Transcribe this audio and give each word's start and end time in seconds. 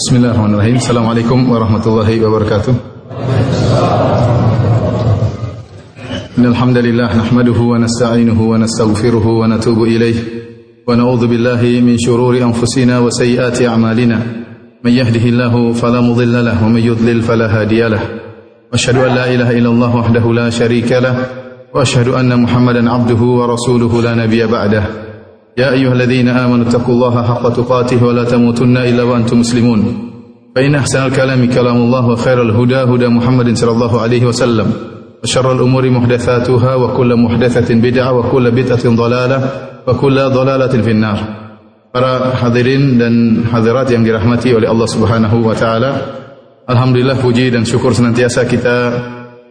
Bismillahirrahmanirrahim. 0.00 0.80
Assalamualaikum 0.80 1.44
warahmatullahi 1.44 2.24
wabarakatuh. 2.24 2.72
Innal 6.40 6.56
hamdalillah 6.56 7.12
nahmaduhu 7.20 7.76
wa 7.76 7.84
nasta'inuhu 7.84 8.48
wa 8.48 8.56
nastaghfiruhu 8.56 9.44
wa 9.44 9.52
natubu 9.52 9.84
ilayh 9.84 10.16
wa 10.88 10.96
na'udzu 10.96 11.28
billahi 11.28 11.84
min 11.84 12.00
shururi 12.00 12.40
anfusina 12.40 13.04
wa 13.04 13.12
sayyiati 13.12 13.68
a'malina. 13.68 14.24
Man 14.80 14.88
yahdihillahu 14.88 15.76
fala 15.76 16.00
mudilla 16.00 16.48
lahu 16.48 16.64
wa 16.64 16.72
man 16.72 16.80
yudlil 16.80 17.20
fala 17.20 17.52
hadiya 17.52 17.92
lahu. 17.92 18.08
Asyhadu 18.72 19.04
an 19.04 19.20
la 19.20 19.28
ilaha 19.28 19.52
illallah 19.52 19.92
wahdahu 20.00 20.32
la 20.32 20.48
syarika 20.48 20.96
lahu 21.04 21.28
wa 21.76 21.84
asyhadu 21.84 22.16
anna 22.16 22.40
Muhammadan 22.40 22.88
'abduhu 22.88 23.44
يا 25.60 25.72
أيها 25.72 25.92
الذين 25.92 26.28
آمنوا 26.28 26.64
اتقوا 26.68 26.94
الله 26.94 27.22
حق 27.22 27.44
تقاته 27.52 28.04
ولا 28.04 28.24
تموتن 28.24 28.76
إلا 28.76 29.02
وأنتم 29.02 29.40
مسلمون 29.40 30.10
فإن 30.56 30.74
أحسن 30.74 31.06
الكلام 31.06 31.50
كلام 31.52 31.76
الله 31.76 32.08
وخير 32.08 32.42
الهدى 32.42 32.76
هدى 32.76 33.08
محمد 33.08 33.56
صلى 33.56 33.70
الله 33.70 34.00
عليه 34.00 34.24
وسلم 34.24 34.72
وشر 35.22 35.52
الأمور 35.52 35.90
محدثاتها 35.90 36.74
وكل 36.74 37.16
محدثة 37.16 37.74
بدعة 37.74 38.12
وكل 38.12 38.50
بدعة 38.50 38.84
ضلالة 38.96 39.38
وكل 39.86 40.16
ضلالة 40.30 40.74
في 40.82 40.90
النار 40.90 41.18
Para 41.90 42.38
hadirin 42.38 43.02
dan 43.02 43.42
hadirat 43.50 43.90
yang 43.90 44.06
dirahmati 44.06 44.54
oleh 44.54 44.70
Allah 44.70 44.86
Subhanahu 44.86 45.42
wa 45.42 45.58
taala. 45.58 45.90
Alhamdulillah 46.70 47.18
puji 47.18 47.50
dan 47.50 47.66
syukur 47.66 47.90
senantiasa 47.90 48.46
kita 48.46 48.76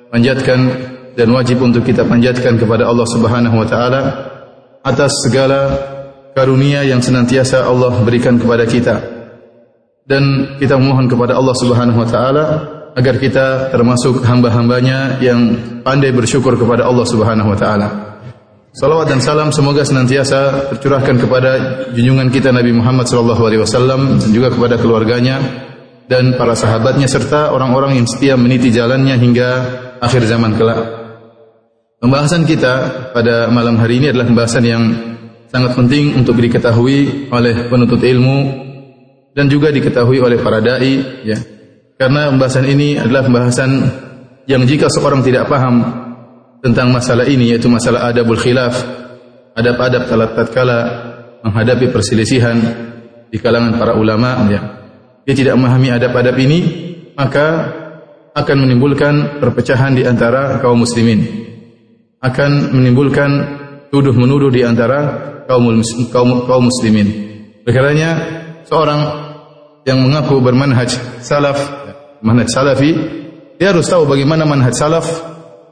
panjatkan 0.08 0.59
dan 1.20 1.28
wajib 1.36 1.59
untuk 1.59 1.84
kita 1.84 2.08
panjatkan 2.08 2.55
kepada 2.55 2.88
Allah 2.88 3.03
Subhanahu 3.12 3.59
wa 3.59 3.67
taala 3.67 4.02
atas 4.88 5.12
segala 5.28 5.59
karunia 6.40 6.88
yang 6.88 7.04
senantiasa 7.04 7.68
Allah 7.68 8.00
berikan 8.00 8.40
kepada 8.40 8.64
kita. 8.64 8.96
Dan 10.08 10.56
kita 10.56 10.80
mohon 10.80 11.12
kepada 11.12 11.36
Allah 11.36 11.52
Subhanahu 11.52 12.00
wa 12.00 12.08
taala 12.08 12.46
agar 12.96 13.20
kita 13.20 13.68
termasuk 13.76 14.23
hamba-hambanya 14.23 15.20
yang 15.20 15.59
pandai 15.84 16.16
bersyukur 16.16 16.56
kepada 16.56 16.88
Allah 16.88 17.04
Subhanahu 17.04 17.52
wa 17.52 17.59
taala. 17.59 17.88
Salawat 18.72 19.12
dan 19.12 19.20
salam 19.20 19.52
semoga 19.52 19.84
senantiasa 19.84 20.72
tercurahkan 20.72 21.20
kepada 21.20 21.52
junjungan 21.92 22.31
kita 22.31 22.56
Nabi 22.56 22.72
Muhammad 22.72 23.12
sallallahu 23.12 23.44
alaihi 23.44 23.62
wasallam 23.66 24.22
dan 24.22 24.30
juga 24.31 24.53
kepada 24.56 24.80
keluarganya 24.80 25.42
dan 26.08 26.40
para 26.40 26.56
sahabatnya 26.56 27.09
serta 27.09 27.52
orang-orang 27.52 28.00
yang 28.00 28.08
setia 28.08 28.40
meniti 28.40 28.72
jalannya 28.72 29.20
hingga 29.20 29.50
akhir 30.00 30.24
zaman 30.24 30.56
kelak. 30.56 30.80
Pembahasan 32.00 32.48
kita 32.48 32.74
pada 33.12 33.52
malam 33.52 33.76
hari 33.76 34.00
ini 34.00 34.16
adalah 34.16 34.26
pembahasan 34.30 34.64
yang 34.64 34.84
sangat 35.50 35.73
penting 35.73 36.14
untuk 36.16 36.38
diketahui 36.38 37.30
oleh 37.33 37.67
penuntut 37.67 38.02
ilmu 38.05 38.38
dan 39.33 39.50
juga 39.50 39.73
diketahui 39.73 40.22
oleh 40.22 40.38
para 40.39 40.61
dai 40.61 41.25
ya. 41.25 41.38
Karena 42.00 42.31
pembahasan 42.31 42.66
ini 42.69 42.95
adalah 42.95 43.28
pembahasan 43.28 43.72
yang 44.47 44.64
jika 44.64 44.88
seorang 44.88 45.19
tidak 45.19 45.52
paham 45.52 45.83
tentang 46.64 46.95
masalah 46.95 47.28
ini 47.28 47.52
yaitu 47.52 47.67
masalah 47.67 48.08
adabul 48.08 48.39
khilaf, 48.39 48.80
adab-adab 49.58 50.08
tatkala 50.08 50.80
menghadapi 51.44 51.91
perselisihan 51.91 52.56
di 53.28 53.38
kalangan 53.38 53.75
para 53.75 53.94
ulama 54.00 54.47
ya. 54.47 54.61
Dia 55.28 55.36
tidak 55.36 55.59
memahami 55.59 55.91
adab-adab 55.94 56.36
ini, 56.39 56.59
maka 57.13 57.47
akan 58.34 58.58
menimbulkan 58.63 59.44
perpecahan 59.44 59.94
di 59.94 60.08
antara 60.08 60.58
kaum 60.63 60.80
muslimin. 60.88 61.52
Akan 62.23 62.72
menimbulkan 62.72 63.59
tuduh 63.90 64.14
menuduh 64.14 64.54
di 64.54 64.62
antara 64.66 65.44
kaum 65.50 65.82
kaum, 66.14 66.30
kaum 66.45 66.64
muslimin. 66.70 67.08
Berkaranya 67.66 68.09
seorang 68.66 69.00
yang 69.86 70.06
mengaku 70.06 70.38
bermanhaj 70.42 70.94
salaf, 71.26 71.58
manhaj 72.22 72.50
salafi, 72.50 72.92
dia 73.58 73.73
harus 73.73 73.90
tahu 73.90 74.06
bagaimana 74.06 74.46
manhaj 74.46 74.73
salaf 74.78 75.06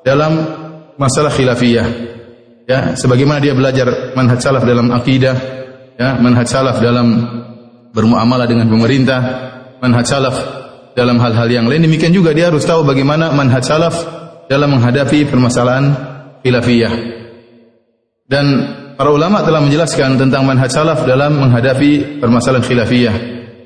dalam 0.02 0.34
masalah 0.98 1.30
khilafiyah. 1.30 1.88
Ya, 2.68 3.00
sebagaimana 3.00 3.40
dia 3.40 3.56
belajar 3.56 4.12
manhaj 4.18 4.44
salaf 4.44 4.66
dalam 4.68 4.91
akidah, 4.91 5.36
ya, 5.96 6.20
manhaj 6.20 6.50
salaf 6.50 6.84
dalam 6.84 7.08
bermuamalah 7.96 8.50
dengan 8.50 8.68
pemerintah, 8.68 9.20
manhaj 9.80 10.06
salaf 10.09 10.36
dalam 10.97 11.22
hal-hal 11.22 11.47
yang 11.47 11.66
lain. 11.70 11.86
Demikian 11.86 12.12
juga 12.12 12.34
dia 12.34 12.50
harus 12.50 12.66
tahu 12.66 12.84
bagaimana 12.84 13.31
manhaj 13.31 13.64
salaf 13.64 13.96
dalam 14.50 14.74
menghadapi 14.74 15.30
permasalahan 15.30 15.94
khilafiyah. 16.41 16.94
Dan 18.28 18.46
para 19.00 19.08
ulama 19.08 19.40
telah 19.40 19.64
menjelaskan 19.64 20.20
tentang 20.20 20.44
manhaj 20.44 20.68
salaf 20.68 21.08
dalam 21.08 21.40
menghadapi 21.40 22.20
permasalahan 22.20 22.60
khilafiyah. 22.60 23.16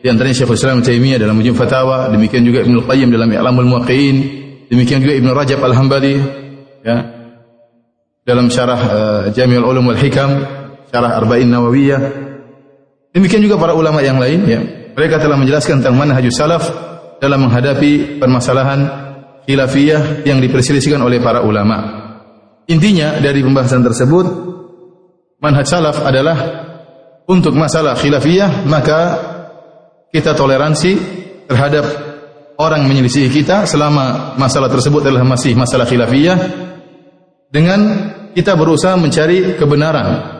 Di 0.01 0.07
antaranya 0.09 0.37
Syekhul 0.37 0.57
Islam 0.57 0.85
Taimiyah 0.85 1.17
dalam 1.17 1.37
Mujim 1.37 1.57
Fatawa, 1.57 2.13
demikian 2.13 2.45
juga 2.45 2.61
Ibnu 2.61 2.85
Qayyim 2.85 3.09
dalam 3.09 3.29
I'lamul 3.29 3.69
Muwaqqi'in, 3.69 4.15
demikian 4.69 5.01
juga 5.01 5.13
Ibnu 5.17 5.29
Rajab 5.33 5.59
Al-Hambali 5.65 6.15
ya. 6.85 6.97
Dalam 8.21 8.53
syarah 8.53 8.81
uh, 8.81 9.21
Jami'ul 9.33 9.65
Ulum 9.65 9.89
wal 9.89 9.97
Hikam, 9.97 10.29
syarah 10.93 11.17
Arba'in 11.17 11.49
Nawawiyah. 11.49 12.01
Demikian 13.17 13.41
juga 13.41 13.57
para 13.57 13.73
ulama 13.73 14.05
yang 14.05 14.21
lain 14.21 14.45
ya. 14.45 14.61
Mereka 14.93 15.17
telah 15.17 15.41
menjelaskan 15.41 15.81
tentang 15.81 15.97
manhajus 15.97 16.37
salaf 16.37 16.69
dalam 17.17 17.49
menghadapi 17.49 18.21
permasalahan 18.21 18.79
khilafiyah 19.49 20.21
yang 20.25 20.37
diperselisihkan 20.37 21.01
oleh 21.01 21.17
para 21.17 21.41
ulama. 21.41 22.01
Intinya 22.69 23.17
dari 23.17 23.41
pembahasan 23.41 23.81
tersebut 23.81 24.25
manhaj 25.41 25.65
salaf 25.65 26.05
adalah 26.05 26.37
untuk 27.25 27.57
masalah 27.57 27.97
khilafiyah 27.97 28.63
maka 28.69 28.99
kita 30.13 30.37
toleransi 30.37 30.91
terhadap 31.49 31.85
orang 32.61 32.85
menyelisih 32.85 33.27
kita 33.27 33.65
selama 33.65 34.37
masalah 34.37 34.69
tersebut 34.69 35.01
adalah 35.03 35.25
masih 35.25 35.57
masalah 35.57 35.89
khilafiyah 35.89 36.37
dengan 37.49 37.79
kita 38.31 38.55
berusaha 38.55 38.95
mencari 38.95 39.59
kebenaran 39.59 40.39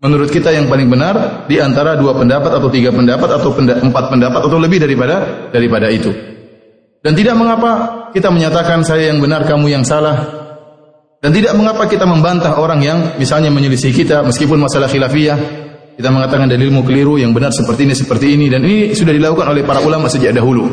menurut 0.00 0.32
kita 0.32 0.48
yang 0.50 0.66
paling 0.66 0.88
benar 0.88 1.44
di 1.44 1.60
antara 1.60 1.94
dua 1.94 2.16
pendapat 2.16 2.56
atau 2.56 2.72
tiga 2.72 2.88
pendapat 2.90 3.28
atau 3.36 3.52
empat 3.60 4.04
pendapat 4.08 4.40
atau 4.48 4.58
lebih 4.58 4.80
daripada 4.80 5.48
daripada 5.52 5.92
itu. 5.92 6.08
Dan 7.00 7.16
tidak 7.16 7.36
mengapa 7.36 7.70
kita 8.12 8.28
menyatakan 8.28 8.84
saya 8.84 9.12
yang 9.12 9.20
benar, 9.20 9.44
kamu 9.48 9.72
yang 9.72 9.84
salah. 9.84 10.39
Dan 11.20 11.36
tidak 11.36 11.52
mengapa 11.52 11.84
kita 11.84 12.08
membantah 12.08 12.56
orang 12.56 12.80
yang 12.80 12.98
misalnya 13.20 13.52
menyelisih 13.52 13.92
kita 13.92 14.24
meskipun 14.24 14.56
masalah 14.56 14.88
khilafiyah. 14.88 15.68
Kita 16.00 16.08
mengatakan 16.08 16.48
dalilmu 16.48 16.80
keliru, 16.80 17.20
yang 17.20 17.36
benar 17.36 17.52
seperti 17.52 17.84
ini, 17.84 17.92
seperti 17.92 18.32
ini. 18.32 18.48
Dan 18.48 18.64
ini 18.64 18.96
sudah 18.96 19.12
dilakukan 19.12 19.52
oleh 19.52 19.60
para 19.68 19.84
ulama 19.84 20.08
sejak 20.08 20.32
dahulu. 20.32 20.64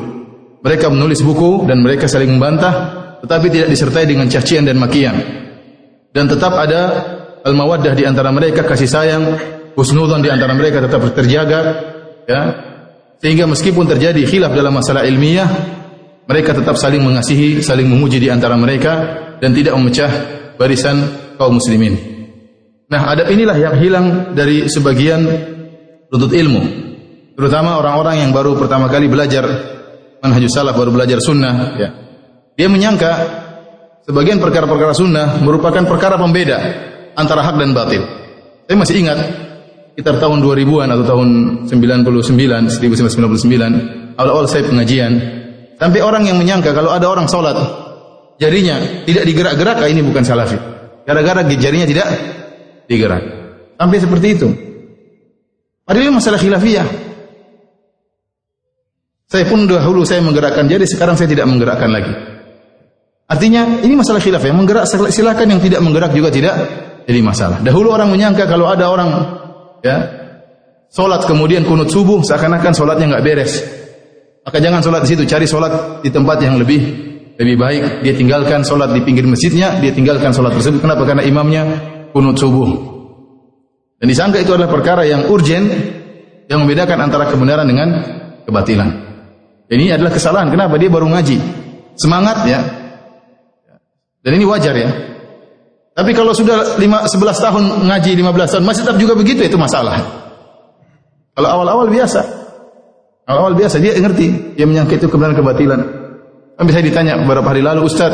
Mereka 0.63 0.88
menulis 0.88 1.19
buku 1.19 1.68
dan 1.68 1.84
mereka 1.84 2.08
saling 2.08 2.31
membantah, 2.31 2.74
tetapi 3.19 3.52
tidak 3.52 3.68
disertai 3.75 4.08
dengan 4.08 4.31
cacian 4.31 4.63
dan 4.63 4.80
makian. 4.80 5.19
Dan 6.16 6.31
tetap 6.31 6.56
ada 6.56 6.81
al-mawaddah 7.44 7.91
di 7.91 8.08
antara 8.08 8.31
mereka, 8.31 8.64
kasih 8.64 8.88
sayang, 8.88 9.24
husnudzon 9.75 10.24
di 10.24 10.31
antara 10.31 10.56
mereka 10.56 10.79
tetap 10.79 11.03
terjaga, 11.12 11.59
ya. 12.24 12.41
Sehingga 13.19 13.52
meskipun 13.52 13.84
terjadi 13.84 14.24
khilaf 14.24 14.56
dalam 14.56 14.79
masalah 14.79 15.03
ilmiah, 15.03 15.52
mereka 16.24 16.56
tetap 16.56 16.79
saling 16.79 17.03
mengasihi, 17.03 17.59
saling 17.59 17.91
memuji 17.91 18.24
di 18.24 18.31
antara 18.31 18.56
mereka 18.56 19.26
dan 19.39 19.51
tidak 19.53 19.73
memecah 19.77 20.11
barisan 20.57 20.97
kaum 21.37 21.57
muslimin. 21.61 21.95
Nah, 22.87 23.11
adab 23.11 23.27
inilah 23.27 23.57
yang 23.59 23.75
hilang 23.77 24.07
dari 24.31 24.71
sebagian 24.71 25.27
tuntut 26.07 26.31
ilmu. 26.31 26.61
Terutama 27.35 27.77
orang-orang 27.77 28.25
yang 28.25 28.31
baru 28.33 28.57
pertama 28.57 28.87
kali 28.89 29.11
belajar 29.11 29.45
manhajus 30.23 30.55
salaf, 30.55 30.73
baru 30.73 30.89
belajar 30.89 31.21
sunnah, 31.21 31.77
ya. 31.77 31.89
Dia 32.57 32.65
menyangka 32.71 33.11
sebagian 34.07 34.41
perkara-perkara 34.41 34.97
sunnah 34.97 35.37
merupakan 35.45 35.85
perkara 35.85 36.17
pembeda 36.17 36.57
antara 37.13 37.45
hak 37.45 37.55
dan 37.61 37.75
batil. 37.77 38.01
Saya 38.65 38.77
masih 38.79 38.95
ingat 39.05 39.19
sekitar 39.93 40.17
tahun 40.17 40.41
2000-an 40.41 40.89
atau 40.93 41.05
tahun 41.05 41.29
99, 41.69 42.73
1999, 42.81 44.17
awal-awal 44.17 44.45
saya 44.49 44.65
pengajian, 44.65 45.11
sampai 45.78 46.01
orang 46.01 46.25
yang 46.25 46.37
menyangka 46.41 46.73
kalau 46.73 46.90
ada 46.90 47.05
orang 47.05 47.29
sholat, 47.29 47.57
jarinya 48.41 49.05
tidak 49.05 49.23
digerak-gerak, 49.25 49.78
ini 49.89 50.01
bukan 50.05 50.23
salafi. 50.25 50.57
Gara-gara 51.05 51.45
jarinya 51.45 51.87
tidak 51.87 52.07
digerak. 52.89 53.23
Sampai 53.78 53.97
seperti 54.01 54.28
itu. 54.34 54.47
Padahal 55.85 56.11
masalah 56.11 56.41
khilafiyah. 56.41 56.87
Saya 59.28 59.43
pun 59.43 59.67
dahulu 59.67 60.07
saya 60.07 60.23
menggerakkan 60.23 60.72
jari, 60.72 60.87
sekarang 60.87 61.19
saya 61.19 61.28
tidak 61.28 61.47
menggerakkan 61.51 61.91
lagi. 61.91 62.37
Artinya 63.28 63.84
ini 63.84 63.99
masalah 63.99 64.23
khilaf 64.23 64.40
yang 64.40 64.55
menggerak 64.55 64.87
silakan 65.11 65.47
yang 65.51 65.59
tidak 65.59 65.83
menggerak 65.83 66.16
juga 66.16 66.31
tidak 66.31 66.55
jadi 67.03 67.19
masalah. 67.19 67.59
Dahulu 67.59 67.91
orang 67.91 68.07
menyangka 68.07 68.47
kalau 68.47 68.72
ada 68.72 68.87
orang 68.87 69.09
ya 69.83 69.97
salat 70.87 71.28
kemudian 71.28 71.67
kunut 71.67 71.91
subuh 71.91 72.23
seakan-akan 72.23 72.72
salatnya 72.72 73.16
nggak 73.16 73.23
beres. 73.28 73.53
Maka 74.47 74.63
jangan 74.63 74.79
salat 74.79 75.03
di 75.03 75.11
situ, 75.11 75.23
cari 75.28 75.43
salat 75.43 75.99
di 75.99 76.07
tempat 76.07 76.40
yang 76.40 76.55
lebih 76.55 76.79
lebih 77.37 77.55
baik. 77.57 77.84
Dia 78.01 78.13
tinggalkan 78.17 78.66
salat 78.66 78.91
di 78.97 79.01
pinggir 79.05 79.23
masjidnya, 79.29 79.78
dia 79.78 79.93
tinggalkan 79.93 80.34
salat 80.34 80.57
tersebut. 80.57 80.81
Kenapa? 80.81 81.05
Karena 81.05 81.23
imamnya 81.23 81.63
kunut 82.11 82.37
subuh. 82.37 82.97
Dan 83.97 84.09
disangka 84.09 84.41
itu 84.41 84.53
adalah 84.53 84.69
perkara 84.69 85.05
yang 85.05 85.29
urgen 85.29 85.69
yang 86.49 86.66
membedakan 86.66 86.97
antara 87.09 87.29
kebenaran 87.29 87.66
dengan 87.66 87.89
kebatilan. 88.45 88.89
Ini 89.67 89.99
adalah 89.99 90.11
kesalahan. 90.13 90.49
Kenapa? 90.49 90.79
Dia 90.79 90.89
baru 90.89 91.09
ngaji. 91.11 91.37
Semangat 91.97 92.45
ya. 92.45 92.61
Dan 94.22 94.31
ini 94.37 94.45
wajar 94.45 94.73
ya. 94.73 94.90
Tapi 95.97 96.13
kalau 96.13 96.29
sudah 96.29 96.78
5, 96.78 97.09
11 97.09 97.41
tahun 97.41 97.63
ngaji 97.90 98.11
15 98.22 98.53
tahun 98.53 98.63
masih 98.69 98.81
tetap 98.85 98.97
juga 99.01 99.17
begitu 99.17 99.41
itu 99.41 99.57
masalah. 99.57 99.97
Kalau 101.33 101.49
awal-awal 101.57 101.90
biasa. 101.90 102.22
Awal-awal 103.25 103.57
biasa 103.57 103.81
dia 103.81 103.97
ngerti, 103.97 104.53
dia 104.53 104.69
menyangka 104.69 105.01
itu 105.01 105.09
kebenaran 105.09 105.35
kebatilan. 105.35 105.97
Tapi 106.57 106.69
saya 106.73 106.83
ditanya 106.83 107.13
beberapa 107.21 107.53
hari 107.53 107.61
lalu, 107.61 107.85
Ustaz, 107.85 108.09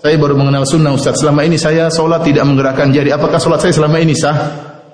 saya 0.00 0.16
baru 0.16 0.32
mengenal 0.34 0.64
sunnah 0.64 0.96
Ustaz. 0.96 1.20
Selama 1.20 1.44
ini 1.44 1.60
saya 1.60 1.92
sholat 1.92 2.24
tidak 2.24 2.48
menggerakkan 2.48 2.88
jari. 2.88 3.12
Apakah 3.12 3.36
sholat 3.36 3.60
saya 3.60 3.76
selama 3.76 4.00
ini 4.00 4.16
sah? 4.16 4.34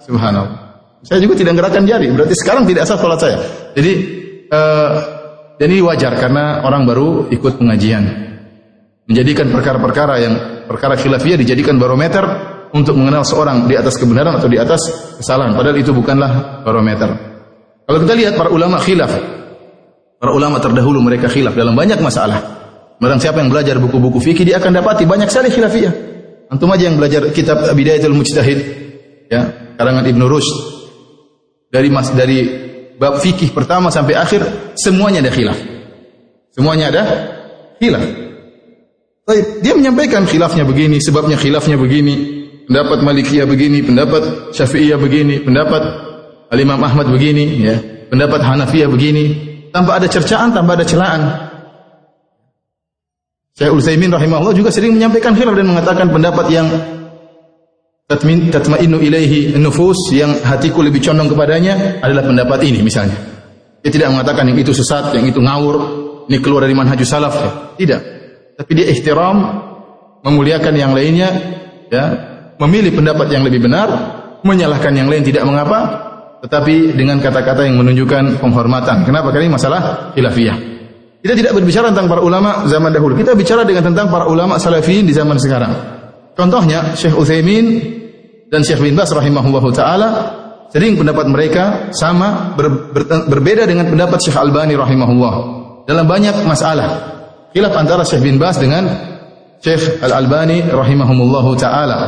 Subhanallah. 0.02 0.82
Saya 1.06 1.22
juga 1.22 1.38
tidak 1.38 1.54
menggerakkan 1.54 1.86
jari. 1.86 2.10
Berarti 2.10 2.34
sekarang 2.34 2.66
tidak 2.66 2.90
sah 2.90 2.98
sholat 2.98 3.18
saya. 3.22 3.38
Jadi, 3.78 3.92
uh, 4.50 4.90
dan 5.62 5.68
ini 5.70 5.80
wajar 5.80 6.18
karena 6.18 6.66
orang 6.66 6.82
baru 6.84 7.30
ikut 7.30 7.62
pengajian. 7.62 8.02
Menjadikan 9.06 9.48
perkara-perkara 9.48 10.14
yang 10.20 10.34
perkara 10.66 10.98
khilafiyah 10.98 11.38
dijadikan 11.38 11.78
barometer 11.78 12.26
untuk 12.74 12.98
mengenal 12.98 13.24
seorang 13.24 13.64
di 13.64 13.78
atas 13.78 13.96
kebenaran 13.96 14.36
atau 14.36 14.50
di 14.50 14.58
atas 14.58 15.14
kesalahan. 15.22 15.54
Padahal 15.54 15.78
itu 15.78 15.94
bukanlah 15.94 16.60
barometer. 16.66 17.08
Kalau 17.88 17.98
kita 18.04 18.12
lihat 18.18 18.34
para 18.36 18.52
ulama 18.52 18.76
khilaf, 18.82 19.38
Para 20.18 20.34
ulama 20.34 20.58
terdahulu 20.58 20.98
mereka 20.98 21.30
khilaf 21.30 21.54
dalam 21.54 21.78
banyak 21.78 22.02
masalah. 22.02 22.57
Barang 22.98 23.22
siapa 23.22 23.38
yang 23.38 23.50
belajar 23.50 23.78
buku-buku 23.78 24.18
fikih 24.18 24.42
dia 24.42 24.58
akan 24.58 24.82
dapati 24.82 25.06
banyak 25.06 25.30
sekali 25.30 25.54
khilafiyah. 25.54 25.94
Antum 26.50 26.70
aja 26.74 26.90
yang 26.90 26.98
belajar 26.98 27.30
kitab 27.30 27.62
Bidayatul 27.72 28.16
Mujtahid 28.16 28.58
ya, 29.30 29.74
karangan 29.78 30.02
Ibnu 30.02 30.24
Rushd 30.26 30.56
dari 31.70 31.88
mas 31.92 32.10
dari 32.10 32.38
bab 32.98 33.22
fikih 33.22 33.54
pertama 33.54 33.92
sampai 33.92 34.18
akhir 34.18 34.74
semuanya 34.74 35.22
ada 35.22 35.30
khilaf. 35.30 35.58
Semuanya 36.50 36.90
ada 36.90 37.02
khilaf. 37.78 38.02
Baik, 39.28 39.60
dia 39.60 39.76
menyampaikan 39.76 40.24
khilafnya 40.24 40.64
begini, 40.64 41.04
sebabnya 41.04 41.36
khilafnya 41.36 41.76
begini, 41.76 42.14
pendapat 42.64 43.04
Malikiyah 43.04 43.44
begini, 43.44 43.84
pendapat 43.84 44.56
Syafi'iyah 44.56 44.96
begini, 44.96 45.44
pendapat 45.44 45.84
Al-Imam 46.48 46.80
Ahmad 46.80 47.12
begini, 47.12 47.60
ya, 47.60 47.76
pendapat 48.08 48.40
Hanafiyah 48.40 48.88
begini, 48.88 49.24
tanpa 49.68 50.00
ada 50.00 50.08
cercaan, 50.08 50.56
tanpa 50.56 50.80
ada 50.80 50.84
celaan. 50.88 51.20
Syekh 53.58 53.75
Utsaimin 53.75 54.14
rahimahullah 54.14 54.55
juga 54.55 54.70
sering 54.70 54.94
menyampaikan 54.94 55.34
khilaf 55.34 55.58
dan 55.58 55.66
mengatakan 55.66 56.06
pendapat 56.14 56.46
yang 56.55 56.70
tatmin 58.06 58.55
tatmainu 58.55 59.02
ilaihi 59.02 59.58
nufus 59.58 60.14
yang 60.14 60.31
hatiku 60.46 60.78
lebih 60.78 61.02
condong 61.02 61.26
kepadanya 61.26 61.99
adalah 61.99 62.22
pendapat 62.22 62.62
ini 62.70 62.87
misalnya. 62.87 63.19
Dia 63.82 63.90
tidak 63.90 64.14
mengatakan 64.14 64.46
yang 64.46 64.62
itu 64.62 64.70
sesat, 64.70 65.10
yang 65.10 65.26
itu 65.26 65.43
ngawur, 65.43 65.75
ini 66.31 66.38
keluar 66.38 66.70
dari 66.70 66.78
manhajus 66.78 67.10
salaf. 67.10 67.34
Ya. 67.34 67.50
Tidak. 67.82 68.00
Tapi 68.62 68.70
dia 68.78 68.87
ihtiram 68.94 69.37
memuliakan 70.22 70.75
yang 70.78 70.94
lainnya 70.94 71.28
ya, 71.90 72.05
memilih 72.62 72.94
pendapat 72.94 73.26
yang 73.34 73.43
lebih 73.43 73.66
benar, 73.66 73.90
menyalahkan 74.46 74.94
yang 74.94 75.10
lain 75.10 75.26
tidak 75.26 75.43
mengapa, 75.43 75.78
tetapi 76.46 76.94
dengan 76.94 77.19
kata-kata 77.19 77.66
yang 77.66 77.75
menunjukkan 77.75 78.38
penghormatan. 78.38 79.02
Kenapa? 79.02 79.34
Karena 79.34 79.50
ini 79.50 79.55
masalah 79.58 79.81
khilafiyah. 80.14 80.77
Kita 81.19 81.35
tidak 81.35 81.53
berbicara 81.59 81.91
tentang 81.91 82.06
para 82.06 82.23
ulama 82.23 82.62
zaman 82.70 82.94
dahulu. 82.94 83.19
Kita 83.19 83.35
bicara 83.35 83.67
dengan 83.67 83.91
tentang 83.91 84.06
para 84.06 84.31
ulama 84.31 84.55
salafiyin 84.55 85.03
di 85.03 85.11
zaman 85.11 85.35
sekarang. 85.35 85.73
Contohnya 86.38 86.94
Syekh 86.94 87.19
Utsaimin 87.19 87.67
dan 88.47 88.62
Syekh 88.62 88.87
bin 88.87 88.94
Bas 88.94 89.11
rahimahullah 89.11 89.65
taala 89.75 90.09
sering 90.70 90.94
pendapat 90.94 91.26
mereka 91.26 91.91
sama 91.91 92.55
ber, 92.55 92.94
ber, 92.94 93.03
berbeda 93.26 93.67
dengan 93.67 93.91
pendapat 93.91 94.23
Syekh 94.23 94.38
Albani 94.38 94.79
rahimahullah 94.79 95.35
dalam 95.91 96.06
banyak 96.06 96.47
masalah. 96.47 97.19
Khilaf 97.50 97.75
antara 97.75 98.06
Syekh 98.06 98.23
bin 98.23 98.38
Bas 98.38 98.55
dengan 98.55 98.87
Syekh 99.59 99.99
Al 99.99 100.15
Albani 100.23 100.62
rahimahumullah 100.62 101.47
taala. 101.59 101.99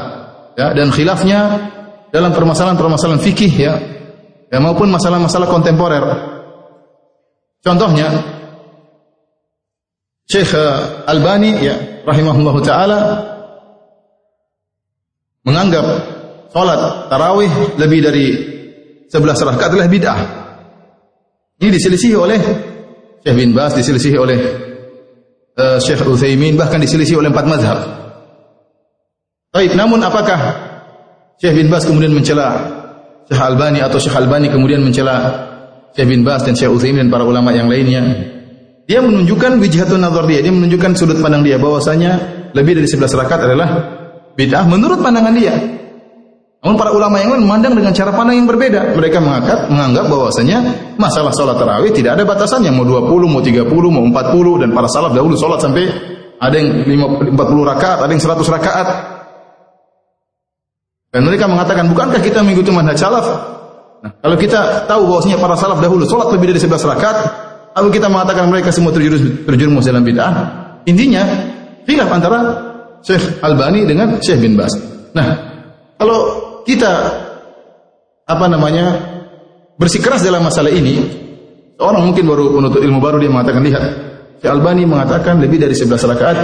Ya, 0.55 0.71
dan 0.71 0.95
khilafnya 0.95 1.41
dalam 2.15 2.31
permasalahan-permasalahan 2.31 3.23
fikih 3.23 3.53
ya 3.59 3.75
ya 4.47 4.59
maupun 4.63 4.87
masalah-masalah 4.95 5.51
kontemporer. 5.51 6.05
Contohnya 7.67 8.39
Syekh 10.31 10.55
Albani 11.11 11.59
ya 11.59 11.75
rahimahullah 12.07 12.57
taala 12.63 13.01
menganggap 15.43 15.87
salat 16.55 17.11
tarawih 17.11 17.51
lebih 17.75 17.99
dari 17.99 18.27
11 19.11 19.27
rakaat 19.27 19.75
adalah 19.75 19.91
bid'ah. 19.91 20.19
Ini 21.59 21.69
diselisihi 21.75 22.15
oleh 22.15 22.39
Syekh 23.27 23.35
bin 23.35 23.51
Bas, 23.51 23.75
diselisihi 23.75 24.17
oleh 24.17 24.39
uh, 25.59 25.83
Syekh 25.83 26.07
Utsaimin, 26.07 26.55
bahkan 26.55 26.79
diselisihi 26.79 27.19
oleh 27.19 27.35
empat 27.35 27.47
mazhab. 27.51 27.79
Baik, 29.51 29.75
namun 29.75 29.99
apakah 29.99 30.39
Syekh 31.43 31.59
bin 31.59 31.67
Bas 31.75 31.83
kemudian 31.83 32.15
mencela 32.15 32.55
Syekh 33.27 33.43
Albani 33.43 33.83
atau 33.83 33.99
Syekh 33.99 34.15
Albani 34.15 34.47
kemudian 34.47 34.79
mencela 34.79 35.27
Syekh 35.91 36.07
bin 36.07 36.23
Bas 36.23 36.47
dan 36.47 36.55
Syekh 36.55 36.71
Utsaimin 36.71 37.03
dan 37.03 37.11
para 37.11 37.27
ulama 37.27 37.51
yang 37.51 37.67
lainnya. 37.67 38.30
Dia 38.91 38.99
menunjukkan 38.99 39.63
wijhatun 39.63 40.03
nazar 40.03 40.27
dia, 40.27 40.43
dia 40.43 40.51
menunjukkan 40.51 40.99
sudut 40.99 41.23
pandang 41.23 41.47
dia 41.47 41.63
bahwasanya 41.63 42.11
lebih 42.59 42.83
dari 42.83 42.91
11 42.91 43.07
rakaat 43.23 43.47
adalah 43.47 43.69
bid'ah 44.35 44.67
menurut 44.67 44.99
pandangan 44.99 45.31
dia. 45.31 45.55
Namun 46.59 46.75
para 46.75 46.91
ulama 46.91 47.23
yang 47.23 47.39
lain 47.39 47.47
memandang 47.47 47.79
dengan 47.79 47.95
cara 47.95 48.11
pandang 48.11 48.43
yang 48.43 48.51
berbeda. 48.51 48.99
Mereka 48.99 49.23
menganggap 49.23 49.71
menganggap 49.71 50.11
bahwasanya 50.11 50.59
masalah 50.99 51.31
salat 51.31 51.63
tarawih 51.63 51.95
tidak 51.95 52.19
ada 52.19 52.27
batasannya 52.27 52.75
mau 52.75 52.83
20, 52.83 53.31
mau 53.31 53.39
30, 53.39 53.71
mau 53.71 54.03
40 54.11 54.63
dan 54.67 54.69
para 54.75 54.91
salaf 54.91 55.15
dahulu 55.15 55.39
salat 55.39 55.63
sampai 55.63 55.87
ada 56.43 56.57
yang 56.59 56.83
40 56.83 57.71
rakaat, 57.71 57.99
ada 58.03 58.11
yang 58.11 58.19
100 58.27 58.43
rakaat. 58.59 58.89
Dan 61.15 61.31
mereka 61.31 61.47
mengatakan, 61.47 61.87
bukankah 61.87 62.19
kita 62.19 62.43
mengikuti 62.43 62.75
manhaj 62.75 62.99
salaf? 62.99 63.27
Nah, 64.03 64.19
kalau 64.19 64.35
kita 64.35 64.91
tahu 64.91 65.07
bahwasanya 65.15 65.39
para 65.39 65.55
salaf 65.55 65.79
dahulu 65.79 66.03
sholat 66.11 66.35
lebih 66.35 66.51
dari 66.51 66.59
11 66.59 66.91
rakaat, 66.91 67.19
lalu 67.81 67.97
kita 67.97 68.13
mengatakan 68.13 68.53
mereka 68.53 68.69
semua 68.69 68.93
terjerumus 68.93 69.49
terjerumus 69.49 69.85
dalam 69.89 70.05
bid'ah, 70.05 70.33
intinya 70.85 71.25
khilaf 71.89 72.11
antara 72.13 72.39
Syekh 73.01 73.41
Albani 73.41 73.89
dengan 73.89 74.21
Syekh 74.21 74.45
bin 74.45 74.55
Bas. 74.55 74.73
Nah, 75.17 75.27
kalau 75.97 76.19
kita 76.69 76.93
apa 78.29 78.47
namanya 78.47 78.95
bersikeras 79.81 80.21
dalam 80.21 80.45
masalah 80.45 80.69
ini, 80.69 81.01
orang 81.81 82.13
mungkin 82.13 82.29
baru 82.29 82.53
menuntut 82.53 82.85
ilmu 82.85 83.01
baru 83.01 83.17
dia 83.17 83.33
mengatakan 83.33 83.65
lihat, 83.65 83.83
Syekh 84.39 84.53
Albani 84.53 84.85
mengatakan 84.85 85.41
lebih 85.41 85.57
dari 85.57 85.73
11 85.73 86.13
rakaat 86.13 86.39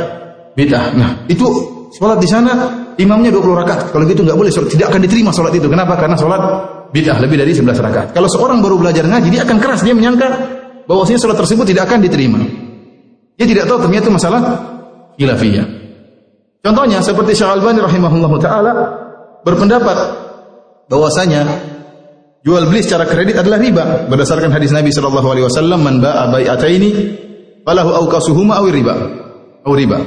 bid'ah. 0.57 0.97
Nah, 0.97 1.11
itu 1.29 1.45
sholat 1.93 2.17
di 2.17 2.29
sana 2.29 2.53
imamnya 2.97 3.29
20 3.29 3.61
rakaat. 3.61 3.93
Kalau 3.93 4.09
gitu 4.09 4.25
nggak 4.25 4.39
boleh 4.41 4.49
sholat, 4.49 4.73
tidak 4.73 4.89
akan 4.89 5.01
diterima 5.05 5.31
sholat 5.37 5.53
itu. 5.53 5.69
Kenapa? 5.69 6.01
Karena 6.01 6.17
sholat 6.17 6.41
bid'ah 6.97 7.21
lebih 7.21 7.37
dari 7.45 7.53
11 7.53 7.77
rakaat. 7.77 8.09
Kalau 8.17 8.29
seorang 8.33 8.65
baru 8.65 8.81
belajar 8.81 9.05
ngaji, 9.05 9.29
dia 9.29 9.45
akan 9.45 9.57
keras, 9.61 9.85
dia 9.85 9.93
menyangka 9.93 10.56
bahwasanya 10.87 11.19
sholat 11.21 11.39
tersebut 11.39 11.67
tidak 11.67 11.91
akan 11.91 11.99
diterima. 12.03 12.41
Dia 13.37 13.47
tidak 13.47 13.69
tahu 13.69 13.79
ternyata 13.85 14.09
masalah 14.09 14.41
khilafiyah. 15.21 15.67
Contohnya 16.65 16.99
seperti 17.05 17.37
Syekh 17.37 17.51
Albani 17.53 17.79
rahimahullah 17.79 18.33
taala 18.43 18.73
berpendapat 19.47 19.99
bahwasanya 20.91 21.47
jual 22.43 22.67
beli 22.67 22.83
secara 22.83 23.07
kredit 23.07 23.39
adalah 23.39 23.59
riba 23.63 24.11
berdasarkan 24.11 24.51
hadis 24.51 24.75
Nabi 24.75 24.91
sallallahu 24.91 25.29
alaihi 25.31 25.47
wasallam 25.47 25.79
man 25.83 26.03
ba'a 26.03 26.31
bai'ataini 26.35 26.91
falahu 27.63 27.91
awqasuhuma 28.07 28.59
aw 28.59 28.67
riba. 28.67 28.95
Aw 29.67 29.73
riba. 29.75 29.99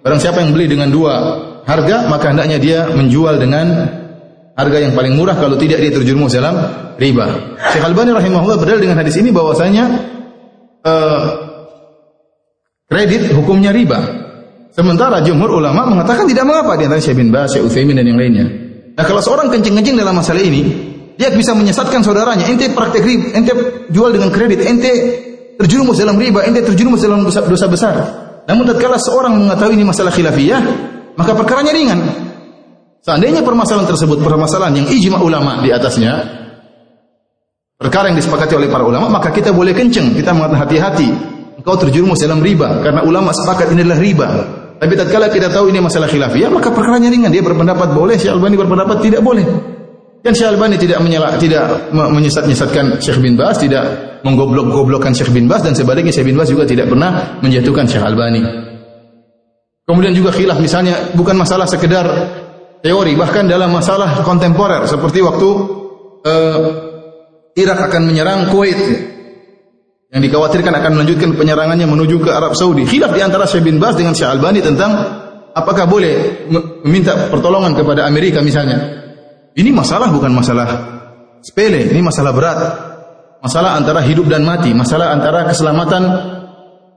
Barang 0.00 0.18
siapa 0.22 0.40
yang 0.40 0.56
beli 0.56 0.66
dengan 0.70 0.88
dua 0.88 1.14
harga, 1.68 2.08
maka 2.08 2.32
hendaknya 2.32 2.56
dia 2.56 2.78
menjual 2.88 3.36
dengan 3.36 3.66
harga 4.56 4.78
yang 4.80 4.92
paling 4.96 5.14
murah 5.14 5.36
kalau 5.36 5.54
tidak 5.60 5.78
dia 5.84 5.92
terjerumus 5.92 6.34
dalam 6.34 6.56
riba. 6.96 7.26
Syekh 7.70 7.84
Albani 7.84 8.10
rahimahullah 8.16 8.58
berdalil 8.58 8.82
dengan 8.88 8.98
hadis 8.98 9.14
ini 9.20 9.30
bahwasanya 9.30 9.84
uh, 10.84 11.22
kredit 12.90 13.32
hukumnya 13.34 13.70
riba. 13.70 13.98
Sementara 14.70 15.18
jumhur 15.26 15.58
ulama 15.58 15.82
mengatakan 15.86 16.30
tidak 16.30 16.46
mengapa 16.46 16.78
di 16.78 16.86
antara 16.86 17.02
Syekh 17.02 17.18
bin 17.18 17.34
Syekh 17.34 17.66
Utsaimin 17.66 17.98
dan 17.98 18.06
yang 18.06 18.18
lainnya. 18.18 18.46
Nah, 18.94 19.04
kalau 19.06 19.18
seorang 19.18 19.50
kencing-kencing 19.50 19.98
dalam 19.98 20.14
masalah 20.14 20.42
ini, 20.42 20.62
dia 21.18 21.28
bisa 21.34 21.52
menyesatkan 21.52 22.00
saudaranya. 22.06 22.46
Ente 22.46 22.70
praktek 22.70 23.02
riba, 23.02 23.34
ente 23.34 23.52
jual 23.90 24.14
dengan 24.14 24.30
kredit, 24.30 24.62
ente 24.62 24.90
terjerumus 25.58 25.98
dalam 25.98 26.16
riba, 26.16 26.46
ente 26.46 26.62
terjerumus 26.62 27.02
dalam 27.02 27.26
dosa, 27.26 27.42
dosa 27.44 27.66
besar. 27.66 27.94
Namun 28.46 28.64
tatkala 28.64 28.96
seorang 28.96 29.36
mengetahui 29.36 29.74
ini 29.76 29.84
masalah 29.84 30.14
khilafiyah, 30.14 30.62
maka 31.18 31.32
perkaranya 31.34 31.74
ringan. 31.74 32.00
Seandainya 33.00 33.40
permasalahan 33.44 33.88
tersebut 33.88 34.20
permasalahan 34.20 34.80
yang 34.80 34.86
ijma 34.88 35.18
ulama 35.20 35.60
di 35.64 35.72
atasnya, 35.72 36.39
perkara 37.80 38.12
yang 38.12 38.18
disepakati 38.20 38.52
oleh 38.60 38.68
para 38.68 38.84
ulama, 38.84 39.08
maka 39.08 39.32
kita 39.32 39.56
boleh 39.56 39.72
kenceng, 39.72 40.12
kita 40.12 40.36
mengatakan 40.36 40.68
hati-hati. 40.68 41.08
Engkau 41.60 41.76
terjerumus 41.76 42.20
dalam 42.20 42.40
riba 42.40 42.80
karena 42.80 43.04
ulama 43.04 43.32
sepakat 43.32 43.72
ini 43.72 43.84
adalah 43.84 44.00
riba. 44.00 44.28
Tapi 44.80 44.96
tatkala 44.96 45.28
kita 45.28 45.52
tahu 45.52 45.68
ini 45.68 45.80
masalah 45.80 46.08
khilafiyah, 46.08 46.48
maka 46.48 46.72
perkaranya 46.72 47.12
ringan. 47.12 47.28
Dia 47.28 47.44
berpendapat 47.44 47.92
boleh, 47.92 48.16
Syekh 48.16 48.32
Albani 48.32 48.56
berpendapat 48.56 48.96
tidak 49.04 49.20
boleh. 49.20 49.44
Kan 50.24 50.32
Syekh 50.32 50.56
Albani 50.56 50.80
tidak 50.80 51.04
menyala, 51.04 51.36
tidak 51.36 51.92
menyesat-nyesatkan 51.92 53.00
Syekh 53.00 53.20
bin 53.20 53.36
Bas, 53.36 53.60
tidak 53.60 53.84
menggoblok-goblokkan 54.24 55.12
Syekh 55.12 55.36
bin 55.36 55.48
Bas 55.52 55.60
dan 55.60 55.76
sebaliknya 55.76 56.12
Syekh 56.12 56.32
bin 56.32 56.36
Bas 56.40 56.48
juga 56.48 56.64
tidak 56.64 56.88
pernah 56.88 57.40
menjatuhkan 57.44 57.84
Syekh 57.88 58.04
Albani. 58.04 58.40
Kemudian 59.84 60.16
juga 60.16 60.32
khilaf 60.32 60.56
misalnya 60.64 61.12
bukan 61.12 61.36
masalah 61.36 61.68
sekedar 61.68 62.08
teori, 62.80 63.12
bahkan 63.20 63.44
dalam 63.44 63.68
masalah 63.68 64.24
kontemporer 64.24 64.88
seperti 64.88 65.20
waktu 65.20 65.48
uh, 66.24 66.89
Irak 67.60 67.78
akan 67.92 68.02
menyerang 68.08 68.48
Kuwait 68.48 68.80
yang 70.10 70.22
dikhawatirkan 70.24 70.74
akan 70.74 70.90
melanjutkan 70.98 71.30
penyerangannya 71.38 71.86
menuju 71.86 72.18
ke 72.24 72.30
Arab 72.34 72.58
Saudi. 72.58 72.82
Khilaf 72.82 73.14
di 73.14 73.22
antara 73.22 73.46
Syekh 73.46 73.68
bin 73.68 73.78
Bas 73.78 73.94
dengan 73.94 74.16
Syekh 74.16 74.26
Albani 74.26 74.58
tentang 74.58 74.90
apakah 75.54 75.86
boleh 75.86 76.46
meminta 76.82 77.30
pertolongan 77.30 77.78
kepada 77.78 78.10
Amerika 78.10 78.42
misalnya 78.42 79.00
ini 79.54 79.70
masalah 79.74 80.10
bukan 80.10 80.30
masalah 80.30 80.66
sepele, 81.42 81.90
ini 81.90 82.00
masalah 82.02 82.30
berat. 82.30 82.58
Masalah 83.40 83.80
antara 83.80 84.04
hidup 84.04 84.28
dan 84.28 84.44
mati, 84.44 84.68
masalah 84.76 85.16
antara 85.16 85.48
keselamatan 85.48 86.02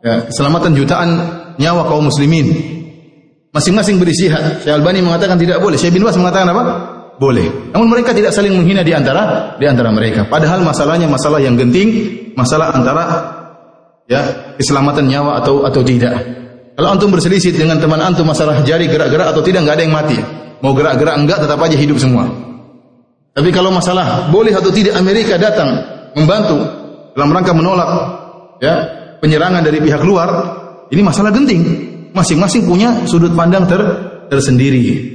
ya, 0.03 0.27
keselamatan 0.27 0.75
jutaan 0.75 1.09
nyawa 1.55 1.87
kaum 1.87 2.11
muslimin. 2.11 2.51
Masing-masing 3.55 3.95
berisihat. 3.95 4.65
Syekh 4.65 4.75
Albani 4.75 4.99
mengatakan 4.99 5.39
tidak 5.39 5.63
boleh, 5.63 5.79
Syekh 5.79 5.95
bin 5.95 6.03
Bas 6.03 6.19
mengatakan 6.19 6.51
apa? 6.51 6.63
Boleh. 7.21 7.73
Namun 7.73 7.87
mereka 7.93 8.09
tidak 8.11 8.33
saling 8.33 8.57
menghina 8.57 8.81
di 8.81 8.89
antara 8.89 9.53
di 9.61 9.65
antara 9.69 9.93
mereka. 9.93 10.25
Padahal 10.25 10.65
masalahnya 10.65 11.05
masalah 11.05 11.37
yang 11.37 11.53
genting, 11.53 11.89
masalah 12.33 12.73
antara 12.73 13.03
ya 14.09 14.53
keselamatan 14.57 15.05
nyawa 15.05 15.41
atau 15.41 15.61
atau 15.63 15.81
tidak. 15.85 16.13
Kalau 16.73 16.89
antum 16.89 17.13
berselisih 17.13 17.53
dengan 17.53 17.77
teman 17.77 18.01
antum 18.01 18.25
masalah 18.25 18.65
jari 18.65 18.89
gerak-gerak 18.89 19.29
atau 19.29 19.45
tidak, 19.45 19.61
nggak 19.61 19.75
ada 19.77 19.83
yang 19.85 19.93
mati. 19.93 20.17
Mau 20.65 20.73
gerak-gerak 20.73 21.15
enggak 21.21 21.39
tetap 21.45 21.59
aja 21.61 21.77
hidup 21.77 22.01
semua. 22.01 22.25
Tapi 23.33 23.49
kalau 23.53 23.69
masalah 23.69 24.29
boleh 24.33 24.53
atau 24.53 24.73
tidak 24.73 24.97
Amerika 24.97 25.37
datang 25.37 25.69
membantu 26.17 26.65
dalam 27.13 27.29
rangka 27.29 27.53
menolak 27.53 27.89
ya 28.57 28.73
penyerangan 29.21 29.61
dari 29.61 29.81
pihak 29.81 30.01
luar, 30.01 30.29
ini 30.89 31.01
masalah 31.05 31.29
genting. 31.29 31.93
Masing-masing 32.13 32.69
punya 32.69 33.05
sudut 33.09 33.33
pandang 33.33 33.65
ter 33.65 33.81
tersendiri. 34.29 35.13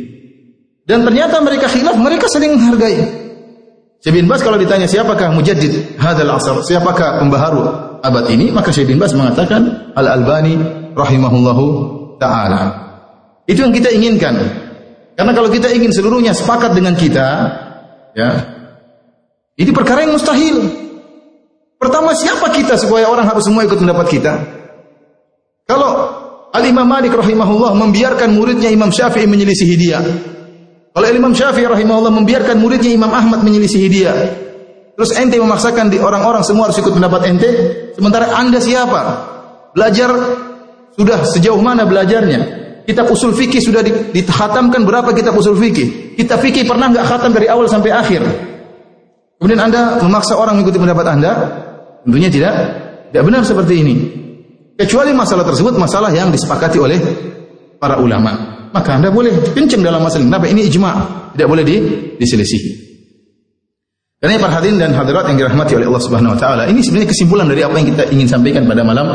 Dan 0.88 1.04
ternyata 1.04 1.36
mereka 1.44 1.68
khilaf, 1.68 2.00
mereka 2.00 2.24
saling 2.32 2.56
menghargai. 2.56 2.96
Syekh 4.00 4.14
bin 4.14 4.24
Bas 4.24 4.40
kalau 4.40 4.56
ditanya 4.56 4.88
siapakah 4.88 5.36
mujaddid 5.36 6.00
hadal 6.00 6.32
asar, 6.32 6.56
siapakah 6.64 7.20
pembaharu 7.20 7.60
abad 8.00 8.24
ini, 8.32 8.48
maka 8.48 8.72
Syekh 8.72 8.88
bin 8.88 8.96
Bas 8.96 9.12
mengatakan 9.12 9.92
Al-Albani 9.92 10.56
rahimahullahu 10.96 11.64
taala. 12.16 12.88
Itu 13.44 13.68
yang 13.68 13.74
kita 13.76 13.92
inginkan. 13.92 14.32
Karena 15.12 15.32
kalau 15.36 15.52
kita 15.52 15.68
ingin 15.76 15.92
seluruhnya 15.92 16.32
sepakat 16.32 16.72
dengan 16.72 16.96
kita, 16.96 17.26
ya, 18.16 18.28
ini 19.58 19.70
perkara 19.74 20.08
yang 20.08 20.14
mustahil. 20.14 20.56
Pertama 21.76 22.16
siapa 22.16 22.48
kita 22.54 22.80
supaya 22.80 23.10
orang 23.10 23.28
harus 23.28 23.44
semua 23.44 23.66
ikut 23.66 23.76
mendapat 23.82 24.06
kita? 24.08 24.34
Kalau 25.68 25.90
Al 26.54 26.64
Imam 26.64 26.88
Malik 26.88 27.12
rahimahullah 27.12 27.76
membiarkan 27.76 28.32
muridnya 28.32 28.72
Imam 28.72 28.88
Syafi'i 28.88 29.28
menyelisihi 29.28 29.74
dia. 29.76 30.00
Kalau 30.98 31.14
Imam 31.14 31.30
Syafi'i 31.30 31.62
rahimahullah 31.62 32.10
membiarkan 32.10 32.58
muridnya 32.58 32.90
Imam 32.90 33.14
Ahmad 33.14 33.46
menyelisihi 33.46 33.86
dia. 33.86 34.10
Terus 34.98 35.14
ente 35.14 35.38
memaksakan 35.38 35.94
di 35.94 36.02
orang-orang 36.02 36.42
semua 36.42 36.66
harus 36.66 36.74
ikut 36.82 36.90
mendapat 36.90 37.30
ente, 37.30 37.50
sementara 37.94 38.34
anda 38.34 38.58
siapa? 38.58 38.98
Belajar 39.78 40.10
sudah 40.98 41.22
sejauh 41.22 41.62
mana 41.62 41.86
belajarnya? 41.86 42.58
Kitab 42.82 43.14
usul 43.14 43.30
fikih 43.30 43.62
sudah 43.62 43.78
dihatamkan 44.10 44.82
berapa 44.82 45.14
kitab 45.14 45.38
usul 45.38 45.54
fikih? 45.54 46.18
Kitab 46.18 46.42
fikih 46.42 46.66
pernah 46.66 46.90
nggak 46.90 47.06
khatam 47.06 47.30
dari 47.30 47.46
awal 47.46 47.70
sampai 47.70 47.94
akhir? 47.94 48.26
Kemudian 49.38 49.70
Anda 49.70 50.02
memaksa 50.02 50.34
orang 50.34 50.58
mengikuti 50.58 50.82
pendapat 50.82 51.06
Anda? 51.14 51.32
Tentunya 52.02 52.26
tidak 52.26 52.54
tidak 53.14 53.22
benar 53.22 53.46
seperti 53.46 53.86
ini. 53.86 53.94
Kecuali 54.74 55.14
masalah 55.14 55.46
tersebut 55.46 55.78
masalah 55.78 56.10
yang 56.10 56.34
disepakati 56.34 56.82
oleh 56.82 56.98
para 57.78 58.02
ulama. 58.02 58.57
Maka 58.74 59.00
Anda 59.00 59.08
boleh 59.08 59.52
kencing 59.52 59.80
dalam 59.80 60.04
masalah 60.04 60.24
ini. 60.24 60.28
Kenapa? 60.28 60.46
Ini 60.50 60.60
ijma, 60.68 60.90
tidak 61.34 61.48
boleh 61.48 61.64
di, 61.64 61.76
diselisihi. 62.20 62.70
Karena 64.18 64.34
para 64.42 64.58
hadirin 64.58 64.82
dan 64.82 64.92
hadirat 64.98 65.30
yang 65.30 65.38
dirahmati 65.38 65.78
oleh 65.78 65.86
Allah 65.86 66.02
Subhanahu 66.02 66.34
wa 66.34 66.38
taala, 66.38 66.62
ini 66.66 66.82
sebenarnya 66.82 67.14
kesimpulan 67.14 67.46
dari 67.46 67.62
apa 67.62 67.78
yang 67.78 67.86
kita 67.94 68.02
ingin 68.10 68.26
sampaikan 68.26 68.66
pada 68.66 68.82
malam 68.82 69.06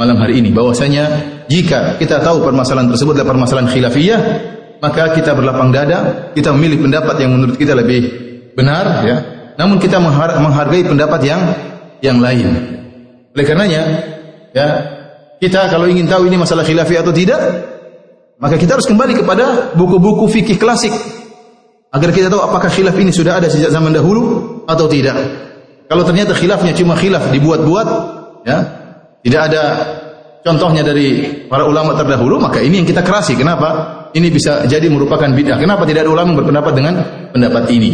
malam 0.00 0.16
hari 0.16 0.40
ini 0.40 0.48
bahwasanya 0.48 1.04
jika 1.44 2.00
kita 2.00 2.24
tahu 2.24 2.40
permasalahan 2.40 2.88
tersebut 2.88 3.20
adalah 3.20 3.36
permasalahan 3.36 3.68
khilafiyah 3.68 4.20
maka 4.80 5.12
kita 5.12 5.36
berlapang 5.36 5.68
dada 5.68 6.32
kita 6.32 6.56
memilih 6.56 6.88
pendapat 6.88 7.20
yang 7.20 7.36
menurut 7.36 7.60
kita 7.60 7.76
lebih 7.76 8.08
benar 8.56 9.04
ya 9.04 9.16
namun 9.60 9.76
kita 9.76 10.00
menghargai 10.00 10.88
pendapat 10.88 11.20
yang 11.20 11.40
yang 12.00 12.16
lain 12.16 12.48
oleh 13.36 13.44
karenanya 13.44 13.82
ya 14.56 14.68
kita 15.36 15.68
kalau 15.68 15.84
ingin 15.84 16.08
tahu 16.08 16.24
ini 16.32 16.40
masalah 16.40 16.64
khilafiyah 16.64 17.04
atau 17.04 17.12
tidak 17.12 17.40
maka 18.40 18.56
kita 18.56 18.80
harus 18.80 18.88
kembali 18.88 19.20
kepada 19.20 19.76
buku-buku 19.76 20.26
fikih 20.32 20.56
klasik 20.56 20.92
agar 21.92 22.10
kita 22.10 22.32
tahu 22.32 22.42
apakah 22.42 22.72
khilaf 22.72 22.96
ini 22.96 23.12
sudah 23.12 23.38
ada 23.38 23.46
sejak 23.52 23.68
zaman 23.68 23.92
dahulu 23.92 24.64
atau 24.64 24.88
tidak 24.88 25.16
kalau 25.86 26.02
ternyata 26.02 26.32
khilafnya 26.34 26.72
cuma 26.72 26.96
khilaf 26.96 27.28
dibuat-buat 27.30 27.88
ya 28.48 28.58
tidak 29.20 29.40
ada 29.52 29.62
contohnya 30.40 30.80
dari 30.80 31.44
para 31.46 31.68
ulama 31.68 31.92
terdahulu, 31.96 32.40
maka 32.40 32.60
ini 32.64 32.80
yang 32.82 32.88
kita 32.88 33.04
kerasi. 33.04 33.36
Kenapa? 33.36 34.00
Ini 34.10 34.26
bisa 34.32 34.66
jadi 34.66 34.90
merupakan 34.90 35.28
bid'ah. 35.30 35.60
Kenapa 35.60 35.86
tidak 35.86 36.08
ada 36.08 36.10
ulama 36.10 36.34
berpendapat 36.34 36.72
dengan 36.74 36.94
pendapat 37.30 37.64
ini? 37.70 37.92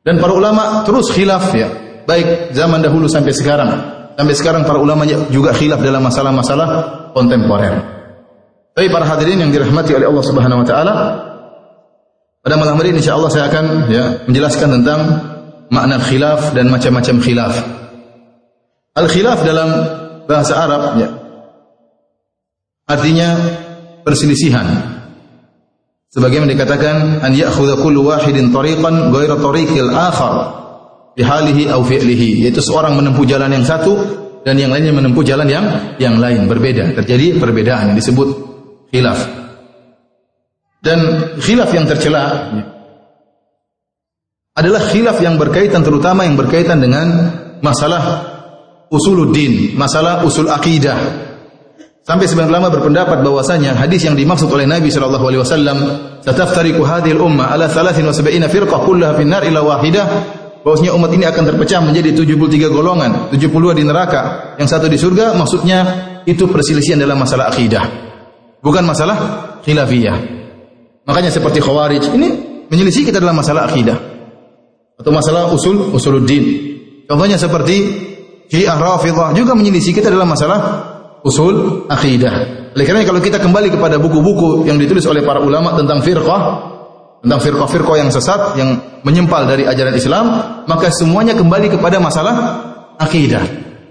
Dan 0.00 0.16
para 0.16 0.32
ulama 0.32 0.86
terus 0.88 1.12
khilaf 1.12 1.52
ya, 1.52 1.68
baik 2.08 2.56
zaman 2.56 2.80
dahulu 2.80 3.04
sampai 3.04 3.34
sekarang. 3.36 3.70
Sampai 4.16 4.34
sekarang 4.36 4.62
para 4.64 4.80
ulama 4.80 5.04
juga 5.28 5.52
khilaf 5.52 5.80
dalam 5.84 6.00
masalah-masalah 6.00 6.68
kontemporer. 7.12 7.99
Tapi 8.70 8.86
para 8.88 9.02
hadirin 9.02 9.42
yang 9.42 9.50
dirahmati 9.50 9.92
oleh 9.98 10.06
Allah 10.06 10.24
Subhanahu 10.24 10.62
wa 10.62 10.66
taala, 10.66 10.94
pada 12.40 12.54
malam 12.56 12.78
hari 12.80 12.96
ini 12.96 13.04
insyaallah 13.04 13.28
saya 13.28 13.52
akan 13.52 13.92
ya 13.92 14.04
menjelaskan 14.24 14.80
tentang 14.80 15.00
makna 15.68 16.00
khilaf 16.00 16.56
dan 16.56 16.72
macam-macam 16.72 17.16
khilaf. 17.20 17.54
Al-khilaf 18.96 19.38
dalam 19.46 19.68
bahasa 20.26 20.56
Arab 20.56 20.82
ya, 20.98 21.08
artinya 22.88 23.28
perselisihan. 24.02 24.66
Sebagaimana 26.10 26.50
dikatakan 26.50 27.22
an 27.22 27.30
ya'khudha 27.30 27.78
kullu 27.78 28.02
wahidin 28.10 28.50
tariqan 28.50 29.14
ghayra 29.14 29.38
tariqil 29.38 29.94
akhar 29.94 30.34
bi 31.14 31.22
halihi 31.22 31.70
aw 31.70 31.78
fi'lihi, 31.86 32.46
yaitu 32.46 32.58
seorang 32.58 32.98
menempuh 32.98 33.22
jalan 33.30 33.50
yang 33.54 33.62
satu 33.62 33.94
dan 34.42 34.58
yang 34.58 34.74
lainnya 34.74 34.90
menempuh 34.90 35.22
jalan 35.22 35.46
yang 35.46 35.94
yang 36.02 36.18
lain 36.18 36.50
berbeda. 36.50 36.98
Terjadi 36.98 37.38
perbedaan 37.38 37.94
yang 37.94 37.98
disebut 37.98 38.49
khilaf. 38.90 39.18
Dan 40.80 40.98
khilaf 41.38 41.70
yang 41.72 41.86
tercela 41.86 42.50
adalah 44.56 44.82
khilaf 44.90 45.18
yang 45.22 45.38
berkaitan 45.40 45.80
terutama 45.80 46.26
yang 46.26 46.36
berkaitan 46.36 46.82
dengan 46.82 47.06
masalah 47.62 48.28
usuluddin, 48.90 49.78
masalah 49.78 50.26
usul 50.26 50.50
akidah. 50.50 51.28
Sampai 52.00 52.26
sebagian 52.26 52.50
ulama 52.50 52.72
berpendapat 52.72 53.22
bahwasanya 53.22 53.76
hadis 53.76 54.02
yang 54.02 54.18
dimaksud 54.18 54.50
oleh 54.50 54.66
Nabi 54.66 54.90
sallallahu 54.90 55.24
alaihi 55.30 55.42
wasallam, 55.44 55.78
"Sataftariqu 56.24 56.82
hadhihi 56.82 57.14
al-umma 57.14 57.52
ala 57.52 57.70
73 57.70 58.50
firqah 58.50 58.82
kullaha 58.82 59.14
fi 59.14 59.22
nar 59.28 59.46
ila 59.46 59.62
wahidah." 59.62 60.06
Bahwasanya 60.60 60.92
umat 60.92 61.08
ini 61.16 61.24
akan 61.24 61.44
terpecah 61.54 61.80
menjadi 61.80 62.12
73 62.12 62.68
golongan, 62.68 63.32
72 63.32 63.72
di 63.72 63.80
neraka, 63.80 64.52
yang 64.60 64.68
satu 64.68 64.92
di 64.92 65.00
surga, 65.00 65.32
maksudnya 65.32 65.78
itu 66.28 66.44
perselisihan 66.52 67.00
dalam 67.00 67.16
masalah 67.16 67.48
akidah. 67.48 68.09
Bukan 68.60 68.84
masalah 68.84 69.16
khilafiyah. 69.64 70.16
Makanya 71.08 71.32
seperti 71.32 71.64
Khawarij, 71.64 72.12
ini 72.12 72.28
menyelisih 72.68 73.08
kita 73.08 73.18
dalam 73.18 73.34
masalah 73.34 73.66
akidah. 73.66 73.96
Atau 75.00 75.10
masalah 75.10 75.48
usul 75.48 75.90
usuluddin. 75.96 76.44
Contohnya 77.08 77.40
seperti 77.40 77.76
Syiah 78.52 78.76
Rafidhah 78.76 79.32
juga 79.32 79.56
menyelisih 79.56 79.96
kita 79.96 80.12
dalam 80.12 80.28
masalah 80.28 80.60
usul 81.24 81.86
akidah. 81.88 82.68
Oleh 82.76 82.84
karena 82.86 83.02
kalau 83.02 83.18
kita 83.18 83.40
kembali 83.40 83.72
kepada 83.72 83.96
buku-buku 83.96 84.68
yang 84.68 84.76
ditulis 84.78 85.02
oleh 85.08 85.24
para 85.24 85.40
ulama 85.42 85.74
tentang 85.74 86.04
firqah, 86.04 86.42
tentang 87.24 87.40
firqah-firqah 87.40 87.96
yang 87.96 88.10
sesat, 88.12 88.60
yang 88.60 89.00
menyempal 89.02 89.48
dari 89.48 89.64
ajaran 89.66 89.96
Islam, 89.96 90.26
maka 90.68 90.92
semuanya 90.92 91.32
kembali 91.34 91.80
kepada 91.80 91.96
masalah 91.98 92.34
akidah. 93.00 93.42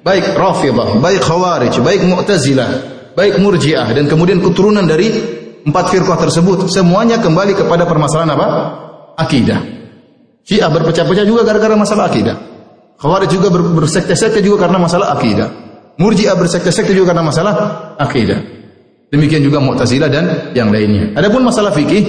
Baik 0.05 0.31
Rafidhah, 0.37 1.01
baik 1.01 1.21
Khawarij, 1.25 1.75
baik 1.83 2.07
Mu'tazilah, 2.07 2.98
baik 3.19 3.43
Murji'ah 3.43 3.91
dan 3.91 4.07
kemudian 4.07 4.39
keturunan 4.39 4.87
dari 4.87 5.11
empat 5.67 5.91
firqah 5.91 6.15
tersebut, 6.15 6.71
semuanya 6.71 7.19
kembali 7.19 7.51
kepada 7.51 7.83
permasalahan 7.83 8.31
apa? 8.31 8.47
Akidah. 9.19 9.59
Syiah 10.47 10.71
berpecah-pecah 10.71 11.27
juga 11.27 11.43
gara-gara 11.43 11.75
masalah 11.75 12.07
akidah. 12.07 12.39
Khawarij 12.95 13.27
juga 13.27 13.51
bersekte-sekte 13.51 14.39
juga 14.39 14.63
karena 14.63 14.79
masalah 14.79 15.19
akidah. 15.19 15.51
Murji'ah 15.99 16.39
bersekte-sekte 16.39 16.95
juga 16.95 17.11
karena 17.11 17.27
masalah 17.27 17.53
akidah. 17.99 18.39
Demikian 19.11 19.43
juga 19.43 19.59
Mu'tazilah 19.59 20.07
dan 20.07 20.55
yang 20.55 20.71
lainnya. 20.71 21.11
Adapun 21.19 21.43
masalah 21.43 21.75
fikih, 21.75 22.03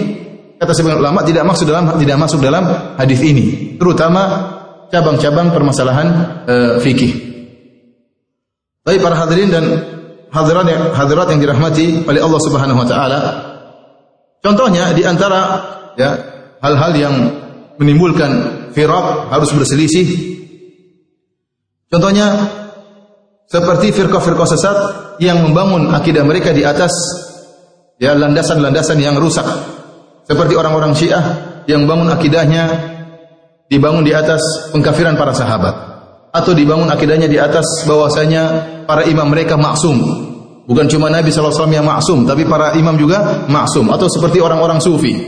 kata 0.62 0.71
sebagian 0.71 1.02
ulama 1.02 1.26
tidak 1.26 1.43
masuk 1.43 1.67
dalam 1.67 1.90
tidak 1.99 2.17
masuk 2.21 2.38
dalam 2.38 2.64
hadis 3.00 3.21
ini, 3.25 3.75
terutama 3.81 4.23
cabang-cabang 4.93 5.50
permasalahan 5.50 6.09
e, 6.45 6.57
fikih. 6.85 7.12
Tapi 8.85 8.97
para 9.00 9.17
hadirin 9.17 9.49
dan 9.49 9.64
hadirat 10.30 10.66
yang, 10.66 10.82
hadirat 10.94 11.26
yang 11.34 11.40
dirahmati 11.42 12.06
oleh 12.06 12.20
Allah 12.22 12.40
Subhanahu 12.40 12.78
wa 12.78 12.87
taala, 12.87 13.20
contohnya 14.42 14.94
di 14.94 15.02
antara 15.02 15.40
ya 15.99 16.10
hal-hal 16.62 16.92
yang 16.94 17.14
menimbulkan 17.76 18.30
firaq 18.72 19.30
harus 19.34 19.50
berselisih. 19.50 20.30
Contohnya 21.90 22.46
seperti 23.50 23.90
firqah-firqah 23.90 24.46
sesat 24.46 24.78
yang 25.18 25.42
membangun 25.42 25.90
akidah 25.90 26.22
mereka 26.22 26.54
di 26.54 26.62
atas 26.62 26.94
ya 27.99 28.14
landasan-landasan 28.14 29.02
yang 29.02 29.18
rusak. 29.18 29.44
Seperti 30.22 30.54
orang-orang 30.54 30.94
Syiah 30.94 31.25
yang 31.66 31.90
bangun 31.90 32.06
akidahnya 32.06 32.70
dibangun 33.66 34.06
di 34.06 34.14
atas 34.14 34.70
pengkafiran 34.70 35.18
para 35.18 35.34
sahabat 35.34 35.89
atau 36.30 36.54
dibangun 36.54 36.87
akidahnya 36.87 37.26
di 37.26 37.38
atas 37.38 37.87
bahwasanya 37.87 38.42
para 38.87 39.06
imam 39.06 39.26
mereka 39.26 39.58
maksum. 39.58 39.99
Bukan 40.70 40.87
cuma 40.87 41.10
Nabi 41.10 41.34
SAW 41.34 41.66
yang 41.66 41.82
maksum, 41.82 42.22
tapi 42.22 42.46
para 42.46 42.78
imam 42.78 42.94
juga 42.94 43.42
maksum. 43.50 43.90
Atau 43.90 44.06
seperti 44.06 44.38
orang-orang 44.38 44.78
sufi, 44.78 45.18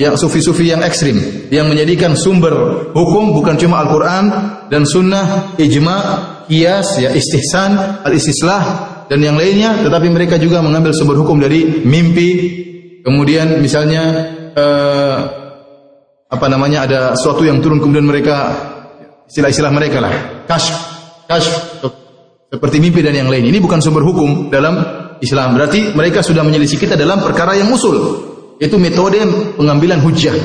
yang 0.00 0.16
sufi-sufi 0.16 0.72
yang 0.72 0.80
ekstrim, 0.80 1.48
yang 1.52 1.68
menjadikan 1.68 2.16
sumber 2.16 2.88
hukum 2.96 3.36
bukan 3.36 3.60
cuma 3.60 3.84
Al-Quran 3.84 4.24
dan 4.72 4.88
sunnah, 4.88 5.52
ijma, 5.60 5.98
kias, 6.48 6.96
ya 6.96 7.12
istihsan, 7.12 8.00
al-istislah, 8.08 8.64
dan 9.12 9.20
yang 9.20 9.36
lainnya, 9.36 9.84
tetapi 9.84 10.08
mereka 10.08 10.40
juga 10.40 10.64
mengambil 10.64 10.96
sumber 10.96 11.20
hukum 11.20 11.44
dari 11.44 11.84
mimpi, 11.84 12.30
kemudian 13.04 13.60
misalnya 13.60 14.02
eh, 14.56 15.18
apa 16.26 16.46
namanya 16.50 16.88
ada 16.88 17.00
sesuatu 17.14 17.46
yang 17.46 17.62
turun 17.62 17.78
kemudian 17.78 18.02
mereka 18.02 18.36
istilah-istilah 19.26 19.72
mereka 19.74 19.98
lah, 20.02 20.12
kash, 20.46 20.70
kash, 21.26 21.48
seperti 22.46 22.76
mimpi 22.78 23.02
dan 23.02 23.14
yang 23.14 23.28
lain. 23.28 23.46
Ini 23.50 23.58
bukan 23.58 23.82
sumber 23.82 24.06
hukum 24.06 24.48
dalam 24.48 24.78
Islam. 25.20 25.58
Berarti 25.58 25.92
mereka 25.92 26.22
sudah 26.22 26.46
menyelisih 26.46 26.78
kita 26.78 26.94
dalam 26.94 27.20
perkara 27.20 27.58
yang 27.58 27.68
usul. 27.74 27.96
Itu 28.56 28.80
metode 28.80 29.20
pengambilan 29.58 30.00
hujah. 30.00 30.36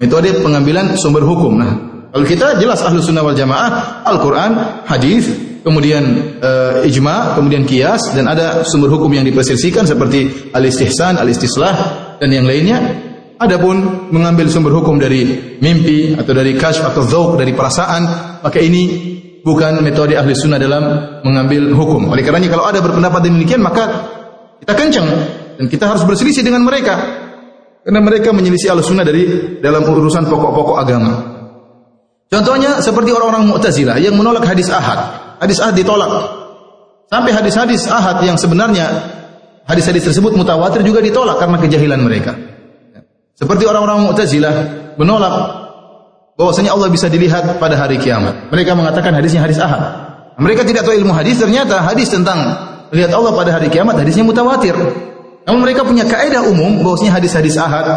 Metode 0.00 0.40
pengambilan 0.40 0.96
sumber 0.96 1.20
hukum. 1.26 1.60
Nah, 1.60 1.72
kalau 2.08 2.24
kita 2.24 2.56
jelas 2.56 2.80
ahlu 2.80 3.04
sunnah 3.04 3.20
wal 3.20 3.36
jamaah, 3.36 4.00
Al-Quran, 4.08 4.82
hadis, 4.88 5.28
kemudian 5.60 6.02
uh, 6.40 6.88
ijma, 6.88 7.36
kemudian 7.36 7.68
kias, 7.68 8.16
dan 8.16 8.24
ada 8.24 8.64
sumber 8.64 8.88
hukum 8.88 9.12
yang 9.12 9.28
diperselisihkan 9.28 9.84
seperti 9.84 10.50
al-istihsan, 10.56 11.20
al-istislah, 11.20 11.74
dan 12.16 12.32
yang 12.32 12.48
lainnya. 12.48 13.09
Adapun 13.40 14.12
mengambil 14.12 14.52
sumber 14.52 14.68
hukum 14.76 15.00
dari 15.00 15.56
mimpi 15.64 16.12
atau 16.12 16.36
dari 16.36 16.60
kash 16.60 16.84
atau 16.84 17.00
zauk 17.00 17.40
dari 17.40 17.56
perasaan, 17.56 18.02
maka 18.44 18.60
ini 18.60 18.82
bukan 19.40 19.80
metode 19.80 20.12
ahli 20.12 20.36
sunnah 20.36 20.60
dalam 20.60 20.84
mengambil 21.24 21.72
hukum. 21.72 22.12
Oleh 22.12 22.20
karenanya 22.20 22.52
kalau 22.52 22.68
ada 22.68 22.84
berpendapat 22.84 23.24
demikian 23.24 23.64
maka 23.64 24.12
kita 24.60 24.76
kencang 24.76 25.08
dan 25.56 25.66
kita 25.72 25.88
harus 25.88 26.04
berselisih 26.04 26.44
dengan 26.44 26.68
mereka. 26.68 27.00
Karena 27.80 28.04
mereka 28.04 28.28
menyelisih 28.36 28.76
ahli 28.76 28.84
sunnah 28.84 29.08
dari 29.08 29.56
dalam 29.64 29.88
urusan 29.88 30.28
pokok-pokok 30.28 30.76
agama. 30.76 31.12
Contohnya 32.28 32.84
seperti 32.84 33.08
orang-orang 33.08 33.56
Mu'tazilah 33.56 33.96
yang 34.04 34.20
menolak 34.20 34.44
hadis 34.44 34.68
ahad. 34.68 35.00
Hadis 35.40 35.64
ahad 35.64 35.80
ditolak. 35.80 36.12
Sampai 37.08 37.32
hadis-hadis 37.32 37.88
ahad 37.88 38.20
yang 38.20 38.36
sebenarnya 38.36 38.84
hadis-hadis 39.64 40.12
tersebut 40.12 40.36
mutawatir 40.36 40.84
juga 40.84 41.00
ditolak 41.00 41.40
karena 41.40 41.56
kejahilan 41.56 42.04
mereka. 42.04 42.36
Seperti 43.40 43.64
orang-orang 43.64 44.04
Mu'tazilah 44.04 44.54
menolak 45.00 45.32
bahwasanya 46.36 46.76
Allah 46.76 46.92
bisa 46.92 47.08
dilihat 47.08 47.56
pada 47.56 47.72
hari 47.80 47.96
kiamat. 47.96 48.52
Mereka 48.52 48.76
mengatakan 48.76 49.16
hadisnya 49.16 49.40
hadis 49.40 49.56
ahad. 49.56 49.80
Mereka 50.36 50.68
tidak 50.68 50.84
tahu 50.84 50.92
ilmu 50.92 51.16
hadis, 51.16 51.40
ternyata 51.40 51.80
hadis 51.80 52.12
tentang 52.12 52.36
melihat 52.92 53.16
Allah 53.16 53.32
pada 53.32 53.56
hari 53.56 53.72
kiamat 53.72 53.96
hadisnya 53.96 54.28
mutawatir. 54.28 54.76
Namun 55.48 55.60
mereka 55.64 55.88
punya 55.88 56.04
kaidah 56.04 56.44
umum 56.44 56.84
bahwasanya 56.84 57.16
hadis-hadis 57.16 57.56
ahad 57.56 57.88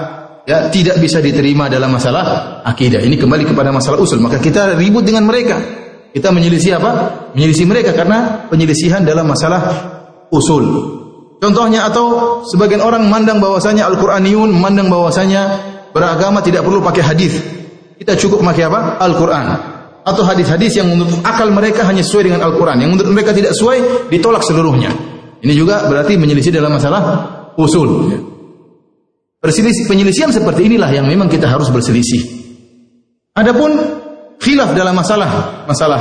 ya 0.48 0.72
tidak 0.72 0.96
bisa 1.04 1.20
diterima 1.20 1.68
dalam 1.68 1.92
masalah 1.92 2.60
akidah. 2.64 3.04
Ini 3.04 3.20
kembali 3.20 3.44
kepada 3.44 3.76
masalah 3.76 4.00
usul. 4.00 4.24
Maka 4.24 4.40
kita 4.40 4.80
ribut 4.80 5.04
dengan 5.04 5.28
mereka. 5.28 5.60
Kita 6.16 6.32
menyelisih 6.32 6.80
apa? 6.80 6.92
Menyelisih 7.36 7.68
mereka 7.68 7.92
karena 7.92 8.48
penyelisihan 8.48 9.04
dalam 9.04 9.28
masalah 9.28 9.60
usul. 10.32 10.64
Contohnya 11.44 11.92
atau 11.92 12.40
sebagian 12.48 12.80
orang 12.80 13.04
memandang 13.04 13.44
bahwasanya 13.44 13.84
Al-Qur'aniyun 13.92 14.48
memandang 14.48 14.88
bahwasanya 14.88 15.60
beragama 15.92 16.40
tidak 16.40 16.64
perlu 16.64 16.80
pakai 16.80 17.04
hadis. 17.04 17.36
Kita 18.00 18.16
cukup 18.16 18.40
memakai 18.40 18.72
apa? 18.72 18.96
Al-Quran. 19.04 19.46
Atau 20.08 20.24
hadis-hadis 20.24 20.80
yang 20.80 20.88
menurut 20.88 21.20
akal 21.20 21.52
mereka 21.52 21.84
hanya 21.84 22.00
sesuai 22.00 22.32
dengan 22.32 22.48
Al-Quran. 22.48 22.80
Yang 22.88 22.90
menurut 22.96 23.12
mereka 23.12 23.36
tidak 23.36 23.52
sesuai, 23.60 24.08
ditolak 24.08 24.40
seluruhnya. 24.40 24.96
Ini 25.44 25.52
juga 25.52 25.84
berarti 25.92 26.16
menyelisih 26.16 26.56
dalam 26.56 26.80
masalah 26.80 27.04
usul. 27.60 28.08
Perselisih, 29.44 29.92
penyelisihan 29.92 30.32
seperti 30.32 30.72
inilah 30.72 30.88
yang 30.96 31.04
memang 31.04 31.28
kita 31.28 31.52
harus 31.52 31.68
berselisih. 31.68 32.24
Adapun 33.36 33.76
khilaf 34.40 34.72
dalam 34.72 34.96
masalah 34.96 35.64
masalah 35.68 36.00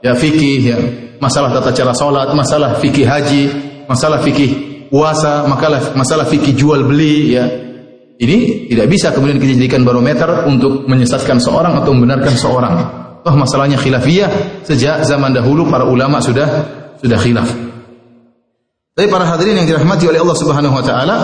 ya 0.00 0.16
fikih 0.16 0.60
ya, 0.64 0.78
masalah 1.20 1.52
tata 1.52 1.76
cara 1.76 1.92
salat, 1.92 2.32
masalah 2.32 2.80
fikih 2.80 3.04
haji, 3.04 3.42
masalah 3.84 4.24
fikih 4.24 4.69
puasa, 4.90 5.46
masalah 5.46 5.94
masalah 5.94 6.26
fikih 6.26 6.58
jual 6.58 6.82
beli 6.84 7.38
ya, 7.38 7.46
ini 8.20 8.68
tidak 8.68 8.86
bisa 8.92 9.16
kemudian 9.16 9.40
kita 9.40 9.56
jadikan 9.56 9.80
barometer 9.80 10.44
untuk 10.44 10.84
menyesatkan 10.84 11.40
seorang 11.40 11.80
atau 11.80 11.96
membenarkan 11.96 12.34
seorang. 12.36 12.74
Toh 13.24 13.32
masalahnya 13.32 13.80
khilafiyah 13.80 14.60
sejak 14.68 15.08
zaman 15.08 15.32
dahulu 15.32 15.64
para 15.72 15.88
ulama 15.88 16.20
sudah 16.20 16.48
sudah 17.00 17.16
khilaf. 17.16 17.48
Tapi 18.92 19.08
para 19.08 19.24
hadirin 19.24 19.64
yang 19.64 19.68
dirahmati 19.72 20.04
oleh 20.04 20.20
Allah 20.20 20.36
Subhanahu 20.36 20.74
wa 20.76 20.84
taala 20.84 21.16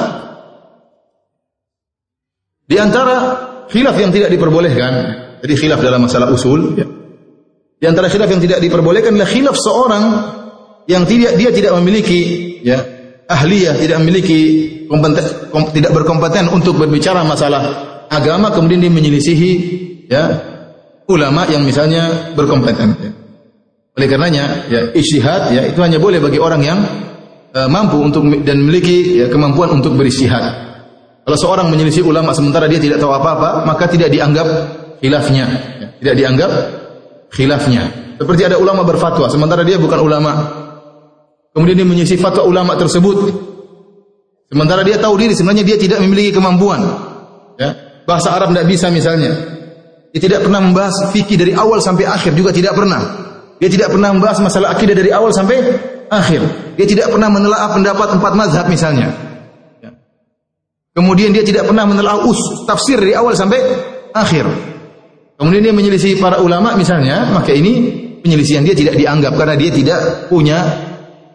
di 2.65 2.81
antara 2.81 3.17
khilaf 3.69 3.97
yang 4.01 4.09
tidak 4.17 4.33
diperbolehkan, 4.33 4.93
jadi 5.45 5.53
khilaf 5.53 5.81
dalam 5.85 6.01
masalah 6.09 6.33
usul 6.33 6.81
ya. 6.81 6.89
Di 7.77 7.85
antara 7.85 8.09
khilaf 8.09 8.33
yang 8.33 8.41
tidak 8.41 8.65
diperbolehkan 8.65 9.13
adalah 9.13 9.29
khilaf 9.29 9.57
seorang 9.61 10.05
yang 10.89 11.05
tidak 11.05 11.37
dia 11.37 11.53
tidak 11.53 11.77
memiliki 11.77 12.21
ya 12.65 12.96
ahliyah, 13.27 13.75
tidak 13.79 13.99
memiliki 14.03 14.39
tidak 15.75 15.93
berkompeten 15.93 16.47
untuk 16.51 16.79
berbicara 16.79 17.27
masalah 17.27 17.63
agama, 18.11 18.55
kemudian 18.55 18.87
dia 18.87 18.93
menyelisihi 18.93 19.51
ya 20.07 20.25
ulama 21.11 21.47
yang 21.51 21.63
misalnya 21.67 22.35
berkompeten. 22.35 22.95
Oleh 23.97 24.07
karenanya, 24.13 24.69
ya 24.69 24.81
istihad 24.93 25.57
ya 25.57 25.63
itu 25.67 25.81
hanya 25.81 25.97
boleh 25.97 26.21
bagi 26.21 26.37
orang 26.37 26.63
yang 26.63 26.79
uh, 27.57 27.69
mampu 27.71 27.97
untuk 27.97 28.29
dan 28.45 28.61
memiliki 28.61 29.25
ya, 29.25 29.27
kemampuan 29.33 29.73
untuk 29.73 29.97
beristihad. 29.97 30.67
Kalau 31.27 31.39
seorang 31.41 31.67
menyelisih 31.73 32.07
ulama 32.07 32.31
sementara 32.31 32.71
dia 32.71 32.79
tidak 32.79 33.03
tahu 33.03 33.11
apa-apa, 33.11 33.67
maka 33.67 33.91
tidak 33.91 34.15
dianggap 34.15 34.47
khilafnya, 35.03 35.47
ya. 35.81 35.87
tidak 35.99 36.15
dianggap 36.23 36.51
khilafnya. 37.35 37.83
Seperti 38.17 38.47
ada 38.47 38.57
ulama 38.57 38.87
berfatwa 38.87 39.27
sementara 39.27 39.67
dia 39.67 39.81
bukan 39.81 39.99
ulama, 40.01 40.33
Kemudian 41.57 41.81
dia 41.81 41.89
menyisif 41.89 42.21
fatwa 42.21 42.45
ulama 42.45 42.77
tersebut. 42.77 43.33
Sementara 44.53 44.85
dia 44.85 45.01
tahu 45.01 45.17
diri 45.17 45.33
sebenarnya 45.33 45.65
dia 45.65 45.81
tidak 45.81 46.05
memiliki 46.05 46.37
kemampuan. 46.37 46.85
Ya. 47.57 47.73
Bahasa 48.05 48.37
Arab 48.37 48.53
tidak 48.53 48.69
bisa 48.69 48.93
misalnya. 48.93 49.33
Dia 50.13 50.21
tidak 50.21 50.45
pernah 50.45 50.61
membahas 50.61 51.17
fikih 51.17 51.41
dari 51.41 51.57
awal 51.57 51.81
sampai 51.81 52.05
akhir 52.05 52.37
juga 52.37 52.53
tidak 52.53 52.77
pernah. 52.77 53.01
Dia 53.57 53.73
tidak 53.73 53.89
pernah 53.89 54.13
membahas 54.13 54.45
masalah 54.45 54.77
akidah 54.77 54.93
dari 54.93 55.09
awal 55.09 55.33
sampai 55.33 55.57
akhir. 56.13 56.45
Dia 56.77 56.85
tidak 56.85 57.09
pernah 57.09 57.33
menelaah 57.33 57.73
pendapat 57.73 58.09
empat 58.21 58.33
mazhab 58.37 58.69
misalnya. 58.69 59.09
Ya. 59.81 59.97
Kemudian 60.93 61.33
dia 61.33 61.41
tidak 61.41 61.65
pernah 61.65 61.89
menelaah 61.89 62.21
us 62.21 62.69
tafsir 62.69 63.01
dari 63.01 63.17
awal 63.17 63.33
sampai 63.33 63.65
akhir. 64.13 64.45
Kemudian 65.41 65.65
dia 65.65 65.73
menyelisih 65.73 66.21
para 66.21 66.37
ulama 66.45 66.77
misalnya, 66.77 67.33
maka 67.33 67.49
ini 67.57 68.05
penyelisihan 68.21 68.61
dia 68.61 68.77
tidak 68.77 69.01
dianggap 69.01 69.33
karena 69.41 69.57
dia 69.57 69.73
tidak 69.73 70.01
punya 70.29 70.86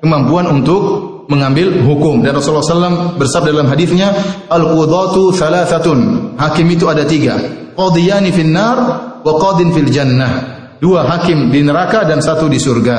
kemampuan 0.02 0.50
untuk 0.50 1.12
mengambil 1.32 1.80
hukum. 1.88 2.20
Dan 2.20 2.36
Rasulullah 2.36 2.66
SAW 2.66 3.16
bersabda 3.16 3.56
dalam 3.56 3.72
hadisnya 3.72 4.12
al 4.52 4.68
qudatu 4.76 5.32
thalathatun. 5.32 6.00
Hakim 6.36 6.68
itu 6.74 6.92
ada 6.92 7.08
tiga. 7.08 7.40
Qadiyani 7.78 8.36
fin 8.36 8.52
nar 8.52 8.78
wa 9.24 9.34
qadin 9.40 9.72
fil 9.72 9.88
jannah. 9.88 10.60
Dua 10.82 11.06
hakim 11.06 11.54
di 11.54 11.62
neraka 11.62 12.04
dan 12.04 12.20
satu 12.20 12.50
di 12.50 12.58
surga. 12.58 12.98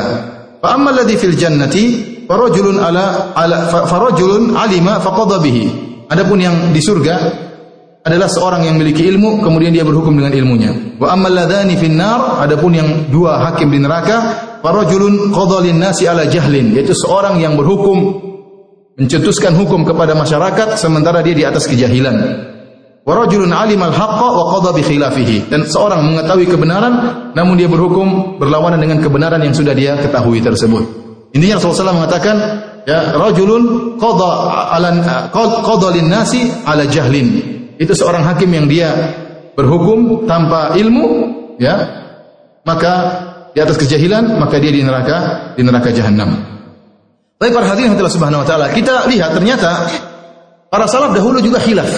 Fa 0.63 0.79
amma 0.79 0.95
alladhi 0.95 1.19
fil 1.19 1.35
jannati 1.35 1.85
farajulun 2.31 2.79
ala 2.79 3.35
ala 3.35 3.69
farajulun 3.69 4.55
alima 4.55 5.03
faqada 5.03 5.43
bihi. 5.43 5.67
Adapun 6.07 6.39
yang 6.39 6.71
di 6.71 6.79
surga 6.79 7.17
adalah 8.03 8.31
seorang 8.31 8.67
yang 8.67 8.79
memiliki 8.79 9.07
ilmu 9.07 9.43
kemudian 9.43 9.75
dia 9.75 9.83
berhukum 9.83 10.15
dengan 10.15 10.31
ilmunya. 10.31 10.71
Wa 11.03 11.11
amma 11.11 11.27
alladhani 11.27 11.75
fin 11.75 11.99
nar 11.99 12.39
adapun 12.39 12.79
yang 12.79 13.11
dua 13.11 13.51
hakim 13.51 13.75
di 13.75 13.83
neraka 13.83 14.52
Farajulun 14.63 15.35
qadha 15.35 15.75
nasi 15.75 16.07
ala 16.07 16.23
jahlin, 16.31 16.71
yaitu 16.71 16.95
seorang 16.95 17.43
yang 17.43 17.59
berhukum 17.59 18.31
mencetuskan 18.95 19.59
hukum 19.59 19.83
kepada 19.83 20.15
masyarakat 20.15 20.79
sementara 20.79 21.19
dia 21.27 21.35
di 21.35 21.45
atas 21.45 21.67
kejahilan. 21.67 22.15
Wa 23.03 23.19
rajulun 23.19 23.51
alimal 23.51 23.91
haqqa 23.91 24.29
wa 24.31 24.45
qadha 24.55 24.71
bi 24.79 24.83
khilafihi. 24.87 25.51
Dan 25.51 25.67
seorang 25.67 26.07
mengetahui 26.07 26.47
kebenaran 26.47 26.95
namun 27.35 27.59
dia 27.59 27.67
berhukum 27.67 28.39
berlawanan 28.39 28.79
dengan 28.79 29.03
kebenaran 29.03 29.43
yang 29.43 29.51
sudah 29.51 29.75
dia 29.75 29.99
ketahui 29.99 30.39
tersebut. 30.39 30.87
Intinya 31.35 31.59
Rasulullah 31.59 31.91
SAW 31.91 31.99
mengatakan 31.99 32.37
ya 32.87 33.19
rajulun 33.19 33.97
qadha 33.99 34.31
ala 34.79 34.91
qadha 35.35 35.89
lin 35.91 36.07
nasi 36.07 36.47
ala 36.63 36.87
jahlin. 36.87 37.43
Itu 37.83 37.99
seorang 37.99 38.23
hakim 38.23 38.55
yang 38.55 38.71
dia 38.71 38.95
berhukum 39.59 40.29
tanpa 40.31 40.79
ilmu 40.79 41.07
ya 41.59 41.75
maka 42.63 42.93
di 43.53 43.59
atas 43.61 43.77
kejahilan 43.77 44.41
maka 44.41 44.57
dia 44.57 44.73
di 44.73 44.81
neraka 44.81 45.53
di 45.57 45.63
neraka 45.65 45.93
jahanam. 45.93 46.31
Tapi 47.37 47.51
para 47.51 47.67
hadirin 47.75 47.99
Allah 47.99 48.15
Subhanahu 48.15 48.43
wa 48.43 48.47
taala, 48.47 48.71
kita 48.71 49.11
lihat 49.11 49.35
ternyata 49.35 49.91
para 50.71 50.87
salaf 50.87 51.13
dahulu 51.13 51.43
juga 51.43 51.59
khilaf. 51.59 51.91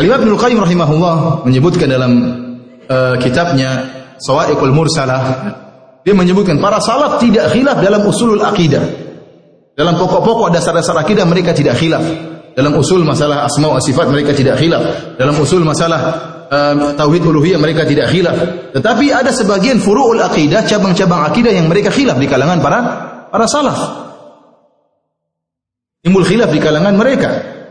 Al-Imam 0.00 0.22
Ibnu 0.24 0.36
Qayyim 0.40 0.60
rahimahullah 0.62 1.44
menyebutkan 1.44 1.90
dalam 1.90 2.12
uh, 2.88 3.14
kitabnya 3.20 3.84
Sawa'iqul 4.22 4.72
Mursalah 4.72 5.22
dia 6.00 6.16
menyebutkan 6.16 6.56
para 6.56 6.80
salaf 6.80 7.20
tidak 7.20 7.52
khilaf 7.52 7.84
dalam 7.84 8.00
usulul 8.08 8.40
akidah. 8.40 8.80
Dalam 9.76 9.96
pokok-pokok 9.96 10.52
dasar-dasar 10.52 10.96
akidah 10.96 11.24
mereka 11.28 11.52
tidak 11.52 11.76
khilaf. 11.76 12.04
Dalam 12.56 12.76
usul 12.76 13.04
masalah 13.04 13.46
asma 13.46 13.70
wa 13.72 13.80
sifat 13.80 14.08
mereka 14.08 14.32
tidak 14.32 14.60
khilaf. 14.60 15.16
Dalam 15.16 15.36
usul 15.36 15.64
masalah 15.64 16.00
uh, 16.50 16.74
tauhid 16.98 17.22
uluhiyah 17.22 17.62
mereka 17.62 17.86
tidak 17.86 18.10
khilaf. 18.10 18.36
Tetapi 18.74 19.06
ada 19.14 19.30
sebagian 19.30 19.78
furu'ul 19.78 20.20
akidah, 20.20 20.66
cabang-cabang 20.66 21.30
akidah 21.30 21.54
yang 21.54 21.70
mereka 21.70 21.94
khilaf 21.94 22.18
di 22.18 22.26
kalangan 22.26 22.58
para 22.58 22.78
para 23.30 23.46
salaf. 23.46 23.78
Timbul 26.02 26.26
khilaf 26.26 26.50
di 26.50 26.58
kalangan 26.58 26.96
mereka. 26.98 27.30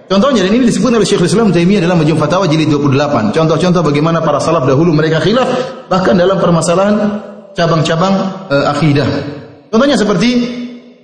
Contohnya 0.10 0.42
dan 0.42 0.58
ini 0.58 0.66
disebut 0.66 0.90
oleh 0.90 1.06
Syekh 1.06 1.30
Islam 1.30 1.54
Taimiyah 1.54 1.86
dalam 1.86 2.02
Majmu' 2.02 2.18
Fatawa 2.18 2.50
jilid 2.50 2.74
28. 2.74 3.30
Contoh-contoh 3.30 3.82
bagaimana 3.86 4.26
para 4.26 4.42
salaf 4.42 4.66
dahulu 4.66 4.90
mereka 4.90 5.22
khilaf 5.22 5.46
bahkan 5.86 6.18
dalam 6.18 6.42
permasalahan 6.42 6.98
cabang-cabang 7.54 8.14
uh, 8.50 8.74
akidah. 8.74 9.06
Contohnya 9.70 9.94
seperti 9.94 10.30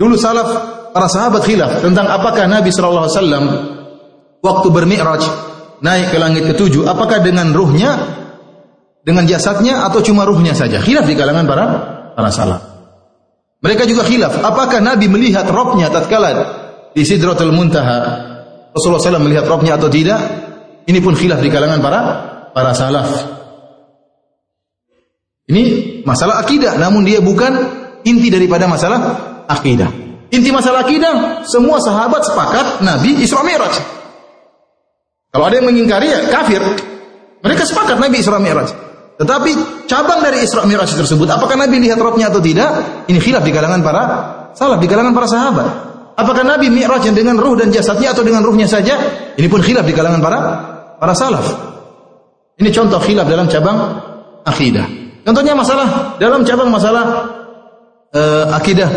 dulu 0.02 0.18
salaf 0.18 0.50
para 0.90 1.06
sahabat 1.06 1.46
khilaf 1.46 1.86
tentang 1.86 2.10
apakah 2.10 2.50
Nabi 2.50 2.74
sallallahu 2.74 3.06
alaihi 3.06 3.18
wasallam 3.20 3.44
waktu 4.42 4.68
bermi'raj 4.74 5.24
naik 5.86 6.10
ke 6.10 6.18
langit 6.18 6.50
ketujuh 6.50 6.90
apakah 6.90 7.22
dengan 7.22 7.54
ruhnya 7.54 7.94
dengan 9.06 9.30
jasadnya 9.30 9.86
atau 9.86 10.02
cuma 10.02 10.26
ruhnya 10.26 10.58
saja. 10.58 10.82
Khilaf 10.82 11.06
di 11.06 11.14
kalangan 11.14 11.46
para 11.46 11.66
para 12.18 12.34
salaf. 12.34 12.62
Mereka 13.62 13.86
juga 13.86 14.02
khilaf 14.02 14.42
apakah 14.42 14.82
Nabi 14.82 15.06
melihat 15.06 15.46
robnya 15.46 15.94
tatkala 15.94 16.34
di 16.98 17.06
Sidratul 17.06 17.54
Muntaha 17.54 18.34
Rasulullah 18.76 19.00
SAW 19.00 19.24
melihat 19.24 19.48
rohnya 19.48 19.80
atau 19.80 19.88
tidak, 19.88 20.20
ini 20.84 21.00
pun 21.00 21.16
khilaf 21.16 21.40
di 21.40 21.48
kalangan 21.48 21.80
para 21.80 22.02
para 22.52 22.76
salaf. 22.76 23.08
Ini 25.48 25.64
masalah 26.04 26.44
akidah, 26.44 26.76
namun 26.76 27.08
dia 27.08 27.24
bukan 27.24 27.56
inti 28.04 28.28
daripada 28.28 28.68
masalah 28.68 29.00
akidah. 29.48 29.88
Inti 30.28 30.52
masalah 30.52 30.84
akidah, 30.84 31.48
semua 31.48 31.80
sahabat 31.80 32.28
sepakat 32.28 32.84
Nabi 32.84 33.24
Isra 33.24 33.48
Mi'raj. 33.48 33.95
Kalau 35.36 35.52
ada 35.52 35.60
yang 35.60 35.68
mengingkari 35.68 36.08
ya 36.08 36.32
kafir. 36.32 36.64
Mereka 37.44 37.68
sepakat 37.68 38.00
Nabi 38.00 38.24
Isra 38.24 38.40
Mi'raj. 38.40 38.72
Tetapi 39.20 39.52
cabang 39.84 40.24
dari 40.24 40.48
Isra 40.48 40.64
Mi'raj 40.64 40.96
tersebut, 40.96 41.28
apakah 41.28 41.60
Nabi 41.60 41.84
lihat 41.84 42.00
rohnya 42.00 42.32
atau 42.32 42.40
tidak? 42.40 43.04
Ini 43.12 43.20
khilaf 43.20 43.44
di 43.44 43.52
kalangan 43.52 43.84
para 43.84 44.04
salaf, 44.56 44.80
di 44.80 44.88
kalangan 44.88 45.12
para 45.12 45.28
sahabat. 45.28 45.68
Apakah 46.16 46.48
Nabi 46.48 46.72
Mi'raj 46.72 47.12
dengan 47.12 47.36
ruh 47.36 47.60
dan 47.60 47.68
jasadnya 47.68 48.16
atau 48.16 48.24
dengan 48.24 48.48
ruhnya 48.48 48.64
saja? 48.64 48.96
Ini 49.36 49.48
pun 49.52 49.60
khilaf 49.60 49.84
di 49.84 49.92
kalangan 49.92 50.24
para 50.24 50.40
para 50.96 51.12
salaf. 51.12 51.44
Ini 52.56 52.72
contoh 52.72 53.04
khilaf 53.04 53.28
dalam 53.28 53.52
cabang 53.52 53.78
akidah. 54.48 54.88
Contohnya 55.28 55.52
masalah 55.52 56.16
dalam 56.16 56.48
cabang 56.48 56.72
masalah 56.72 57.04
uh, 58.16 58.56
akidah 58.56 58.88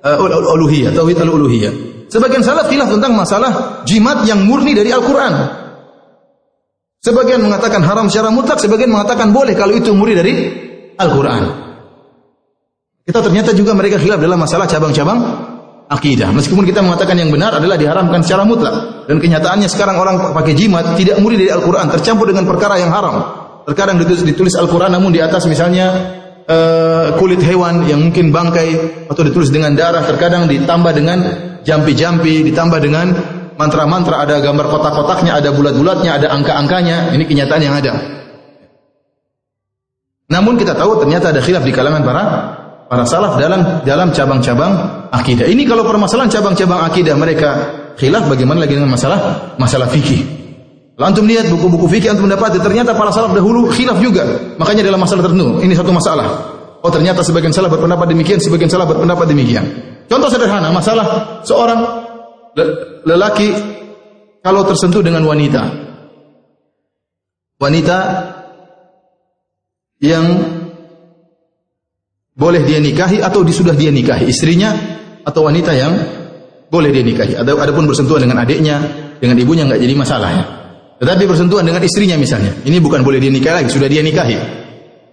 uh, 0.00 0.16
uluhiyah, 0.56 0.96
tauhid 0.96 1.20
al-uluhiyah. 1.20 1.87
Sebagian 2.08 2.40
salaf 2.40 2.72
khilaf 2.72 2.88
tentang 2.88 3.12
masalah 3.12 3.84
jimat 3.84 4.24
yang 4.24 4.48
murni 4.48 4.72
dari 4.72 4.88
Al-Qur'an. 4.88 5.34
Sebagian 7.04 7.44
mengatakan 7.44 7.84
haram 7.84 8.08
secara 8.08 8.32
mutlak, 8.32 8.58
sebagian 8.58 8.90
mengatakan 8.90 9.30
boleh 9.30 9.52
kalau 9.52 9.76
itu 9.76 9.92
murni 9.92 10.16
dari 10.16 10.32
Al-Qur'an. 10.96 11.68
Kita 13.04 13.20
ternyata 13.24 13.52
juga 13.52 13.72
mereka 13.72 14.00
khilaf 14.00 14.20
dalam 14.20 14.40
masalah 14.40 14.64
cabang-cabang 14.68 15.20
akidah. 15.88 16.28
Meskipun 16.32 16.64
kita 16.68 16.84
mengatakan 16.84 17.16
yang 17.16 17.32
benar 17.32 17.56
adalah 17.56 17.80
diharamkan 17.80 18.20
secara 18.20 18.44
mutlak. 18.44 19.08
Dan 19.08 19.16
kenyataannya 19.20 19.68
sekarang 19.68 19.96
orang 19.96 20.32
pakai 20.36 20.52
jimat 20.52 20.96
tidak 20.96 21.16
murid 21.20 21.40
dari 21.40 21.52
Al-Quran, 21.52 21.88
tercampur 21.92 22.28
dengan 22.28 22.44
perkara 22.44 22.76
yang 22.76 22.92
haram. 22.92 23.16
Terkadang 23.64 24.00
ditulis, 24.00 24.24
ditulis 24.24 24.54
Al-Quran 24.56 24.92
namun 24.96 25.12
di 25.12 25.20
atas 25.20 25.44
misalnya 25.44 26.17
uh, 26.48 27.14
kulit 27.20 27.38
hewan 27.44 27.84
yang 27.84 28.08
mungkin 28.08 28.32
bangkai 28.32 28.68
atau 29.06 29.22
ditulis 29.22 29.52
dengan 29.52 29.76
darah. 29.76 30.02
Terkadang 30.08 30.48
ditambah 30.48 30.92
dengan 30.96 31.18
jampi-jampi, 31.62 32.48
ditambah 32.48 32.80
dengan 32.80 33.06
mantra-mantra, 33.60 34.24
ada 34.24 34.40
gambar 34.40 34.66
kotak-kotaknya, 34.72 35.38
ada 35.38 35.52
bulat-bulatnya, 35.52 36.10
ada 36.18 36.26
angka-angkanya. 36.32 37.12
Ini 37.12 37.24
kenyataan 37.28 37.62
yang 37.62 37.76
ada. 37.76 37.92
Namun 40.28 40.60
kita 40.60 40.76
tahu 40.76 41.00
ternyata 41.04 41.32
ada 41.32 41.40
khilaf 41.40 41.64
di 41.64 41.72
kalangan 41.72 42.04
para 42.04 42.24
para 42.88 43.04
salaf 43.04 43.40
dalam 43.40 43.84
dalam 43.84 44.12
cabang-cabang 44.12 45.08
akidah. 45.08 45.48
Ini 45.48 45.64
kalau 45.64 45.88
permasalahan 45.88 46.28
cabang-cabang 46.28 46.84
akidah 46.84 47.16
mereka 47.16 47.48
khilaf 47.96 48.28
bagaimana 48.28 48.64
lagi 48.64 48.76
dengan 48.76 48.92
masalah 48.92 49.56
masalah 49.56 49.88
fikih. 49.88 50.37
Lalu 50.98 51.06
antum 51.14 51.26
lihat 51.30 51.46
buku-buku 51.46 51.86
fikih 51.86 52.10
antum 52.10 52.26
mendapati 52.26 52.58
ternyata 52.58 52.90
para 52.90 53.14
salaf 53.14 53.30
dahulu 53.30 53.70
khilaf 53.70 54.02
juga. 54.02 54.26
Makanya 54.58 54.82
dalam 54.82 54.98
masalah 54.98 55.30
tertentu 55.30 55.62
ini 55.62 55.70
satu 55.70 55.94
masalah. 55.94 56.26
Oh 56.82 56.90
ternyata 56.90 57.22
sebagian 57.22 57.54
salah 57.54 57.70
berpendapat 57.70 58.10
demikian, 58.10 58.42
sebagian 58.42 58.66
salah 58.66 58.82
berpendapat 58.82 59.30
demikian. 59.30 59.62
Contoh 60.10 60.26
sederhana 60.26 60.74
masalah 60.74 61.38
seorang 61.46 61.86
lelaki 63.06 63.54
kalau 64.42 64.66
tersentuh 64.66 64.98
dengan 64.98 65.22
wanita. 65.22 65.86
Wanita 67.62 67.98
yang 70.02 70.26
boleh 72.34 72.62
dia 72.66 72.82
nikahi 72.82 73.22
atau 73.22 73.46
sudah 73.46 73.74
dia 73.78 73.94
nikahi 73.94 74.30
istrinya 74.30 74.74
atau 75.22 75.46
wanita 75.46 75.70
yang 75.78 75.94
boleh 76.74 76.90
dia 76.90 77.06
nikahi. 77.06 77.38
Ada 77.38 77.54
adapun 77.54 77.86
bersentuhan 77.86 78.26
dengan 78.26 78.42
adiknya, 78.42 78.82
dengan 79.22 79.38
ibunya 79.38 79.62
nggak 79.62 79.78
jadi 79.78 79.94
masalah 79.94 80.30
ya. 80.34 80.57
Tetapi 80.98 81.22
bersentuhan 81.30 81.62
dengan 81.62 81.82
istrinya 81.82 82.18
misalnya, 82.18 82.50
ini 82.66 82.82
bukan 82.82 83.06
boleh 83.06 83.22
dia 83.22 83.30
nikahi 83.30 83.54
lagi, 83.62 83.70
sudah 83.70 83.86
dia 83.86 84.02
nikahi. 84.02 84.34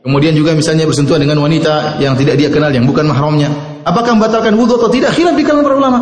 Kemudian 0.01 0.33
juga 0.37 0.53
misalnya 0.57 0.85
bersentuhan 0.85 1.21
dengan 1.21 1.41
wanita 1.41 2.01
yang 2.01 2.17
tidak 2.17 2.37
dia 2.37 2.49
kenal, 2.49 2.69
yang 2.73 2.85
bukan 2.89 3.09
mahramnya. 3.09 3.49
Apakah 3.85 4.17
membatalkan 4.17 4.53
wudhu 4.57 4.81
atau 4.81 4.89
tidak? 4.89 5.13
Khilaf 5.13 5.37
di 5.37 5.45
kalangan 5.45 5.65
para 5.65 5.75
ulama. 5.77 5.99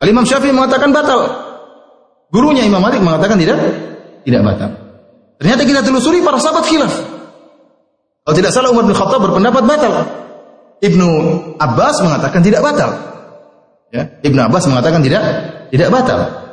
Al-Imam 0.00 0.24
Syafi'i 0.24 0.52
mengatakan 0.52 0.92
batal. 0.92 1.20
Gurunya 2.32 2.64
Imam 2.64 2.84
Malik 2.84 3.00
mengatakan 3.00 3.40
tidak, 3.40 3.56
tidak 4.24 4.40
batal. 4.44 4.70
Ternyata 5.40 5.62
kita 5.64 5.80
telusuri 5.84 6.24
para 6.24 6.40
sahabat 6.40 6.64
khilaf. 6.68 6.92
Kalau 8.24 8.36
tidak 8.36 8.52
salah 8.52 8.72
Umar 8.72 8.84
bin 8.88 8.96
Khattab 8.96 9.20
berpendapat 9.20 9.62
batal. 9.64 9.92
Ibnu 10.84 11.08
Abbas 11.56 11.96
mengatakan 12.04 12.40
tidak 12.44 12.60
batal. 12.60 12.90
Ya, 13.92 14.20
Ibnu 14.20 14.40
Abbas 14.42 14.68
mengatakan 14.68 15.00
tidak 15.00 15.22
tidak 15.72 15.88
batal. 15.88 16.45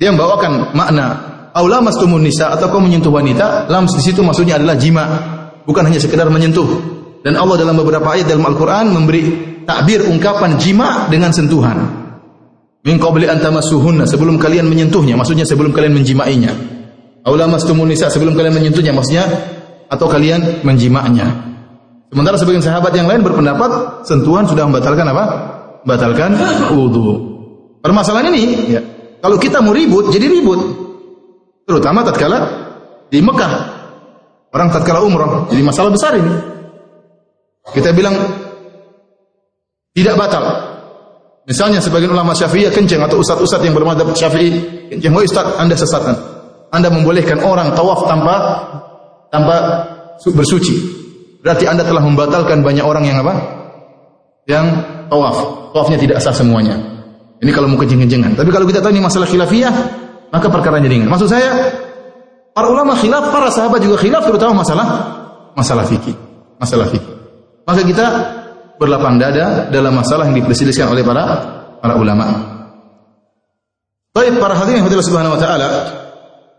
Dia 0.00 0.08
membawakan 0.08 0.72
makna 0.72 1.06
aula 1.52 1.84
mastumun 1.84 2.24
nisa 2.24 2.48
atau 2.48 2.72
kau 2.72 2.80
menyentuh 2.80 3.12
wanita, 3.12 3.68
lams 3.68 3.92
di 3.92 4.00
situ 4.00 4.24
maksudnya 4.24 4.56
adalah 4.56 4.80
jima, 4.80 5.04
bukan 5.68 5.84
hanya 5.84 6.00
sekedar 6.00 6.24
menyentuh. 6.32 6.64
Dan 7.20 7.36
Allah 7.36 7.60
dalam 7.60 7.76
beberapa 7.76 8.08
ayat 8.08 8.32
dalam 8.32 8.48
Al-Qur'an 8.48 8.88
memberi 8.88 9.28
takbir 9.68 10.08
ungkapan 10.08 10.56
jima 10.56 11.04
dengan 11.12 11.36
sentuhan. 11.36 12.00
Min 12.80 12.96
qabli 12.96 13.28
an 13.28 13.44
tamassuhunna 13.44 14.08
sebelum 14.08 14.40
kalian 14.40 14.64
menyentuhnya, 14.64 15.20
maksudnya 15.20 15.44
sebelum 15.44 15.68
kalian 15.76 15.92
menjimainya. 15.92 16.52
Aula 17.28 17.44
mastumun 17.44 17.84
nisa 17.84 18.08
sebelum 18.08 18.32
kalian 18.32 18.56
menyentuhnya, 18.56 18.96
maksudnya 18.96 19.28
atau 19.92 20.08
kalian 20.08 20.64
menjimaknya. 20.64 21.28
Sementara 22.08 22.40
sebagian 22.40 22.64
sahabat 22.64 22.96
yang 22.96 23.04
lain 23.04 23.20
berpendapat 23.20 24.02
sentuhan 24.08 24.48
sudah 24.48 24.64
membatalkan 24.64 25.04
apa? 25.12 25.24
Membatalkan 25.84 26.30
wudhu. 26.72 27.12
Permasalahan 27.84 28.32
ini, 28.32 28.42
ya, 28.72 28.80
kalau 29.20 29.36
kita 29.36 29.60
mau 29.60 29.76
ribut, 29.76 30.08
jadi 30.08 30.26
ribut. 30.26 30.60
Terutama 31.68 32.02
tatkala 32.02 32.38
di 33.12 33.20
Mekah. 33.20 33.52
Orang 34.50 34.74
tatkala 34.74 35.06
umroh, 35.06 35.46
jadi 35.46 35.62
masalah 35.62 35.94
besar 35.94 36.18
ini. 36.18 36.34
Kita 37.70 37.94
bilang 37.94 38.18
tidak 39.94 40.18
batal. 40.18 40.44
Misalnya 41.46 41.78
sebagian 41.78 42.10
ulama 42.10 42.34
Syafi'i 42.34 42.66
kenceng 42.74 42.98
atau 43.02 43.22
ustaz-ustaz 43.22 43.62
yang 43.62 43.76
bermadhab 43.76 44.10
Syafi'i 44.10 44.50
kenceng, 44.90 45.14
"Oh 45.14 45.22
ustaz, 45.22 45.46
Anda 45.54 45.78
sesat." 45.78 46.02
Anda 46.70 46.90
membolehkan 46.90 47.42
orang 47.42 47.74
tawaf 47.74 48.06
tanpa 48.06 48.34
tanpa 49.30 49.56
bersuci. 50.22 50.76
Berarti 51.40 51.64
Anda 51.66 51.86
telah 51.86 52.02
membatalkan 52.04 52.60
banyak 52.60 52.84
orang 52.84 53.04
yang 53.06 53.22
apa? 53.22 53.34
Yang 54.46 54.66
tawaf. 55.10 55.36
Tawafnya 55.74 55.98
tidak 55.98 56.18
sah 56.22 56.34
semuanya. 56.34 56.99
Ini 57.40 57.50
kalau 57.56 57.72
mau 57.72 57.80
kencing-kencengan. 57.80 58.36
Tapi 58.36 58.52
kalau 58.52 58.68
kita 58.68 58.84
tahu 58.84 58.92
ini 58.92 59.00
masalah 59.00 59.24
khilafiyah, 59.24 59.72
maka 60.28 60.46
perkara 60.52 60.76
ringan. 60.76 61.08
Maksud 61.08 61.28
saya, 61.32 61.50
para 62.52 62.68
ulama 62.68 62.92
khilaf, 63.00 63.32
para 63.32 63.48
sahabat 63.48 63.80
juga 63.80 63.96
khilaf 63.96 64.28
terutama 64.28 64.60
masalah 64.60 64.86
masalah 65.56 65.84
fikih, 65.88 66.14
masalah 66.60 66.86
fikih. 66.92 67.16
Maka 67.64 67.80
kita 67.86 68.06
berlapang 68.76 69.20
dada 69.20 69.68
dalam 69.68 69.92
masalah 69.96 70.28
yang 70.28 70.36
diperselisihkan 70.40 70.92
oleh 70.92 71.04
para 71.04 71.24
para 71.80 71.94
ulama. 71.96 72.26
Baik 74.10 74.42
para 74.42 74.58
hadirin 74.58 74.82
yang 74.82 74.90
subhanahu 74.90 75.38
wa 75.38 75.40
taala, 75.40 75.68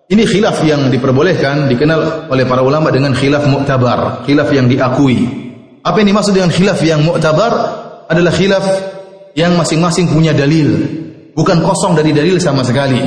ini 0.08 0.24
khilaf 0.24 0.64
yang 0.64 0.88
diperbolehkan 0.88 1.68
dikenal 1.68 2.32
oleh 2.32 2.46
para 2.48 2.64
ulama 2.64 2.90
dengan 2.90 3.12
khilaf 3.12 3.44
mu'tabar, 3.46 4.24
khilaf 4.24 4.50
yang 4.56 4.72
diakui. 4.72 5.28
Apa 5.82 6.00
yang 6.00 6.16
dimaksud 6.16 6.34
dengan 6.34 6.52
khilaf 6.54 6.80
yang 6.86 7.04
mu'tabar 7.04 7.52
adalah 8.08 8.32
khilaf 8.32 8.64
yang 9.38 9.56
masing-masing 9.56 10.12
punya 10.12 10.36
dalil, 10.36 10.76
bukan 11.36 11.64
kosong 11.64 11.96
dari 11.96 12.12
dalil 12.12 12.38
sama 12.38 12.64
sekali. 12.66 13.00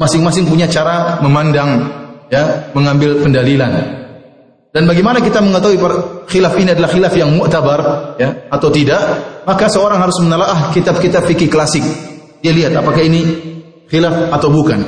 Masing-masing 0.00 0.48
punya 0.48 0.64
cara 0.64 1.20
memandang 1.20 1.84
ya, 2.32 2.72
mengambil 2.72 3.20
pendalilan. 3.20 4.00
Dan 4.70 4.86
bagaimana 4.86 5.18
kita 5.18 5.42
mengetahui 5.42 5.78
khilaf 6.30 6.54
ini 6.54 6.70
adalah 6.70 6.88
khilaf 6.94 7.12
yang 7.18 7.34
mu'tabar 7.34 7.80
ya 8.22 8.46
atau 8.54 8.70
tidak? 8.70 9.02
Maka 9.42 9.66
seorang 9.66 9.98
harus 9.98 10.14
menelaah 10.22 10.70
kitab-kitab 10.70 11.26
fikih 11.26 11.50
klasik. 11.50 11.82
Dia 12.38 12.54
lihat 12.54 12.78
apakah 12.78 13.02
ini 13.02 13.20
khilaf 13.90 14.30
atau 14.30 14.48
bukan. 14.48 14.78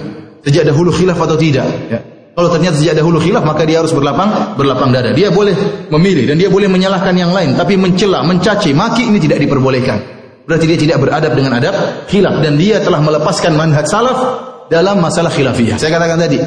Sejak 0.47 0.71
dahulu 0.71 0.95
khilaf 0.95 1.19
atau 1.19 1.35
tidak, 1.39 1.67
ya. 1.91 1.99
Kalau 2.33 2.49
ternyata 2.49 2.81
sejak 2.81 2.97
dahulu 2.97 3.21
khilaf 3.21 3.45
maka 3.45 3.69
dia 3.69 3.85
harus 3.85 3.93
berlapang 3.93 4.57
berlapang 4.57 4.89
dada. 4.95 5.13
Dia 5.13 5.29
boleh 5.29 5.53
memilih 5.93 6.31
dan 6.33 6.41
dia 6.41 6.49
boleh 6.49 6.71
menyalahkan 6.71 7.13
yang 7.13 7.35
lain, 7.35 7.59
tapi 7.59 7.77
mencela, 7.77 8.25
mencaci, 8.25 8.73
maki 8.73 9.11
ini 9.11 9.19
tidak 9.21 9.43
diperbolehkan. 9.43 10.22
Berarti 10.43 10.67
dia 10.67 10.79
tidak 10.79 10.99
beradab 11.07 11.33
dengan 11.39 11.55
adab 11.55 11.75
khilaf 12.11 12.43
dan 12.43 12.59
dia 12.59 12.83
telah 12.83 12.99
melepaskan 12.99 13.55
manhaj 13.55 13.87
salaf 13.87 14.19
dalam 14.67 14.99
masalah 14.99 15.31
khilafiyah. 15.31 15.79
Saya 15.79 15.95
katakan 15.95 16.19
tadi, 16.19 16.39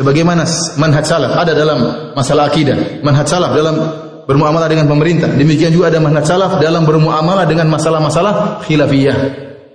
sebagaimana 0.00 0.48
manhaj 0.80 1.04
salaf 1.04 1.36
ada 1.36 1.52
dalam 1.52 1.78
masalah 2.16 2.48
akidah, 2.48 3.04
manhaj 3.04 3.28
salaf 3.28 3.52
dalam 3.52 3.76
bermuamalah 4.24 4.72
dengan 4.72 4.88
pemerintah. 4.88 5.28
Demikian 5.28 5.68
juga 5.68 5.92
ada 5.92 6.00
manhaj 6.00 6.24
salaf 6.24 6.56
dalam 6.64 6.88
bermuamalah 6.88 7.44
dengan 7.44 7.68
masalah-masalah 7.68 8.64
khilafiyah. 8.64 9.16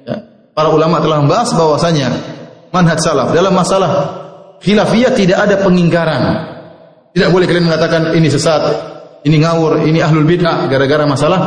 Ya. 0.10 0.16
Para 0.58 0.74
ulama 0.74 0.98
telah 0.98 1.22
membahas 1.22 1.54
bahwasanya 1.54 2.08
manhaj 2.74 2.98
salaf 2.98 3.30
dalam 3.30 3.54
masalah 3.54 3.92
khilafiyah 4.66 5.14
tidak 5.14 5.38
ada 5.38 5.62
pengingkaran. 5.62 6.22
Tidak 7.14 7.30
boleh 7.30 7.46
kalian 7.46 7.70
mengatakan 7.70 8.14
ini 8.18 8.26
sesat, 8.30 8.62
ini 9.22 9.42
ngawur, 9.42 9.86
ini 9.86 10.02
ahlul 10.02 10.26
bid'ah 10.26 10.66
gara-gara 10.66 11.06
masalah 11.06 11.40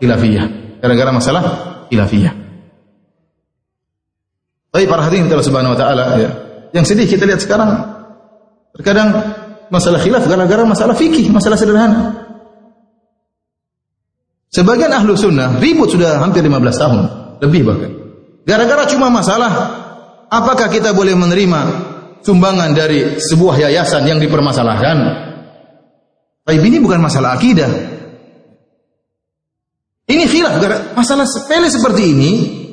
khilafiyah. 0.00 0.67
Gara-gara 0.78 1.10
masalah 1.10 1.42
khilafiyah. 1.90 2.34
Tapi 4.68 4.84
para 4.84 5.02
hadirin 5.06 5.26
Allah 5.26 5.46
Subhanahu 5.46 5.74
wa 5.74 5.78
taala 5.78 6.04
ya. 6.20 6.30
Yang 6.76 6.94
sedih 6.94 7.06
kita 7.08 7.24
lihat 7.24 7.40
sekarang 7.40 7.98
Terkadang 8.78 9.10
masalah 9.74 9.98
khilaf 9.98 10.22
gara-gara 10.30 10.62
masalah 10.62 10.94
fikih, 10.94 11.34
masalah 11.34 11.58
sederhana. 11.58 12.14
Sebagian 14.54 14.94
ahlu 14.94 15.18
sunnah 15.18 15.58
ribut 15.58 15.90
sudah 15.90 16.22
hampir 16.22 16.46
15 16.46 16.78
tahun, 16.78 17.00
lebih 17.42 17.66
bahkan. 17.66 17.90
Gara-gara 18.46 18.86
cuma 18.86 19.10
masalah, 19.10 19.50
apakah 20.30 20.70
kita 20.70 20.94
boleh 20.94 21.18
menerima 21.18 21.60
sumbangan 22.22 22.70
dari 22.72 23.18
sebuah 23.18 23.68
yayasan 23.68 24.06
yang 24.06 24.22
dipermasalahkan? 24.22 25.26
Tapi 26.46 26.56
ini 26.64 26.78
bukan 26.80 27.02
masalah 27.02 27.34
akidah. 27.34 27.97
Ini 30.08 30.24
khilaf, 30.24 30.56
masalah 30.96 31.28
sepele 31.28 31.68
seperti 31.68 32.02
ini, 32.16 32.30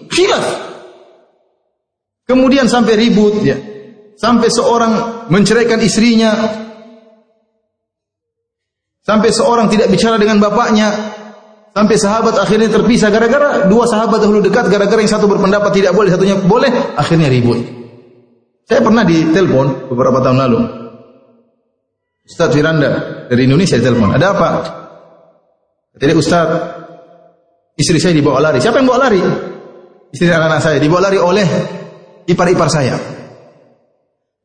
khilaf. 0.07 0.45
Kemudian 2.25 2.71
sampai 2.71 2.95
ribut, 2.95 3.43
ya 3.43 3.59
sampai 4.15 4.47
seorang 4.47 4.93
menceraikan 5.29 5.79
istrinya, 5.83 6.31
sampai 9.03 9.29
seorang 9.31 9.67
tidak 9.67 9.91
bicara 9.91 10.15
dengan 10.15 10.39
bapaknya, 10.39 10.89
sampai 11.75 11.95
sahabat 11.99 12.39
akhirnya 12.39 12.71
terpisah 12.71 13.11
gara-gara 13.11 13.67
dua 13.67 13.85
sahabat 13.85 14.23
dahulu 14.23 14.39
dekat, 14.41 14.71
gara-gara 14.71 14.99
yang 15.03 15.11
satu 15.11 15.27
berpendapat 15.27 15.71
tidak 15.75 15.93
boleh, 15.93 16.09
satunya 16.09 16.39
boleh, 16.39 16.71
akhirnya 16.95 17.27
ribut. 17.27 17.59
Saya 18.65 18.81
pernah 18.81 19.05
ditelepon 19.05 19.93
beberapa 19.93 20.25
tahun 20.25 20.37
lalu. 20.41 20.59
Ustaz 22.25 22.49
Firanda 22.49 23.21
dari 23.29 23.45
Indonesia 23.45 23.77
ditelepon. 23.77 24.17
Ada 24.17 24.27
apa? 24.33 24.49
Jadi 26.01 26.13
Ustaz, 26.17 26.74
istri 27.75 27.99
saya 27.99 28.15
dibawa 28.15 28.39
lari. 28.39 28.59
Siapa 28.59 28.79
yang 28.79 28.87
bawa 28.87 29.07
lari? 29.07 29.21
Istri 30.11 30.31
anak-anak 30.31 30.59
saya 30.63 30.77
dibawa 30.79 31.11
lari 31.11 31.19
oleh 31.19 31.47
ipar-ipar 32.27 32.71
saya. 32.71 32.95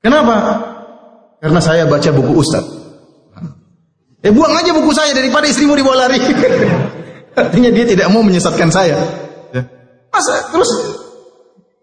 Kenapa? 0.02 0.36
Karena 1.40 1.60
saya 1.62 1.88
baca 1.88 2.10
buku 2.12 2.32
Ustaz. 2.36 2.64
Eh 4.20 4.28
buang 4.28 4.52
aja 4.52 4.76
buku 4.76 4.92
saya 4.92 5.16
daripada 5.16 5.48
istrimu 5.48 5.72
dibawa 5.72 6.06
lari. 6.06 6.20
Artinya 7.40 7.70
dia 7.72 7.84
tidak 7.88 8.10
mau 8.12 8.20
menyesatkan 8.20 8.68
saya. 8.68 8.98
Ya. 9.54 9.62
Masa 10.12 10.50
terus 10.52 10.70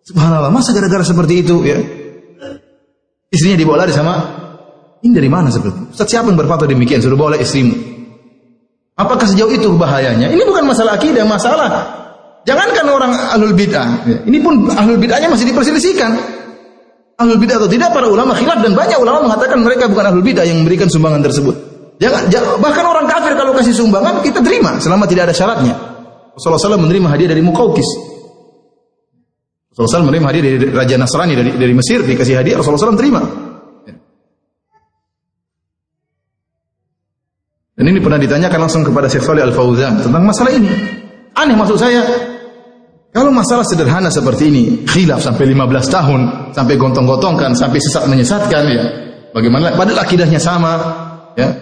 Subhanallah, 0.07 0.47
masa 0.47 0.71
gara-gara 0.71 1.03
seperti 1.03 1.43
itu 1.43 1.67
ya? 1.67 1.75
Istrinya 3.27 3.59
dibawa 3.59 3.83
lari 3.83 3.91
sama 3.91 4.15
ini 5.03 5.11
dari 5.11 5.27
mana 5.27 5.51
seperti 5.51 5.91
Ustaz 5.91 6.07
siapa 6.07 6.31
yang 6.31 6.39
berfatwa 6.39 6.63
demikian 6.63 7.03
suruh 7.03 7.19
bawa 7.19 7.35
istrimu? 7.35 7.96
Apakah 8.97 9.29
sejauh 9.29 9.53
itu 9.53 9.69
bahayanya? 9.77 10.33
Ini 10.33 10.41
bukan 10.41 10.65
masalah 10.65 10.97
akidah, 10.97 11.21
masalah 11.21 11.69
jangankan 12.49 12.85
orang 12.89 13.13
ahlul 13.13 13.53
bid'ah. 13.53 14.09
Ini 14.25 14.37
pun 14.41 14.73
ahlul 14.73 14.97
bid'ahnya 14.97 15.29
masih 15.29 15.45
diperselisihkan 15.53 16.17
ahlul 17.17 17.41
bidah 17.41 17.57
atau 17.57 17.69
tidak 17.69 17.89
para 17.93 18.05
ulama 18.05 18.37
khilaf 18.37 18.61
dan 18.61 18.77
banyak 18.77 18.97
ulama 19.01 19.25
mengatakan 19.25 19.57
mereka 19.65 19.89
bukan 19.89 20.05
ahlul 20.13 20.21
bidah 20.21 20.45
yang 20.45 20.61
memberikan 20.61 20.85
sumbangan 20.85 21.25
tersebut. 21.25 21.55
Jangan, 21.97 22.29
jangan 22.29 22.61
bahkan 22.61 22.85
orang 22.85 23.09
kafir 23.09 23.33
kalau 23.33 23.57
kasih 23.57 23.73
sumbangan 23.73 24.21
kita 24.21 24.45
terima 24.45 24.77
selama 24.77 25.09
tidak 25.09 25.33
ada 25.33 25.33
syaratnya. 25.33 25.73
Rasulullah 26.37 26.77
SAW 26.77 26.85
menerima 26.85 27.07
hadiah 27.09 27.29
dari 27.33 27.41
Mukaukis. 27.41 27.89
Rasulullah 29.73 29.93
SAW 29.97 30.05
menerima 30.13 30.27
hadiah 30.29 30.43
dari 30.45 30.57
Raja 30.69 30.95
Nasrani 31.01 31.33
dari, 31.33 31.51
dari 31.57 31.73
Mesir 31.73 32.05
dikasih 32.05 32.37
hadiah 32.37 32.61
Rasulullah 32.61 32.85
SAW 32.85 33.01
terima. 33.01 33.21
Dan 37.77 37.93
ini 37.93 38.01
pernah 38.01 38.17
ditanyakan 38.17 38.65
langsung 38.65 38.81
kepada 38.81 39.05
Syekh 39.05 39.21
Salih 39.21 39.45
Al 39.45 39.53
Fauzan 39.53 40.01
tentang 40.01 40.25
masalah 40.25 40.49
ini. 40.49 40.65
Aneh 41.37 41.53
maksud 41.53 41.77
saya, 41.77 42.01
kalau 43.13 43.29
masalah 43.29 43.61
sederhana 43.61 44.09
seperti 44.09 44.49
ini, 44.49 44.63
khilaf 44.89 45.21
sampai 45.21 45.45
15 45.53 45.85
tahun, 45.93 46.21
sampai 46.57 46.73
gontong-gotongkan, 46.73 47.53
sampai 47.53 47.77
sesat 47.77 48.09
menyesatkan 48.09 48.63
ya. 48.65 48.83
Bagaimana? 49.29 49.77
Padahal 49.77 50.01
akidahnya 50.01 50.41
sama, 50.41 50.73
ya. 51.37 51.53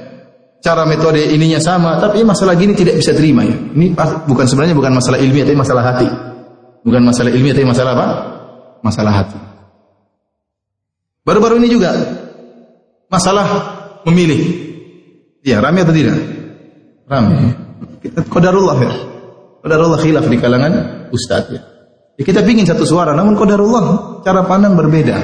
Cara 0.64 0.88
metode 0.88 1.20
ininya 1.20 1.60
sama, 1.60 2.00
tapi 2.00 2.24
masalah 2.24 2.56
gini 2.56 2.72
tidak 2.72 2.96
bisa 2.96 3.12
terima 3.12 3.44
ya. 3.44 3.52
Ini 3.52 3.92
bukan 4.24 4.48
sebenarnya 4.48 4.72
bukan 4.72 4.96
masalah 4.96 5.20
ilmiah, 5.20 5.44
tapi 5.44 5.60
masalah 5.60 5.84
hati. 5.84 6.08
Bukan 6.88 7.02
masalah 7.04 7.30
ilmiah, 7.36 7.56
tapi 7.60 7.68
masalah 7.68 7.92
apa? 7.92 8.08
Masalah 8.80 9.14
hati. 9.20 9.40
Baru-baru 11.28 11.60
ini 11.60 11.68
juga 11.68 11.92
masalah 13.12 13.48
memilih. 14.08 14.64
Ya, 15.46 15.62
ramai 15.62 15.86
atau 15.86 15.94
tidak? 15.94 16.18
Ramai. 17.06 17.54
Kita 18.02 18.26
kodarullah 18.26 18.78
ya. 18.82 18.92
Kodarullah 19.62 20.02
khilaf 20.02 20.26
di 20.26 20.42
kalangan 20.42 20.74
ustaz 21.14 21.54
ya. 21.54 21.62
ya 22.18 22.24
kita 22.26 22.42
pingin 22.42 22.66
satu 22.66 22.82
suara, 22.82 23.14
namun 23.14 23.38
kodarullah 23.38 24.18
cara 24.26 24.42
pandang 24.50 24.74
berbeda. 24.74 25.18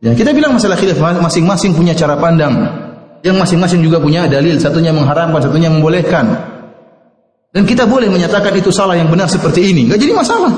Ya, 0.00 0.16
kita 0.16 0.32
bilang 0.32 0.56
masalah 0.56 0.80
khilaf 0.80 0.96
masing-masing 1.20 1.76
punya 1.76 1.92
cara 1.92 2.16
pandang. 2.16 2.64
Yang 3.20 3.36
masing-masing 3.44 3.84
juga 3.84 4.00
punya 4.00 4.24
dalil, 4.24 4.56
satunya 4.56 4.96
mengharamkan, 4.96 5.44
satunya 5.44 5.68
membolehkan. 5.68 6.24
Dan 7.52 7.68
kita 7.68 7.84
boleh 7.84 8.08
menyatakan 8.08 8.56
itu 8.56 8.72
salah 8.72 8.96
yang 8.96 9.12
benar 9.12 9.28
seperti 9.28 9.68
ini, 9.68 9.84
nggak 9.84 10.00
jadi 10.00 10.16
masalah. 10.16 10.52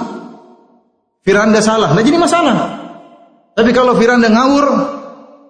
Firanda 1.27 1.59
salah, 1.59 1.91
nggak 1.99 2.07
jadi 2.07 2.19
masalah. 2.23 2.57
Tapi 3.59 3.75
kalau 3.75 3.99
Firanda 3.99 4.31
ngawur, 4.31 4.67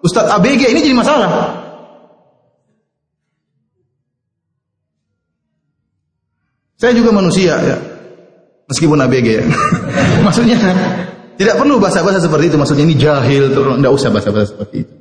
Ustadz 0.01 0.33
ABG 0.41 0.73
ini 0.73 0.81
jadi 0.81 0.97
masalah. 0.97 1.62
Saya 6.83 6.99
juga 6.99 7.15
manusia 7.15 7.55
ya. 7.63 7.77
Meskipun 8.67 8.99
ABG 8.99 9.27
ya. 9.39 9.45
maksudnya 10.27 10.59
tidak 11.39 11.55
perlu 11.55 11.79
bahasa-bahasa 11.79 12.19
seperti 12.19 12.51
itu. 12.51 12.59
Maksudnya 12.59 12.83
ini 12.83 12.99
jahil, 12.99 13.55
tidak 13.55 13.93
usah 13.95 14.11
bahasa-bahasa 14.11 14.51
seperti 14.51 14.83
itu. 14.83 14.93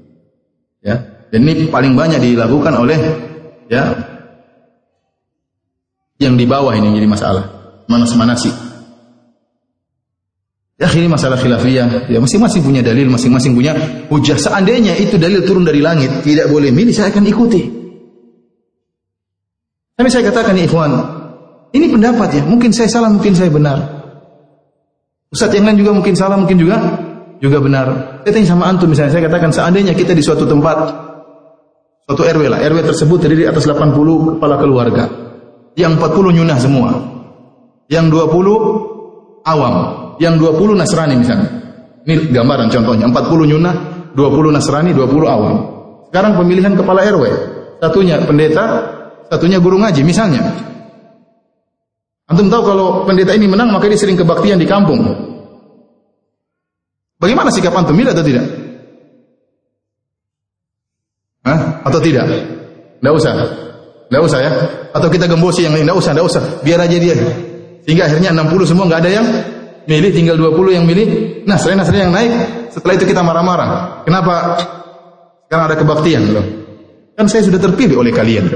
Ya. 0.87 1.27
Dan 1.35 1.43
ini 1.43 1.67
paling 1.67 1.99
banyak 1.99 2.23
dilakukan 2.23 2.71
oleh 2.79 2.99
ya 3.67 3.99
yang 6.23 6.39
di 6.39 6.47
bawah 6.47 6.71
ini 6.71 6.95
jadi 6.95 7.09
masalah. 7.11 7.51
Manas-manasi. 7.91 8.55
Ya 10.79 10.87
ini 10.95 11.11
masalah 11.11 11.35
khilafiyah. 11.35 12.07
Ya 12.07 12.23
masing-masing 12.23 12.63
punya 12.63 12.79
dalil, 12.79 13.11
masing-masing 13.11 13.59
punya 13.59 13.75
hujah. 14.07 14.39
Seandainya 14.39 14.95
itu 15.03 15.19
dalil 15.19 15.43
turun 15.43 15.67
dari 15.67 15.83
langit, 15.83 16.23
tidak 16.23 16.47
boleh 16.47 16.71
milih, 16.71 16.95
saya 16.95 17.11
akan 17.11 17.27
ikuti. 17.27 17.63
Tapi 19.99 20.09
saya 20.11 20.31
katakan 20.31 20.55
ya 20.59 20.67
ikhwan, 20.71 21.22
ini 21.73 21.87
pendapat 21.89 22.29
ya, 22.37 22.43
mungkin 22.45 22.71
saya 22.73 22.89
salah, 22.89 23.09
mungkin 23.09 23.33
saya 23.33 23.49
benar. 23.49 23.79
Ustaz 25.33 25.49
yang 25.57 25.65
lain 25.65 25.81
juga 25.81 25.97
mungkin 25.97 26.13
salah, 26.13 26.37
mungkin 26.37 26.61
juga 26.61 26.77
juga 27.41 27.59
benar. 27.65 27.87
Saya 28.23 28.33
tanya 28.37 28.49
sama 28.53 28.69
antum 28.69 28.93
misalnya, 28.93 29.17
saya 29.17 29.25
katakan 29.25 29.51
seandainya 29.51 29.97
kita 29.97 30.13
di 30.13 30.21
suatu 30.21 30.45
tempat, 30.45 30.77
suatu 32.05 32.23
RW 32.23 32.53
lah, 32.53 32.61
RW 32.61 32.79
tersebut 32.85 33.19
terdiri 33.25 33.49
atas 33.49 33.65
80 33.65 34.37
kepala 34.37 34.61
keluarga. 34.61 35.05
Yang 35.73 36.05
40 36.05 36.37
nyunah 36.37 36.59
semua. 36.61 36.91
Yang 37.89 38.29
20 38.29 39.49
awam. 39.49 39.75
Yang 40.21 40.35
20 40.45 40.77
Nasrani 40.77 41.15
misalnya. 41.17 41.49
Ini 42.05 42.29
gambaran 42.29 42.69
contohnya. 42.69 43.09
40 43.09 43.51
nyunah, 43.57 43.75
20 44.13 44.53
Nasrani, 44.53 44.93
20 44.93 45.25
awam. 45.33 45.55
Sekarang 46.13 46.37
pemilihan 46.37 46.77
kepala 46.77 47.01
RW. 47.09 47.25
Satunya 47.81 48.21
pendeta, 48.21 48.65
satunya 49.33 49.57
guru 49.57 49.81
ngaji 49.81 50.05
misalnya. 50.05 50.45
Antum 52.33 52.49
tahu 52.49 52.63
kalau 52.65 53.05
pendeta 53.05 53.37
ini 53.37 53.45
menang 53.45 53.69
maka 53.69 53.93
dia 53.93 54.01
sering 54.01 54.17
kebaktian 54.17 54.57
di 54.57 54.65
kampung. 54.65 55.05
Bagaimana 57.21 57.53
sikap 57.53 57.77
antum? 57.77 57.93
Milih 57.93 58.17
atau 58.17 58.25
tidak? 58.25 58.47
Hah? 61.45 61.85
Atau 61.85 62.01
tidak? 62.01 62.25
Tidak 62.25 63.13
usah. 63.13 63.33
Tidak 64.09 64.23
usah 64.25 64.39
ya. 64.41 64.51
Atau 64.97 65.13
kita 65.13 65.29
gembosi 65.29 65.69
yang 65.69 65.77
lain. 65.77 65.85
Tidak 65.85 65.99
usah, 66.01 66.11
tidak 66.17 66.27
usah. 66.27 66.43
Biar 66.65 66.81
aja 66.81 66.97
dia. 66.97 67.15
Sehingga 67.85 68.09
akhirnya 68.09 68.33
60 68.33 68.65
semua 68.65 68.89
nggak 68.89 69.01
ada 69.05 69.11
yang 69.11 69.27
milih, 69.87 70.11
tinggal 70.15 70.37
20 70.39 70.77
yang 70.79 70.85
milih. 70.87 71.07
Nah, 71.45 71.59
selain 71.59 71.83
selain 71.83 72.11
yang 72.11 72.15
naik, 72.15 72.33
setelah 72.73 72.95
itu 72.97 73.05
kita 73.07 73.23
marah-marah. 73.23 74.03
Kenapa 74.07 74.33
sekarang 75.47 75.65
ada 75.69 75.77
kebaktian 75.79 76.23
loh? 76.31 76.47
Kan 77.19 77.27
saya 77.29 77.45
sudah 77.45 77.61
terpilih 77.61 78.01
oleh 78.01 78.15
kalian. 78.15 78.47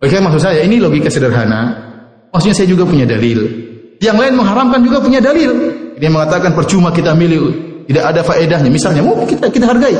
Oke, 0.00 0.16
maksud 0.20 0.40
saya 0.40 0.60
ini 0.62 0.78
logika 0.78 1.08
sederhana. 1.08 1.93
Maksudnya 2.34 2.56
saya 2.58 2.66
juga 2.66 2.82
punya 2.82 3.06
dalil. 3.06 3.46
Yang 4.02 4.16
lain 4.18 4.34
mengharamkan 4.34 4.82
juga 4.82 4.98
punya 4.98 5.22
dalil. 5.22 5.54
Dia 5.94 6.10
mengatakan 6.10 6.50
percuma 6.50 6.90
kita 6.90 7.14
milih, 7.14 7.54
tidak 7.86 8.10
ada 8.10 8.20
faedahnya. 8.26 8.66
Misalnya, 8.66 9.06
mau 9.06 9.22
kita 9.22 9.46
kita 9.54 9.70
hargai. 9.70 9.94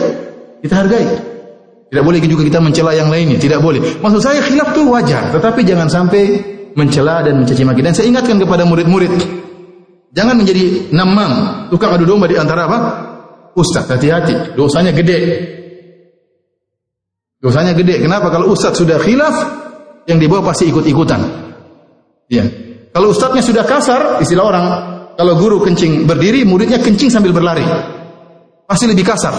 Kita 0.59 0.75
hargai. 0.83 1.07
Tidak 1.95 2.03
boleh 2.03 2.19
juga 2.27 2.43
kita 2.43 2.59
mencela 2.59 2.91
yang 2.91 3.07
lainnya, 3.07 3.39
tidak 3.39 3.63
boleh. 3.63 3.79
Maksud 4.03 4.19
saya 4.19 4.43
khilaf 4.43 4.75
itu 4.75 4.83
wajar, 4.91 5.31
tetapi 5.31 5.63
jangan 5.63 5.87
sampai 5.87 6.43
mencela 6.75 7.23
dan 7.23 7.39
mencaci 7.39 7.63
maki. 7.63 7.87
Dan 7.87 7.95
saya 7.95 8.11
ingatkan 8.11 8.43
kepada 8.43 8.67
murid-murid, 8.67 9.15
jangan 10.11 10.35
menjadi 10.35 10.91
namang, 10.91 11.71
tukang 11.71 11.95
adu 11.95 12.03
domba 12.03 12.27
di 12.27 12.35
antara 12.35 12.67
apa? 12.67 12.79
Ustaz, 13.55 13.87
hati-hati, 13.87 14.59
dosanya 14.59 14.91
gede. 14.91 15.19
Dosanya 17.39 17.79
gede. 17.79 18.03
Kenapa? 18.03 18.27
Kalau 18.35 18.51
ustaz 18.51 18.75
sudah 18.75 18.99
khilaf, 18.99 19.37
yang 20.11 20.19
dibawa 20.19 20.51
pasti 20.51 20.75
ikut-ikutan. 20.75 21.54
Ya. 22.31 22.45
Kalau 22.95 23.11
ustaznya 23.11 23.43
sudah 23.43 23.65
kasar, 23.67 24.23
istilah 24.23 24.45
orang, 24.47 24.65
kalau 25.19 25.35
guru 25.39 25.63
kencing 25.63 26.07
berdiri, 26.07 26.47
muridnya 26.47 26.79
kencing 26.79 27.11
sambil 27.11 27.35
berlari. 27.35 27.63
Pasti 28.65 28.87
lebih 28.87 29.05
kasar. 29.05 29.35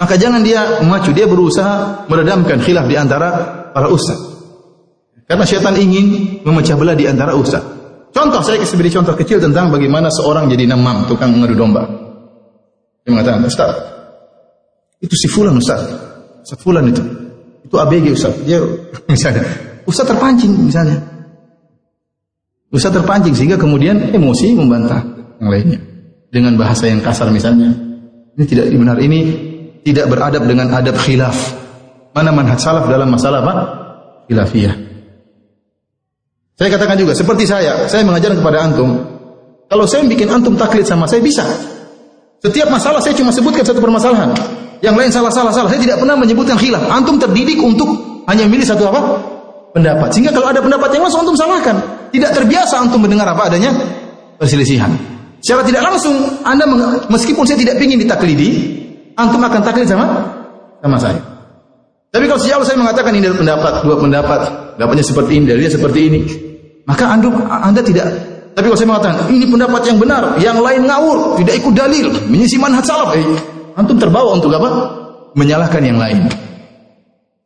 Maka 0.00 0.14
jangan 0.16 0.40
dia 0.40 0.80
memacu, 0.80 1.12
dia 1.12 1.28
berusaha 1.28 2.06
meredamkan 2.08 2.60
khilaf 2.64 2.88
di 2.88 2.96
antara 2.96 3.28
para 3.72 3.88
ustaz. 3.92 4.16
Karena 5.28 5.44
syaitan 5.44 5.76
ingin 5.76 6.40
memecah 6.42 6.74
belah 6.74 6.96
di 6.96 7.04
antara 7.04 7.36
ustaz. 7.36 7.80
Contoh, 8.10 8.42
saya 8.42 8.58
kasih 8.58 8.74
beri 8.74 8.90
contoh 8.90 9.14
kecil 9.14 9.38
tentang 9.38 9.70
bagaimana 9.70 10.10
seorang 10.10 10.50
jadi 10.50 10.66
namam, 10.66 11.06
tukang 11.06 11.30
mengadu 11.30 11.54
domba. 11.54 11.86
Dia 13.06 13.10
mengatakan, 13.14 13.46
Ustaz, 13.46 13.70
itu 14.98 15.14
si 15.14 15.30
Fulan 15.30 15.54
Ustaz. 15.56 15.78
Ustaz 16.42 16.58
Fulan 16.58 16.90
itu. 16.90 17.02
Itu 17.62 17.78
ABG 17.78 18.06
Ustaz. 18.10 18.34
Dia 18.42 18.58
misalnya, 19.12 19.46
Ustaz 19.86 20.10
terpancing 20.10 20.50
misalnya. 20.58 20.98
Ustaz 22.70 22.94
terpancing 22.94 23.34
sehingga 23.34 23.58
kemudian 23.58 24.14
emosi 24.14 24.54
membantah 24.54 25.02
yang 25.42 25.50
lainnya 25.50 25.80
dengan 26.30 26.54
bahasa 26.54 26.86
yang 26.86 27.02
kasar 27.02 27.28
misalnya. 27.34 27.74
Ini 28.38 28.44
tidak 28.46 28.70
benar. 28.70 28.96
Ini 29.02 29.20
tidak 29.82 30.06
beradab 30.06 30.46
dengan 30.46 30.70
adab 30.70 30.94
khilaf. 31.02 31.34
Mana 32.14 32.30
manhaj 32.30 32.62
salaf 32.62 32.86
dalam 32.86 33.10
masalah 33.10 33.42
apa? 33.42 33.54
Khilafiyah. 34.30 34.74
Saya 36.54 36.68
katakan 36.70 37.00
juga, 37.00 37.16
seperti 37.16 37.48
saya, 37.48 37.88
saya 37.88 38.04
mengajarkan 38.04 38.38
kepada 38.44 38.58
antum, 38.60 39.00
kalau 39.66 39.88
saya 39.88 40.04
bikin 40.04 40.28
antum 40.28 40.54
taklid 40.60 40.84
sama 40.84 41.08
saya 41.08 41.24
bisa. 41.24 41.42
Setiap 42.40 42.68
masalah 42.68 43.00
saya 43.00 43.16
cuma 43.16 43.32
sebutkan 43.32 43.64
satu 43.64 43.80
permasalahan. 43.80 44.32
Yang 44.80 44.94
lain 44.96 45.10
salah-salah 45.12 45.52
salah. 45.52 45.68
Saya 45.68 45.80
tidak 45.80 46.00
pernah 46.00 46.16
menyebutkan 46.16 46.56
khilaf. 46.56 46.84
Antum 46.88 47.20
terdidik 47.20 47.60
untuk 47.60 47.88
hanya 48.28 48.48
milih 48.48 48.64
satu 48.64 48.88
apa? 48.88 49.00
Pendapat. 49.76 50.08
Sehingga 50.12 50.32
kalau 50.32 50.48
ada 50.48 50.60
pendapat 50.60 50.88
yang 50.96 51.04
langsung 51.04 51.24
antum 51.24 51.36
salahkan. 51.36 51.76
Tidak 52.10 52.30
terbiasa 52.34 52.82
antum 52.82 53.02
mendengar 53.02 53.26
apa 53.30 53.46
adanya 53.46 53.70
perselisihan. 54.36 54.90
Secara 55.40 55.64
tidak 55.64 55.82
langsung 55.86 56.14
Anda 56.44 56.68
meskipun 57.08 57.48
saya 57.48 57.56
tidak 57.56 57.80
ingin 57.80 58.02
ditaklidi, 58.02 58.50
antum 59.16 59.40
akan 59.40 59.60
taklid 59.64 59.88
sama 59.88 60.06
sama 60.84 60.96
saya. 61.00 61.20
Tapi 62.10 62.26
kalau 62.26 62.40
sejak 62.42 62.58
saya 62.66 62.74
mengatakan 62.74 63.14
ini 63.14 63.30
pendapat, 63.30 63.86
dua 63.86 63.96
pendapat, 64.02 64.40
pendapatnya 64.74 65.04
seperti 65.06 65.32
ini, 65.38 65.44
dalilnya 65.46 65.70
seperti 65.70 66.00
ini, 66.10 66.20
maka 66.82 67.06
anda, 67.06 67.30
anda 67.62 67.80
tidak. 67.86 68.10
Tapi 68.50 68.66
kalau 68.66 68.78
saya 68.82 68.90
mengatakan 68.90 69.16
ini 69.30 69.46
pendapat 69.46 69.82
yang 69.86 69.98
benar, 70.02 70.22
yang 70.42 70.58
lain 70.58 70.90
ngawur, 70.90 71.38
tidak 71.38 71.54
ikut 71.62 71.70
dalil, 71.70 72.10
menyisi 72.26 72.58
manhaj 72.58 72.82
salaf, 72.82 73.14
eh, 73.14 73.22
antum 73.78 73.94
terbawa 73.94 74.34
untuk 74.34 74.50
apa? 74.50 74.68
Menyalahkan 75.38 75.78
yang 75.86 76.02
lain. 76.02 76.26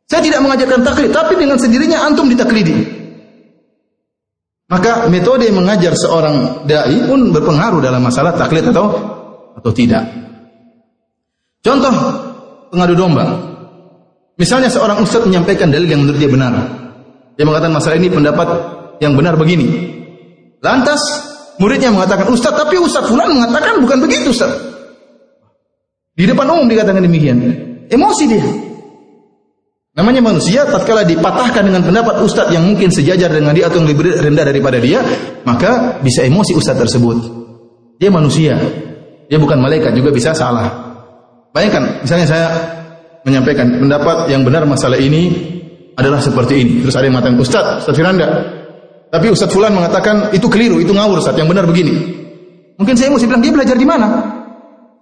Saya 0.09 0.25
tidak 0.25 0.41
mengajarkan 0.41 0.81
taklid, 0.81 1.13
tapi 1.13 1.37
dengan 1.37 1.61
sendirinya 1.61 2.01
antum 2.01 2.25
ditaklidi. 2.25 3.04
Maka 4.65 5.05
metode 5.13 5.45
mengajar 5.53 5.93
seorang 5.93 6.65
dai 6.65 7.05
pun 7.05 7.29
berpengaruh 7.29 7.85
dalam 7.85 8.01
masalah 8.01 8.33
taklid 8.33 8.65
atau 8.73 8.97
atau 9.53 9.71
tidak. 9.71 10.09
Contoh 11.61 11.93
pengadu 12.73 12.97
domba. 12.97 13.25
Misalnya 14.35 14.67
seorang 14.67 14.99
ustaz 15.05 15.23
menyampaikan 15.23 15.69
dalil 15.69 15.85
yang 15.85 16.01
menurut 16.01 16.17
dia 16.17 16.29
benar. 16.29 16.53
Dia 17.37 17.45
mengatakan 17.45 17.77
masalah 17.77 17.95
ini 18.01 18.09
pendapat 18.09 18.47
yang 19.03 19.13
benar 19.13 19.37
begini. 19.37 19.95
Lantas 20.63 20.99
muridnya 21.61 21.91
mengatakan, 21.91 22.25
Ustaz, 22.31 22.55
tapi 22.55 22.79
Ustaz 22.79 23.05
Fulan 23.05 23.31
mengatakan 23.31 23.83
bukan 23.83 24.01
begitu 24.01 24.31
Ustaz. 24.31 24.49
Di 26.15 26.23
depan 26.23 26.47
umum 26.47 26.65
dikatakan 26.71 27.03
demikian. 27.03 27.37
Emosi 27.91 28.23
dia. 28.25 28.47
Namanya 29.95 30.19
manusia, 30.19 30.67
tatkala 30.67 31.07
dipatahkan 31.07 31.63
dengan 31.63 31.79
pendapat 31.79 32.19
Ustaz 32.19 32.51
yang 32.51 32.67
mungkin 32.67 32.91
sejajar 32.91 33.31
dengan 33.31 33.55
dia 33.55 33.71
atau 33.71 33.79
yang 33.79 33.87
lebih 33.87 34.11
rendah 34.11 34.43
daripada 34.43 34.75
dia, 34.75 34.99
maka 35.47 36.03
bisa 36.03 36.27
emosi 36.27 36.51
Ustaz 36.51 36.75
tersebut. 36.75 37.15
Dia 37.95 38.11
manusia. 38.11 38.59
Dia 39.31 39.39
bukan 39.39 39.55
malaikat, 39.55 39.95
juga 39.95 40.11
bisa 40.11 40.35
salah. 40.35 40.67
Bayangkan, 41.55 42.03
misalnya 42.03 42.27
saya 42.27 42.47
menyampaikan 43.23 43.71
pendapat 43.79 44.27
yang 44.27 44.43
benar 44.43 44.67
masalah 44.67 44.99
ini 44.99 45.31
adalah 45.95 46.19
seperti 46.19 46.59
ini. 46.59 46.73
Terus 46.83 46.99
ada 46.99 47.07
yang 47.07 47.15
mengatakan, 47.15 47.39
Ustaz, 47.39 47.65
Ustaz 47.87 47.95
Firanda, 47.95 48.27
tapi 49.07 49.31
Ustaz 49.31 49.47
Fulan 49.47 49.71
mengatakan 49.71 50.35
itu 50.35 50.51
keliru, 50.51 50.83
itu 50.83 50.91
ngawur 50.91 51.23
Ustaz, 51.23 51.39
yang 51.39 51.47
benar 51.47 51.63
begini. 51.63 51.95
Mungkin 52.75 52.99
saya 52.99 53.15
mesti 53.15 53.31
bilang, 53.31 53.39
dia 53.39 53.55
belajar 53.55 53.79
di 53.79 53.87
mana? 53.87 54.07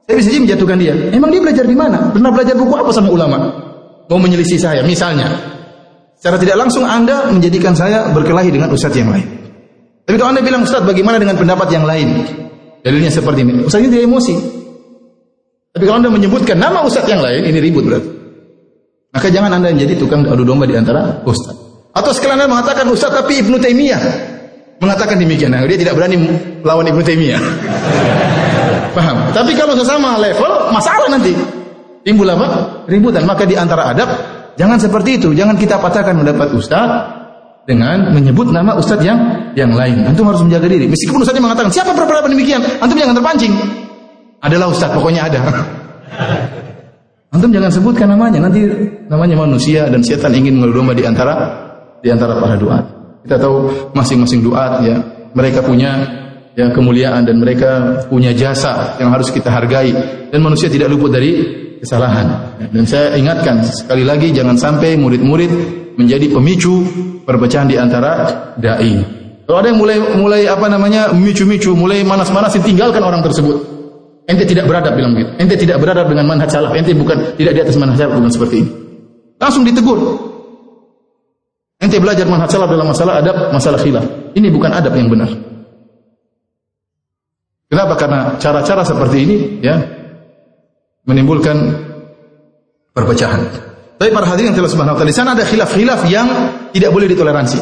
Saya 0.05 0.21
bisa 0.21 0.29
jadi 0.29 0.41
menjatuhkan 0.45 0.77
dia. 0.77 0.93
Emang 1.09 1.33
dia 1.33 1.41
belajar 1.41 1.65
di 1.65 1.73
mana? 1.73 2.13
Pernah 2.13 2.29
belajar 2.29 2.53
buku 2.53 2.73
apa 2.77 2.93
sama 2.93 3.09
ulama? 3.09 3.72
Mau 4.11 4.19
menyelisih 4.19 4.59
saya, 4.59 4.81
misalnya. 4.83 5.31
Secara 6.19 6.39
tidak 6.39 6.55
langsung 6.55 6.87
Anda 6.87 7.27
menjadikan 7.27 7.75
saya 7.75 8.07
berkelahi 8.11 8.47
dengan 8.51 8.71
Ustaz 8.71 8.95
yang 8.95 9.11
lain. 9.11 9.27
Tapi 10.03 10.15
kalau 10.19 10.31
Anda 10.35 10.43
bilang, 10.43 10.63
Ustaz, 10.63 10.83
bagaimana 10.83 11.19
dengan 11.19 11.35
pendapat 11.35 11.67
yang 11.71 11.83
lain? 11.83 12.23
Dalilnya 12.83 13.11
seperti 13.11 13.43
ini. 13.43 13.63
Ustaz 13.67 13.83
ini 13.83 13.91
dia 13.91 14.03
emosi. 14.03 14.35
Tapi 15.73 15.83
kalau 15.87 15.99
Anda 16.03 16.11
menyebutkan 16.11 16.59
nama 16.59 16.83
Ustaz 16.83 17.07
yang 17.07 17.23
lain, 17.23 17.43
ini 17.47 17.59
ribut 17.59 17.87
berarti. 17.87 18.09
Maka 19.13 19.27
jangan 19.29 19.61
Anda 19.61 19.69
menjadi 19.71 19.93
tukang 19.97 20.25
adu 20.25 20.43
domba 20.43 20.65
di 20.65 20.73
antara 20.73 21.21
Ustaz. 21.23 21.53
Atau 21.93 22.09
sekalian 22.11 22.41
Anda 22.43 22.49
mengatakan 22.49 22.89
Ustaz 22.89 23.13
tapi 23.13 23.39
Ibnu 23.41 23.61
Taimiyah 23.61 24.01
mengatakan 24.81 25.21
demikian. 25.21 25.53
Nah, 25.53 25.63
dia 25.63 25.77
tidak 25.77 25.95
berani 25.95 26.17
melawan 26.65 26.85
Ibnu 26.89 27.01
Taimiyah. 27.05 27.41
Paham? 28.97 29.17
Tapi 29.33 29.51
kalau 29.57 29.73
sesama 29.77 30.17
level, 30.21 30.69
masalah 30.73 31.07
nanti. 31.09 31.33
Timbul 32.03 32.27
apa? 32.27 32.83
Ributan. 32.85 33.23
Maka 33.23 33.47
di 33.47 33.55
antara 33.55 33.95
adab, 33.95 34.09
jangan 34.59 34.75
seperti 34.75 35.23
itu. 35.23 35.31
Jangan 35.31 35.55
kita 35.55 35.79
patahkan 35.79 36.19
mendapat 36.19 36.51
Ustaz 36.51 36.87
dengan 37.63 38.11
menyebut 38.11 38.51
nama 38.51 38.75
Ustaz 38.75 38.99
yang 38.99 39.51
yang 39.55 39.71
lain. 39.71 40.03
Antum 40.03 40.27
harus 40.27 40.43
menjaga 40.43 40.67
diri. 40.67 40.91
Meskipun 40.91 41.23
Ustaznya 41.23 41.39
mengatakan, 41.39 41.71
siapa 41.71 41.95
berpendapat 41.95 42.29
demikian? 42.35 42.59
Antum 42.83 42.99
jangan 42.99 43.15
terpancing. 43.15 43.55
Adalah 44.43 44.67
Ustaz, 44.67 44.91
pokoknya 44.91 45.31
ada. 45.31 45.39
Antum 47.33 47.49
jangan 47.49 47.71
sebutkan 47.71 48.11
namanya, 48.11 48.43
nanti 48.43 48.67
namanya 49.09 49.39
manusia 49.39 49.89
dan 49.89 50.05
setan 50.05 50.35
ingin 50.37 50.59
mengadu 50.59 50.85
di 50.93 51.07
antara 51.07 51.33
di 52.03 52.11
antara 52.11 52.37
para 52.37 52.59
doa. 52.59 52.77
Kita 53.23 53.39
tahu 53.39 53.89
masing-masing 53.95 54.43
doa 54.43 54.83
ya, 54.83 54.99
mereka 55.31 55.63
punya 55.63 56.03
ya 56.53 56.69
kemuliaan 56.69 57.25
dan 57.25 57.41
mereka 57.41 58.03
punya 58.11 58.35
jasa 58.35 58.99
yang 59.01 59.09
harus 59.09 59.33
kita 59.33 59.49
hargai 59.49 59.89
dan 60.29 60.39
manusia 60.43 60.69
tidak 60.69 60.93
luput 60.93 61.09
dari 61.09 61.62
kesalahan. 61.83 62.55
Dan 62.71 62.87
saya 62.87 63.19
ingatkan 63.19 63.59
sekali 63.67 64.07
lagi 64.07 64.31
jangan 64.31 64.55
sampai 64.55 64.95
murid-murid 64.95 65.51
menjadi 65.99 66.31
pemicu 66.31 66.87
perpecahan 67.27 67.67
di 67.67 67.75
antara 67.75 68.31
dai. 68.55 69.03
Kalau 69.43 69.59
ada 69.59 69.67
yang 69.67 69.79
mulai 69.83 69.97
mulai 70.15 70.41
apa 70.47 70.71
namanya 70.71 71.11
memicu-micu, 71.11 71.75
mulai 71.75 71.99
manas-manasin 72.07 72.63
tinggalkan 72.63 73.03
orang 73.03 73.19
tersebut. 73.19 73.59
Ente 74.23 74.47
tidak 74.47 74.71
beradab 74.71 74.95
bilang 74.95 75.11
begitu. 75.11 75.35
Ente 75.35 75.59
tidak 75.59 75.83
beradab 75.83 76.07
dengan 76.07 76.23
manhaj 76.23 76.47
salaf. 76.47 76.71
Ente 76.71 76.95
bukan 76.95 77.35
tidak 77.35 77.59
di 77.59 77.59
atas 77.59 77.75
manhaj 77.75 77.99
salaf 77.99 78.15
bukan 78.15 78.31
seperti 78.31 78.55
ini. 78.63 78.71
Langsung 79.35 79.67
ditegur. 79.67 79.99
Ente 81.83 81.99
belajar 81.99 82.23
manhaj 82.31 82.47
salaf 82.47 82.71
dalam 82.71 82.87
masalah 82.87 83.19
adab, 83.19 83.51
masalah 83.51 83.79
khilaf. 83.83 84.07
Ini 84.31 84.47
bukan 84.47 84.71
adab 84.71 84.95
yang 84.95 85.11
benar. 85.11 85.27
Kenapa? 87.67 87.93
Karena 87.99 88.19
cara-cara 88.39 88.87
seperti 88.87 89.17
ini 89.27 89.35
ya 89.59 89.75
menimbulkan 91.03 91.57
perpecahan. 92.95 93.41
Tapi 93.99 94.09
para 94.11 94.27
hadirin 94.27 94.51
yang 94.51 94.67
subhanahu 94.67 94.95
wa 94.95 94.99
taala 94.99 95.11
di 95.11 95.17
sana 95.17 95.31
ada 95.37 95.45
khilaf-khilaf 95.47 96.01
yang 96.11 96.27
tidak 96.75 96.91
boleh 96.91 97.07
ditoleransi. 97.07 97.59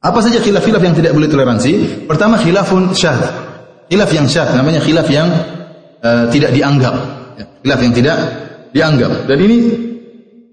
Apa 0.00 0.18
saja 0.24 0.40
khilaf-khilaf 0.40 0.80
yang 0.80 0.96
tidak 0.96 1.12
boleh 1.12 1.28
toleransi? 1.28 2.04
Pertama 2.08 2.40
khilafun 2.40 2.96
syad. 2.96 3.20
Khilaf 3.92 4.10
yang 4.16 4.26
syad 4.28 4.56
namanya 4.56 4.80
khilaf 4.80 5.08
yang 5.12 5.28
uh, 6.00 6.24
tidak 6.32 6.56
dianggap. 6.56 6.94
Ya, 7.36 7.44
khilaf 7.64 7.80
yang 7.84 7.92
tidak 7.92 8.16
dianggap. 8.72 9.12
Dan 9.28 9.38
ini 9.44 9.56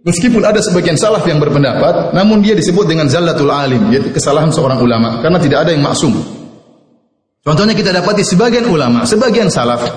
meskipun 0.03 0.43
ada 0.43 0.59
sebagian 0.59 0.99
salaf 0.99 1.23
yang 1.27 1.39
berpendapat, 1.39 2.11
namun 2.11 2.43
dia 2.43 2.55
disebut 2.55 2.87
dengan 2.87 3.07
zallatul 3.07 3.51
alim, 3.51 3.91
yaitu 3.91 4.11
kesalahan 4.11 4.51
seorang 4.51 4.79
ulama 4.83 5.23
karena 5.23 5.39
tidak 5.39 5.67
ada 5.67 5.71
yang 5.71 5.83
maksum. 5.83 6.15
Contohnya 7.47 7.71
kita 7.71 7.95
dapati 7.95 8.27
sebagian 8.27 8.67
ulama, 8.67 9.07
sebagian 9.07 9.47
salaf 9.47 9.87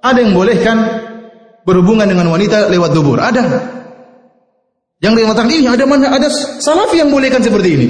ada 0.00 0.16
yang 0.16 0.32
bolehkan 0.32 0.80
berhubungan 1.68 2.08
dengan 2.08 2.32
wanita 2.32 2.72
lewat 2.72 2.96
dubur, 2.96 3.20
ada. 3.20 3.68
Yang 5.04 5.12
mengatakan 5.20 5.52
ini 5.52 5.68
ada 5.68 5.84
mana 5.84 6.08
ada 6.08 6.32
salaf 6.32 6.88
yang 6.96 7.12
bolehkan 7.12 7.44
seperti 7.44 7.68
ini. 7.76 7.88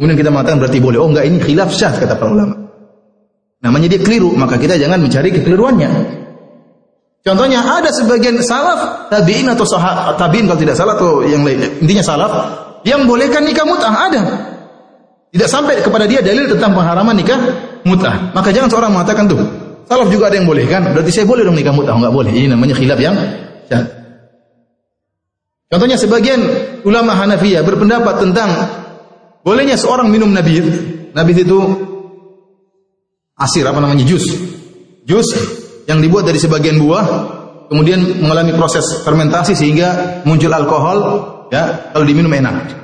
Kemudian 0.00 0.16
kita 0.16 0.32
mengatakan 0.32 0.64
berarti 0.64 0.80
boleh. 0.80 0.96
Oh 0.96 1.12
enggak 1.12 1.28
ini 1.28 1.44
khilaf 1.44 1.76
syah 1.76 1.92
kata 1.92 2.16
para 2.16 2.32
ulama. 2.32 2.56
Namanya 3.60 3.92
dia 3.92 4.00
keliru, 4.00 4.32
maka 4.32 4.56
kita 4.56 4.80
jangan 4.80 4.96
mencari 4.96 5.28
kekeliruannya. 5.36 5.90
Contohnya 7.20 7.60
ada 7.60 7.92
sebagian 7.92 8.40
salaf 8.40 9.12
tabiin 9.12 9.44
atau 9.52 9.68
sahabat 9.68 10.16
tabiin 10.16 10.48
kalau 10.48 10.56
tidak 10.56 10.72
salah 10.72 10.96
atau 10.96 11.20
yang 11.20 11.44
lain 11.44 11.84
intinya 11.84 12.00
salaf 12.00 12.32
yang 12.88 13.04
bolehkan 13.04 13.44
nikah 13.44 13.68
mut'ah 13.68 13.92
ada. 14.08 14.22
Tidak 15.30 15.48
sampai 15.48 15.78
kepada 15.78 16.10
dia 16.10 16.18
dalil 16.22 16.50
tentang 16.50 16.74
pengharaman 16.74 17.14
nikah 17.14 17.38
mut'ah. 17.86 18.34
Maka 18.34 18.50
jangan 18.50 18.68
seorang 18.70 18.90
mengatakan 18.90 19.30
tuh 19.30 19.38
salaf 19.86 20.10
juga 20.10 20.26
ada 20.26 20.42
yang 20.42 20.50
boleh 20.50 20.66
kan? 20.66 20.90
Berarti 20.90 21.10
saya 21.14 21.26
boleh 21.26 21.46
dong 21.46 21.54
nikah 21.54 21.70
mut'ah? 21.70 21.94
Enggak 21.94 22.14
boleh. 22.14 22.34
Ini 22.34 22.50
namanya 22.50 22.74
khilaf 22.74 22.98
yang 22.98 23.14
syah. 23.70 23.86
Contohnya 25.70 25.94
sebagian 25.94 26.42
ulama 26.82 27.14
Hanafiyah 27.14 27.62
berpendapat 27.62 28.26
tentang 28.26 28.50
Bolehnya 29.40 29.76
seorang 29.80 30.12
minum 30.12 30.28
nabid. 30.30 30.68
Nabid 31.16 31.48
itu 31.48 31.58
asir 33.40 33.64
apa 33.64 33.80
namanya 33.80 34.04
jus. 34.04 34.24
Jus 35.08 35.28
yang 35.88 36.04
dibuat 36.04 36.28
dari 36.28 36.36
sebagian 36.36 36.76
buah 36.76 37.04
kemudian 37.72 38.20
mengalami 38.20 38.52
proses 38.52 38.84
fermentasi 39.00 39.56
sehingga 39.56 40.20
muncul 40.28 40.52
alkohol 40.52 40.98
ya 41.48 41.92
kalau 41.96 42.04
diminum 42.04 42.30
enak. 42.30 42.79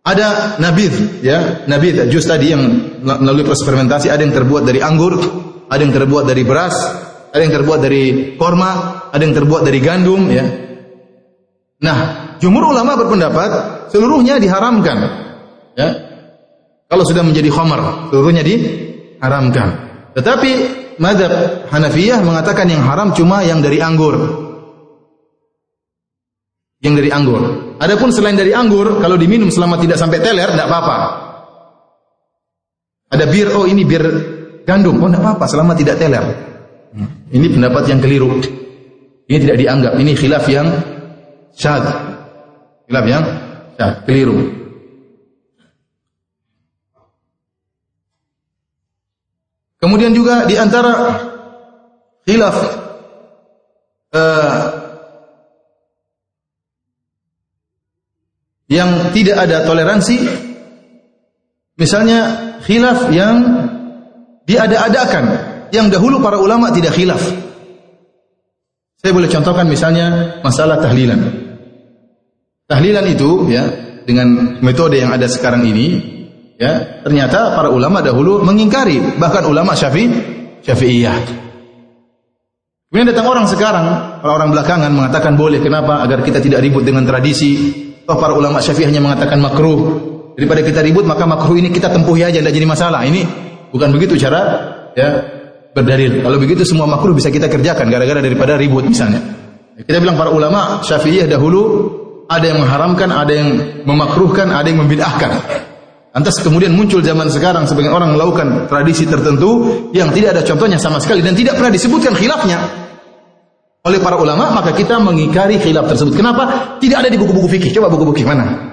Ada 0.00 0.56
nabid 0.56 1.20
ya, 1.20 1.68
nabid 1.68 2.08
jus 2.08 2.24
tadi 2.24 2.56
yang 2.56 2.62
melalui 3.04 3.44
proses 3.44 3.68
fermentasi 3.68 4.08
ada 4.08 4.24
yang 4.24 4.32
terbuat 4.32 4.64
dari 4.64 4.80
anggur, 4.80 5.20
ada 5.68 5.80
yang 5.80 5.92
terbuat 5.92 6.24
dari 6.24 6.42
beras, 6.42 6.76
ada 7.30 7.42
yang 7.44 7.52
terbuat 7.52 7.78
dari 7.84 8.34
korma, 8.40 9.04
ada 9.12 9.20
yang 9.20 9.36
terbuat 9.36 9.62
dari 9.62 9.78
gandum 9.84 10.32
ya. 10.32 10.44
Nah, 11.84 11.98
jumhur 12.40 12.72
ulama 12.72 12.96
berpendapat 12.96 13.50
seluruhnya 13.92 14.40
diharamkan 14.40 15.28
Ya. 15.78 15.90
Kalau 16.90 17.06
sudah 17.06 17.22
menjadi 17.22 17.48
khamar, 17.54 18.10
seluruhnya 18.10 18.42
diharamkan. 18.42 19.68
Tetapi 20.18 20.50
madhab 20.98 21.64
Hanafiyah 21.70 22.18
mengatakan 22.26 22.66
yang 22.66 22.82
haram 22.82 23.14
cuma 23.14 23.46
yang 23.46 23.62
dari 23.62 23.78
anggur. 23.78 24.18
Yang 26.82 26.94
dari 26.98 27.10
anggur. 27.14 27.69
Adapun 27.80 28.12
selain 28.12 28.36
dari 28.36 28.52
anggur, 28.52 29.00
kalau 29.00 29.16
diminum 29.16 29.48
selama 29.48 29.80
tidak 29.80 29.96
sampai 29.96 30.20
teler, 30.20 30.52
tidak 30.52 30.68
apa-apa. 30.68 30.96
Ada 33.08 33.24
bir, 33.24 33.48
oh 33.56 33.64
ini 33.64 33.88
bir 33.88 34.04
gandum, 34.68 35.00
oh 35.00 35.08
tidak 35.08 35.24
apa-apa 35.24 35.44
selama 35.48 35.72
tidak 35.72 35.96
teler. 35.96 36.24
Ini 37.32 37.46
pendapat 37.56 37.88
yang 37.88 38.00
keliru. 38.04 38.36
Ini 39.30 39.38
tidak 39.40 39.56
dianggap. 39.56 39.92
Ini 39.96 40.12
khilaf 40.12 40.44
yang 40.52 40.68
syad. 41.56 41.86
Khilaf 42.84 43.06
yang 43.08 43.24
syad, 43.80 44.04
keliru. 44.04 44.38
Kemudian 49.80 50.12
juga 50.12 50.44
di 50.44 50.60
antara 50.60 51.16
khilaf 52.28 52.56
uh, 54.12 54.79
yang 58.70 59.10
tidak 59.10 59.36
ada 59.44 59.66
toleransi 59.66 60.16
misalnya 61.74 62.20
khilaf 62.62 63.10
yang 63.10 63.36
diada-adakan 64.46 65.24
yang 65.74 65.90
dahulu 65.90 66.22
para 66.22 66.38
ulama 66.38 66.70
tidak 66.70 66.94
khilaf. 66.94 67.22
Saya 69.00 69.12
boleh 69.16 69.32
contohkan 69.32 69.66
misalnya 69.66 70.38
masalah 70.44 70.78
tahlilan. 70.78 71.18
Tahlilan 72.70 73.06
itu 73.10 73.50
ya 73.50 73.64
dengan 74.06 74.60
metode 74.62 75.02
yang 75.02 75.10
ada 75.10 75.26
sekarang 75.26 75.66
ini 75.66 76.20
Ya, 76.60 77.00
ternyata 77.00 77.56
para 77.56 77.72
ulama 77.72 78.04
dahulu 78.04 78.44
mengingkari, 78.44 79.16
bahkan 79.16 79.48
ulama 79.48 79.72
Syafi'i 79.72 80.12
Syafi'iyah. 80.60 81.16
Kemudian 82.92 83.08
datang 83.16 83.32
orang 83.32 83.48
sekarang, 83.48 83.86
orang 84.20 84.52
belakangan 84.52 84.92
mengatakan 84.92 85.40
boleh. 85.40 85.64
Kenapa? 85.64 86.04
Agar 86.04 86.20
kita 86.20 86.36
tidak 86.36 86.60
ribut 86.60 86.84
dengan 86.84 87.08
tradisi. 87.08 87.88
Toh 88.10 88.18
para 88.18 88.34
ulama 88.34 88.58
Syafi'i 88.58 88.90
hanya 88.90 88.98
mengatakan 88.98 89.38
makruh. 89.38 90.10
Daripada 90.34 90.66
kita 90.66 90.82
ribut, 90.82 91.06
maka 91.06 91.30
makruh 91.30 91.54
ini 91.54 91.70
kita 91.70 91.94
tempuhi 91.94 92.26
aja, 92.26 92.42
tidak 92.42 92.50
jadi 92.50 92.66
masalah. 92.66 93.06
Ini 93.06 93.22
bukan 93.70 93.94
begitu 93.94 94.18
cara 94.18 94.40
ya 94.98 95.22
berdalil. 95.70 96.18
Kalau 96.18 96.34
begitu 96.42 96.66
semua 96.66 96.90
makruh 96.90 97.14
bisa 97.14 97.30
kita 97.30 97.46
kerjakan 97.46 97.86
gara-gara 97.86 98.18
daripada 98.18 98.58
ribut 98.58 98.82
misalnya. 98.90 99.22
Kita 99.78 100.02
bilang 100.02 100.18
para 100.18 100.34
ulama 100.34 100.82
Syafi'iyah 100.82 101.30
dahulu 101.30 101.62
ada 102.26 102.50
yang 102.50 102.58
mengharamkan, 102.58 103.14
ada 103.14 103.30
yang 103.30 103.48
memakruhkan, 103.86 104.50
ada 104.50 104.66
yang 104.66 104.82
membid'ahkan. 104.82 105.30
Lantas 106.10 106.42
kemudian 106.42 106.74
muncul 106.74 107.06
zaman 107.06 107.30
sekarang 107.30 107.70
sebagian 107.70 107.94
orang 107.94 108.18
melakukan 108.18 108.66
tradisi 108.66 109.06
tertentu 109.06 109.86
yang 109.94 110.10
tidak 110.10 110.34
ada 110.34 110.42
contohnya 110.42 110.82
sama 110.82 110.98
sekali 110.98 111.22
dan 111.22 111.38
tidak 111.38 111.54
pernah 111.62 111.70
disebutkan 111.70 112.18
khilafnya 112.18 112.58
oleh 113.80 113.96
para 113.96 114.20
ulama, 114.20 114.52
maka 114.52 114.76
kita 114.76 115.00
mengingkari 115.00 115.56
khilaf 115.56 115.88
tersebut. 115.88 116.12
Kenapa? 116.12 116.76
Tidak 116.76 116.96
ada 117.00 117.08
di 117.08 117.16
buku-buku 117.16 117.48
fikih. 117.48 117.72
Coba 117.72 117.88
buku-buku 117.88 118.20
mana? 118.28 118.68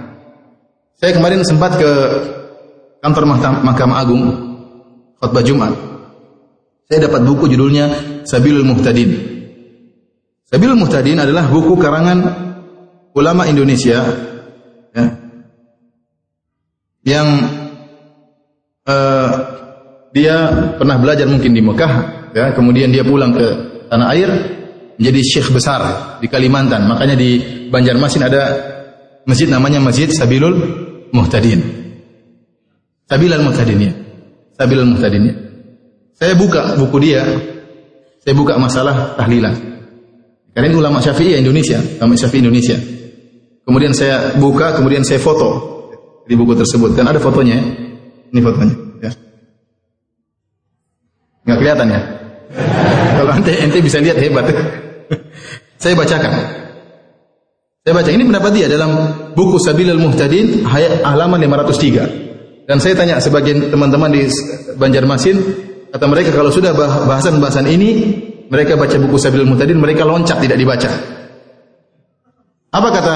Saya 1.00 1.16
kemarin 1.16 1.48
sempat 1.48 1.80
ke 1.80 1.92
kantor 3.00 3.24
Mahkamah 3.64 3.98
Agung 4.04 4.24
khutbah 5.16 5.44
Jumat. 5.46 5.72
Saya 6.92 7.08
dapat 7.08 7.24
buku 7.24 7.48
judulnya 7.48 7.88
Sabilul 8.28 8.68
Muhtadin. 8.68 9.12
Sabilul 10.48 10.80
Muhtadin 10.80 11.20
adalah 11.20 11.48
buku 11.48 11.76
karangan 11.80 12.20
ulama 13.16 13.48
Indonesia 13.48 14.04
ya, 14.96 15.06
yang 17.04 17.28
uh, 18.88 19.30
dia 20.12 20.36
pernah 20.80 21.00
belajar 21.00 21.28
mungkin 21.28 21.52
di 21.52 21.60
Mekah, 21.60 21.94
ya, 22.32 22.46
kemudian 22.56 22.92
dia 22.92 23.04
pulang 23.04 23.36
ke 23.36 23.46
tanah 23.92 24.08
air 24.16 24.57
menjadi 24.98 25.22
syekh 25.24 25.50
besar 25.54 25.82
di 26.20 26.28
Kalimantan. 26.28 26.90
Makanya 26.90 27.16
di 27.16 27.42
Banjarmasin 27.70 28.26
ada 28.26 28.44
masjid 29.24 29.48
namanya 29.48 29.78
Masjid 29.80 30.10
Sabilul 30.10 30.58
Muhtadin. 31.14 31.62
Sabilul 33.08 33.44
Muhtadin 33.46 33.80
ya. 33.80 33.94
Sabilul 34.58 34.90
Muhtadin 34.92 35.24
ya. 35.30 35.36
Saya 36.18 36.34
buka 36.34 36.74
buku 36.76 36.98
dia, 36.98 37.22
saya 38.26 38.34
buka 38.34 38.58
masalah 38.58 39.14
tahlilan. 39.14 39.54
Karena 40.52 40.74
ini 40.74 40.78
ulama 40.82 40.98
Syafi'i 40.98 41.38
Indonesia, 41.38 41.78
ulama 42.02 42.18
Syafi'i 42.18 42.42
Indonesia. 42.42 42.78
Kemudian 43.62 43.94
saya 43.94 44.34
buka, 44.42 44.74
kemudian 44.74 45.06
saya 45.06 45.22
foto 45.22 45.78
di 46.28 46.36
buku 46.36 46.54
tersebut 46.60 46.92
dan 46.94 47.08
ada 47.08 47.24
fotonya 47.24 47.56
ini 48.36 48.40
fotonya 48.44 48.76
ya 49.00 49.12
nggak 51.48 51.58
kelihatan 51.64 51.88
ya 51.88 52.02
kalau 53.18 53.32
ente 53.40 53.54
ente 53.56 53.80
bisa 53.80 54.04
lihat 54.04 54.20
hebat 54.20 54.46
saya 55.78 55.94
bacakan. 55.94 56.34
Saya 57.86 57.94
baca. 57.96 58.10
Ini 58.12 58.24
pendapat 58.28 58.52
dia 58.52 58.68
dalam 58.68 58.92
buku 59.32 59.62
Sabilul 59.62 60.02
Muhtadin 60.02 60.68
halaman 60.68 61.40
503 61.40 62.68
dan 62.68 62.84
saya 62.84 63.00
tanya 63.00 63.16
sebagian 63.24 63.72
teman-teman 63.72 64.12
di 64.12 64.28
Banjarmasin 64.76 65.40
kata 65.96 66.04
mereka 66.04 66.36
kalau 66.36 66.52
sudah 66.52 66.76
bahasan-bahasan 67.08 67.64
ini 67.72 67.90
mereka 68.52 68.76
baca 68.76 69.00
buku 69.00 69.16
Sabilul 69.16 69.48
Muhtadin 69.48 69.80
mereka 69.80 70.04
loncat 70.04 70.44
tidak 70.44 70.60
dibaca. 70.60 70.92
Apa 72.76 72.90
kata 72.92 73.16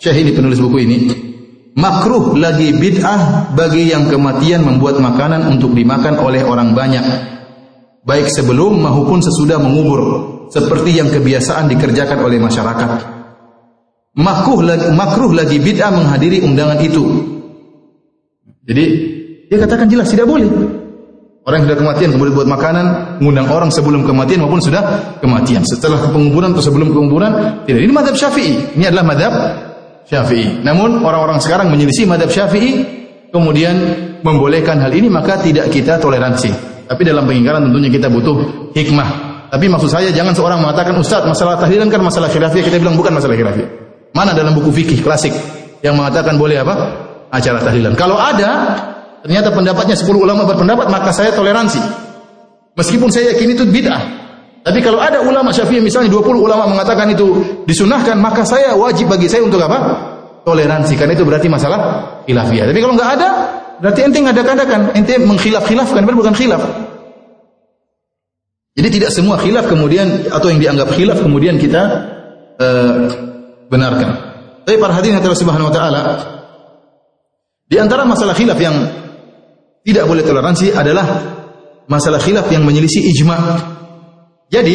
Syekh 0.00 0.24
ini 0.24 0.30
penulis 0.32 0.58
buku 0.64 0.78
ini? 0.80 0.98
Makruh 1.74 2.38
lagi 2.38 2.70
bid'ah 2.72 3.52
bagi 3.52 3.90
yang 3.90 4.08
kematian 4.08 4.62
membuat 4.62 4.96
makanan 5.02 5.50
untuk 5.50 5.74
dimakan 5.74 6.22
oleh 6.22 6.40
orang 6.40 6.72
banyak 6.72 7.02
baik 8.06 8.30
sebelum 8.30 8.80
maupun 8.80 9.20
sesudah 9.20 9.58
mengubur 9.58 10.33
seperti 10.54 11.02
yang 11.02 11.10
kebiasaan 11.10 11.66
dikerjakan 11.66 12.22
oleh 12.22 12.38
masyarakat 12.38 12.90
makruh 14.14 14.62
lagi, 14.62 14.86
makruh 14.94 15.34
lagi 15.34 15.58
bid'ah 15.58 15.90
menghadiri 15.90 16.46
undangan 16.46 16.78
itu 16.78 17.02
jadi 18.62 18.84
dia 19.50 19.58
katakan 19.58 19.90
jelas 19.90 20.06
tidak 20.14 20.30
boleh 20.30 20.46
Orang 21.44 21.60
yang 21.60 21.68
sudah 21.68 21.78
kematian 21.84 22.08
kemudian 22.16 22.32
buat 22.40 22.48
makanan, 22.48 22.86
mengundang 23.20 23.52
orang 23.52 23.68
sebelum 23.68 24.08
kematian 24.08 24.48
maupun 24.48 24.64
sudah 24.64 24.80
kematian. 25.20 25.60
Setelah 25.60 26.08
penguburan 26.08 26.56
atau 26.56 26.64
sebelum 26.64 26.88
penguburan, 26.96 27.60
tidak. 27.68 27.84
Ini 27.84 27.92
madhab 27.92 28.16
syafi'i. 28.16 28.72
Ini 28.80 28.88
adalah 28.88 29.04
madhab 29.04 29.32
syafi'i. 30.08 30.64
Namun 30.64 31.04
orang-orang 31.04 31.44
sekarang 31.44 31.68
menyelisih 31.68 32.08
madhab 32.08 32.32
syafi'i, 32.32 32.88
kemudian 33.28 33.76
membolehkan 34.24 34.80
hal 34.80 34.88
ini, 34.96 35.12
maka 35.12 35.36
tidak 35.44 35.68
kita 35.68 36.00
toleransi. 36.00 36.48
Tapi 36.88 37.02
dalam 37.04 37.28
pengingkaran 37.28 37.68
tentunya 37.68 37.92
kita 37.92 38.08
butuh 38.08 38.72
hikmah. 38.72 39.33
Tapi 39.54 39.70
maksud 39.70 39.86
saya 39.86 40.10
jangan 40.10 40.34
seorang 40.34 40.58
mengatakan 40.58 40.98
Ustaz 40.98 41.22
masalah 41.22 41.54
tahlilan 41.54 41.86
kan 41.86 42.02
masalah 42.02 42.26
khilafiyah 42.26 42.66
kita 42.66 42.82
bilang 42.82 42.98
bukan 42.98 43.14
masalah 43.14 43.38
khilafiyah. 43.38 43.70
Mana 44.10 44.34
dalam 44.34 44.50
buku 44.50 44.74
fikih 44.74 44.98
klasik 44.98 45.30
yang 45.78 45.94
mengatakan 45.94 46.34
boleh 46.34 46.58
apa? 46.58 46.74
Acara 47.30 47.62
tahlilan. 47.62 47.94
Kalau 47.94 48.18
ada 48.18 48.74
ternyata 49.22 49.54
pendapatnya 49.54 49.94
10 49.94 50.10
ulama 50.10 50.42
berpendapat, 50.42 50.90
maka 50.90 51.14
saya 51.14 51.30
toleransi. 51.38 51.78
Meskipun 52.74 53.14
saya 53.14 53.30
yakin 53.30 53.54
itu 53.54 53.62
bid'ah. 53.70 54.02
Tapi 54.66 54.82
kalau 54.82 54.98
ada 54.98 55.22
ulama 55.22 55.54
Syafi'i 55.54 55.78
misalnya 55.78 56.10
20 56.10 56.34
ulama 56.34 56.66
mengatakan 56.66 57.14
itu 57.14 57.62
disunahkan, 57.62 58.18
maka 58.18 58.42
saya 58.42 58.74
wajib 58.74 59.06
bagi 59.06 59.30
saya 59.30 59.46
untuk 59.46 59.62
apa? 59.62 59.78
Toleransi. 60.42 60.98
Karena 60.98 61.14
itu 61.14 61.22
berarti 61.22 61.46
masalah 61.46 62.02
khilafiyah. 62.26 62.74
Tapi 62.74 62.80
kalau 62.82 62.98
nggak 62.98 63.10
ada, 63.22 63.28
berarti 63.78 64.00
ente 64.02 64.18
ngadakan-adakan, 64.18 64.98
ente 64.98 65.14
mengkhilaf-khilafkan, 65.22 66.02
bukan 66.02 66.34
khilaf. 66.34 66.93
Jadi 68.74 68.88
tidak 68.90 69.10
semua 69.14 69.38
khilaf 69.38 69.70
kemudian 69.70 70.26
atau 70.26 70.50
yang 70.50 70.58
dianggap 70.58 70.98
khilaf 70.98 71.22
kemudian 71.22 71.62
kita 71.62 71.82
uh, 72.58 73.06
benarkan. 73.70 74.10
Tapi 74.66 74.76
para 74.82 74.92
hadirin 74.98 75.22
Allah 75.22 75.38
Subhanahu 75.38 75.70
wa 75.70 75.74
taala 75.74 76.00
di 77.70 77.78
antara 77.78 78.02
masalah 78.02 78.34
khilaf 78.34 78.58
yang 78.58 78.76
tidak 79.86 80.04
boleh 80.10 80.26
toleransi 80.26 80.74
adalah 80.74 81.06
masalah 81.86 82.18
khilaf 82.18 82.50
yang 82.50 82.66
menyelisih 82.66 83.14
ijma. 83.14 83.38
Jadi 84.50 84.74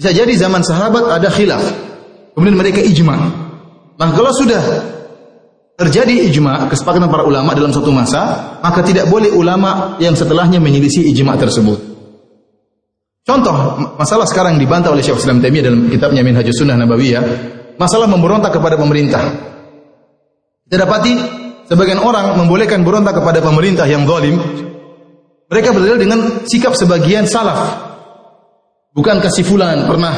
bisa 0.00 0.10
jadi 0.10 0.32
zaman 0.34 0.64
sahabat 0.64 1.06
ada 1.06 1.28
khilaf, 1.28 1.62
kemudian 2.34 2.56
mereka 2.56 2.80
ijma. 2.82 3.14
Nah 3.94 4.08
kalau 4.16 4.32
sudah 4.32 4.62
terjadi 5.76 6.24
ijma 6.30 6.72
kesepakatan 6.72 7.06
para 7.12 7.22
ulama 7.28 7.54
dalam 7.54 7.70
satu 7.70 7.94
masa, 7.94 8.56
maka 8.64 8.80
tidak 8.80 9.12
boleh 9.12 9.30
ulama 9.30 10.00
yang 10.00 10.16
setelahnya 10.16 10.56
menyelisih 10.56 11.04
ijma 11.14 11.36
tersebut. 11.36 11.93
Contoh 13.24 13.56
masalah 13.96 14.28
sekarang 14.28 14.60
dibantah 14.60 14.92
oleh 14.92 15.00
Syekh 15.00 15.24
Islam 15.24 15.40
Taimiyah 15.40 15.64
dalam 15.72 15.88
kitabnya 15.88 16.20
Minhajus 16.20 16.60
Sunnah 16.60 16.76
Nabawiyah, 16.76 17.24
masalah 17.80 18.04
memberontak 18.04 18.52
kepada 18.52 18.76
pemerintah. 18.76 19.24
Kita 20.68 20.84
dapati 20.84 21.12
sebagian 21.64 22.04
orang 22.04 22.36
membolehkan 22.36 22.84
berontak 22.84 23.16
kepada 23.16 23.40
pemerintah 23.40 23.88
yang 23.88 24.04
zalim, 24.04 24.36
mereka 25.48 25.72
berdalil 25.72 25.96
dengan 25.96 26.20
sikap 26.44 26.76
sebagian 26.76 27.24
salaf. 27.24 27.80
Bukan 28.92 29.24
kasih 29.24 29.48
fulan 29.48 29.88
pernah 29.88 30.14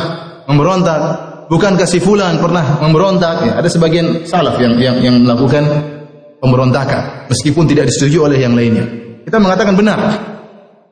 memberontak, 0.51 1.01
bukan 1.47 1.79
kasih 1.79 2.03
fulan 2.03 2.43
pernah 2.43 2.83
memberontak. 2.83 3.47
Ya, 3.47 3.53
ada 3.55 3.71
sebagian 3.71 4.27
salaf 4.27 4.59
yang 4.59 4.83
yang, 4.83 4.99
yang 4.99 5.17
melakukan 5.23 5.63
pemberontakan 6.43 7.31
meskipun 7.31 7.71
tidak 7.71 7.87
disetujui 7.87 8.19
oleh 8.19 8.43
yang 8.43 8.59
lainnya. 8.59 8.83
Kita 9.23 9.39
mengatakan 9.39 9.79
benar. 9.79 9.99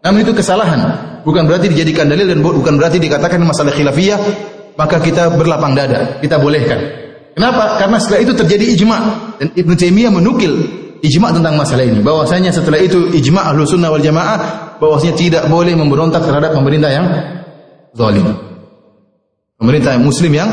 Namun 0.05 0.20
itu 0.20 0.36
kesalahan, 0.36 0.80
bukan 1.24 1.48
berarti 1.48 1.72
dijadikan 1.72 2.12
dalil 2.12 2.28
dan 2.28 2.44
bukan 2.44 2.76
berarti 2.76 3.00
dikatakan 3.00 3.40
masalah 3.40 3.72
khilafiyah 3.72 4.20
maka 4.74 4.98
kita 5.00 5.32
berlapang 5.34 5.72
dada, 5.72 6.18
kita 6.18 6.36
bolehkan. 6.36 6.78
Kenapa? 7.34 7.82
Karena 7.82 7.98
setelah 7.98 8.20
itu 8.22 8.32
terjadi 8.36 8.64
ijma 8.78 8.98
dan 9.42 9.48
Ibn 9.59 9.72
Taimiyah 9.74 10.12
menukil 10.14 10.52
ijma 11.02 11.34
tentang 11.34 11.59
masalah 11.59 11.82
ini. 11.82 11.98
Bahwasanya 12.02 12.55
setelah 12.55 12.78
itu 12.78 13.11
ijma 13.11 13.42
ahlu 13.50 13.66
sunnah 13.66 13.90
wal 13.90 14.02
jamaah 14.02 14.38
bahwasanya 14.78 15.14
tidak 15.18 15.42
boleh 15.50 15.74
memberontak 15.74 16.22
terhadap 16.22 16.55
pemerintah 16.55 16.90
yang 16.94 17.07
zalim. 17.94 18.26
Pemerintah 19.59 19.98
yang 19.98 20.05
muslim 20.07 20.32
yang 20.34 20.50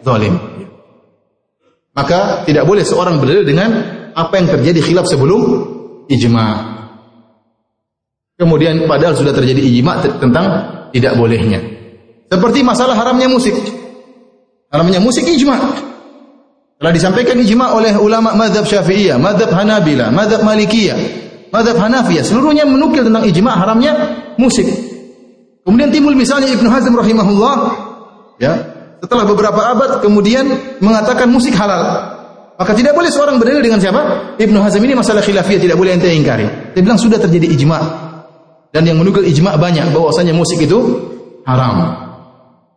zalim. 0.00 0.34
Maka 1.94 2.42
tidak 2.48 2.64
boleh 2.64 2.82
seorang 2.82 3.20
berdalil 3.20 3.44
dengan 3.44 3.70
apa 4.16 4.34
yang 4.40 4.48
terjadi 4.48 4.80
khilaf 4.80 5.06
sebelum 5.08 5.42
ijma. 6.08 6.46
Kemudian 8.34 8.82
padahal 8.90 9.14
sudah 9.14 9.30
terjadi 9.30 9.62
ijma 9.62 10.02
tentang 10.18 10.46
tidak 10.90 11.14
bolehnya. 11.14 11.62
Seperti 12.26 12.66
masalah 12.66 12.98
haramnya 12.98 13.30
musik. 13.30 13.54
Haramnya 14.74 14.98
musik 14.98 15.22
ijma. 15.22 15.54
Telah 16.82 16.90
disampaikan 16.90 17.38
ijma 17.38 17.78
oleh 17.78 17.94
ulama 17.94 18.34
madhab 18.34 18.66
syafi'iyah, 18.66 19.22
madhab 19.22 19.54
hanabila, 19.54 20.10
madhab 20.10 20.42
malikiyah, 20.42 20.98
madhab 21.54 21.78
hanafiyah. 21.78 22.26
Seluruhnya 22.26 22.66
menukil 22.66 23.06
tentang 23.06 23.22
ijma 23.22 23.54
haramnya 23.54 23.92
musik. 24.34 24.66
Kemudian 25.62 25.94
timbul 25.94 26.18
misalnya 26.18 26.50
Ibnu 26.50 26.68
Hazm 26.68 26.92
rahimahullah, 26.92 27.54
ya, 28.42 28.52
setelah 28.98 29.24
beberapa 29.24 29.62
abad 29.62 30.02
kemudian 30.02 30.44
mengatakan 30.82 31.30
musik 31.30 31.54
halal. 31.54 32.12
Maka 32.54 32.70
tidak 32.74 32.98
boleh 32.98 33.10
seorang 33.10 33.38
berdalil 33.38 33.62
dengan 33.62 33.78
siapa? 33.78 34.34
Ibnu 34.42 34.58
Hazm 34.58 34.82
ini 34.82 34.98
masalah 34.98 35.22
khilafiyah 35.22 35.70
tidak 35.70 35.78
boleh 35.78 35.94
ente 35.94 36.10
ingkari. 36.10 36.74
Dia 36.74 36.82
bilang 36.82 36.98
sudah 36.98 37.16
terjadi 37.22 37.46
ijma. 37.54 38.03
Dan 38.74 38.82
yang 38.90 38.98
menukil 38.98 39.22
ijma 39.22 39.54
banyak 39.54 39.94
bahwasanya 39.94 40.34
musik 40.34 40.58
itu 40.58 40.98
haram. 41.46 41.94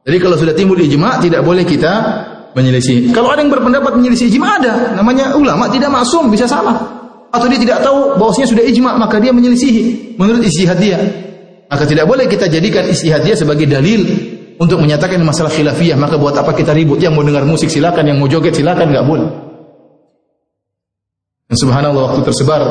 Jadi 0.06 0.18
kalau 0.22 0.38
sudah 0.38 0.54
timbul 0.54 0.78
ijma 0.78 1.18
tidak 1.18 1.42
boleh 1.42 1.66
kita 1.66 1.94
menyelisih. 2.54 3.10
Kalau 3.18 3.34
ada 3.34 3.42
yang 3.42 3.50
berpendapat 3.50 3.98
menyelisih 3.98 4.30
ijma 4.30 4.62
ada, 4.62 4.94
namanya 4.94 5.34
ulama 5.34 5.66
tidak 5.74 5.90
maksum 5.90 6.30
bisa 6.30 6.46
salah. 6.46 6.78
Atau 7.34 7.50
dia 7.50 7.58
tidak 7.58 7.82
tahu 7.82 8.14
bahwasanya 8.22 8.46
sudah 8.46 8.64
ijma 8.70 8.94
maka 8.94 9.18
dia 9.18 9.34
menyelisihi 9.34 10.16
menurut 10.22 10.46
istihad 10.46 10.78
dia. 10.78 11.02
Maka 11.66 11.84
tidak 11.90 12.06
boleh 12.06 12.30
kita 12.30 12.46
jadikan 12.46 12.86
istihad 12.86 13.26
dia 13.26 13.34
sebagai 13.34 13.66
dalil 13.66 14.06
untuk 14.62 14.78
menyatakan 14.78 15.18
masalah 15.26 15.50
khilafiyah. 15.50 15.98
Maka 15.98 16.22
buat 16.22 16.38
apa 16.38 16.54
kita 16.54 16.78
ribut? 16.78 17.02
Yang 17.02 17.14
mau 17.18 17.26
dengar 17.26 17.42
musik 17.42 17.74
silakan, 17.74 18.06
yang 18.06 18.22
mau 18.22 18.30
joget 18.30 18.54
silakan, 18.54 18.94
nggak 18.94 19.06
boleh. 19.10 19.30
Dan 21.50 21.58
subhanallah 21.58 22.14
waktu 22.14 22.22
tersebar 22.22 22.62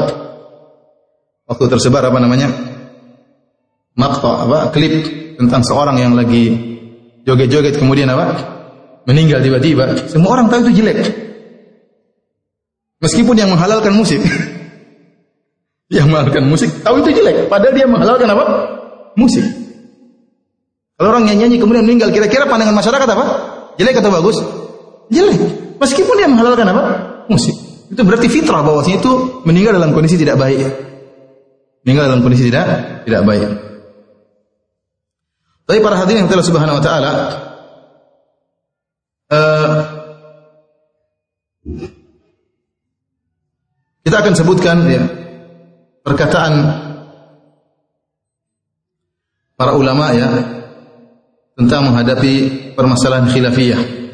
waktu 1.50 1.64
tersebar 1.66 2.06
apa 2.06 2.22
namanya? 2.22 2.75
Makta 3.96 4.44
apa 4.44 4.58
klip 4.76 4.92
tentang 5.40 5.64
seorang 5.64 5.96
yang 5.96 6.12
lagi 6.12 6.52
joget-joget 7.24 7.80
kemudian 7.80 8.12
apa? 8.12 8.56
meninggal 9.06 9.38
tiba-tiba, 9.38 10.10
semua 10.10 10.34
orang 10.34 10.50
tahu 10.50 10.66
itu 10.66 10.82
jelek. 10.82 10.98
Meskipun 12.98 13.38
yang 13.38 13.54
menghalalkan 13.54 13.94
musik, 13.94 14.18
yang 15.96 16.10
menghalalkan 16.10 16.42
musik 16.50 16.74
tahu 16.82 17.06
itu 17.06 17.22
jelek, 17.22 17.46
padahal 17.46 17.72
dia 17.72 17.86
menghalalkan 17.86 18.26
apa? 18.26 18.44
Musik. 19.14 19.46
Kalau 20.98 21.08
orang 21.14 21.30
yang 21.30 21.46
nyanyi 21.46 21.62
kemudian 21.62 21.86
meninggal, 21.86 22.10
kira-kira 22.10 22.50
pandangan 22.50 22.74
masyarakat 22.74 23.08
apa? 23.08 23.24
Jelek 23.78 24.02
atau 24.02 24.10
bagus? 24.10 24.36
Jelek. 25.12 25.40
Meskipun 25.78 26.14
dia 26.18 26.28
menghalalkan 26.28 26.66
apa? 26.66 26.82
Musik. 27.30 27.54
Itu 27.86 28.02
berarti 28.02 28.26
fitrah 28.26 28.66
bahwasanya 28.66 28.98
itu 28.98 29.12
meninggal 29.46 29.78
dalam 29.78 29.94
kondisi 29.94 30.18
tidak 30.18 30.40
baik. 30.40 30.66
Meninggal 31.86 32.10
dalam 32.10 32.20
kondisi 32.26 32.50
tidak 32.50 32.66
tidak 33.06 33.22
baik. 33.22 33.65
Tapi 35.66 35.78
para 35.82 35.98
hadirin 35.98 36.24
yang 36.24 36.30
telah 36.30 36.46
subhanahu 36.46 36.78
wa 36.78 36.84
ta'ala 36.84 37.12
uh, 39.34 39.70
kita 44.06 44.16
akan 44.22 44.34
sebutkan 44.38 44.76
ya, 44.86 45.02
perkataan 46.06 46.52
para 49.58 49.74
ulama 49.74 50.14
ya 50.14 50.30
tentang 51.58 51.90
menghadapi 51.90 52.34
permasalahan 52.78 53.26
khilafiyah. 53.26 54.05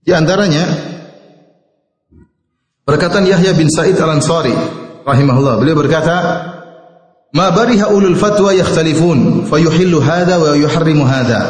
Di 0.00 0.12
antaranya 0.16 0.64
perkataan 2.88 3.28
Yahya 3.28 3.52
bin 3.52 3.68
Sa'id 3.68 3.96
Al-Ansari 4.00 4.54
rahimahullah. 5.04 5.60
Beliau 5.60 5.76
berkata, 5.76 6.16
ma 7.36 7.52
bariha 7.52 7.92
ulul 7.92 8.16
fatwa 8.16 8.56
yakhtalifun 8.56 9.44
fayuhillu 9.46 10.00
hadha 10.00 10.40
wa 10.40 10.56
yuharrimu 10.56 11.04
hadha. 11.04 11.42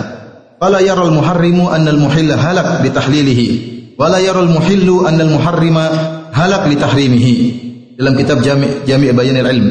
Fala 0.61 0.85
yara 0.85 1.09
al 1.09 1.15
muharrimu 1.15 1.73
anna 1.73 1.89
al 1.89 1.97
muhilla 1.97 2.37
halak 2.37 2.85
li 2.85 2.91
tahlilihi 2.93 3.47
wa 3.97 4.13
la 4.13 4.21
yara 4.21 4.45
al 4.45 4.53
muhillu 4.53 5.09
anna 5.09 5.25
al 5.25 5.33
muharrima 5.33 5.85
halak 6.37 6.69
li 6.69 6.77
tahrimihi 6.77 7.35
dalam 7.97 8.17
kitab 8.17 8.45
Jami' 8.45 8.85
Jami' 8.85 9.13
Bayanil 9.13 9.49
Ilm 9.49 9.69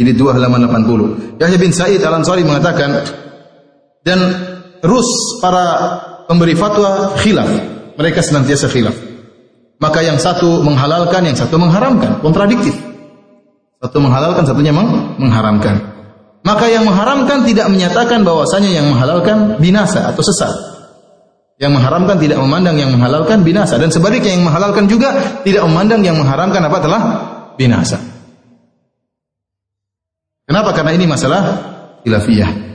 ini 0.00 0.10
dua 0.16 0.34
halaman 0.34 0.66
80 0.66 1.38
Yahya 1.38 1.58
bin 1.60 1.70
Sa'id 1.70 2.02
Al-Ansari 2.02 2.42
mengatakan 2.42 3.04
dan 4.02 4.18
terus 4.80 5.06
para 5.44 5.98
pemberi 6.26 6.56
fatwa 6.56 7.14
khilaf 7.20 7.50
mereka 8.00 8.24
senantiasa 8.24 8.72
khilaf 8.72 9.10
maka 9.80 10.04
yang 10.04 10.20
satu 10.20 10.60
menghalalkan, 10.60 11.24
yang 11.24 11.34
satu 11.34 11.56
mengharamkan, 11.56 12.20
kontradiktif. 12.20 12.76
Satu 13.80 13.96
menghalalkan, 13.96 14.44
satunya 14.44 14.76
meng 14.76 15.16
mengharamkan. 15.16 15.80
Maka 16.44 16.68
yang 16.68 16.84
mengharamkan 16.84 17.48
tidak 17.48 17.72
menyatakan 17.72 18.20
bahwasanya 18.20 18.76
yang 18.76 18.92
menghalalkan 18.92 19.56
binasa 19.56 20.04
atau 20.12 20.20
sesat. 20.20 20.52
Yang 21.56 21.80
mengharamkan 21.80 22.16
tidak 22.20 22.40
memandang 22.44 22.76
yang 22.76 22.92
menghalalkan 22.92 23.40
binasa 23.40 23.80
dan 23.80 23.88
sebaliknya 23.88 24.36
yang 24.36 24.44
menghalalkan 24.44 24.84
juga 24.88 25.40
tidak 25.44 25.64
memandang 25.64 26.04
yang 26.04 26.16
mengharamkan 26.16 26.60
apa 26.60 26.78
telah 26.80 27.02
binasa. 27.56 28.00
Kenapa? 30.44 30.76
Karena 30.76 30.92
ini 30.96 31.04
masalah 31.08 31.40
khilafiyah. 32.04 32.69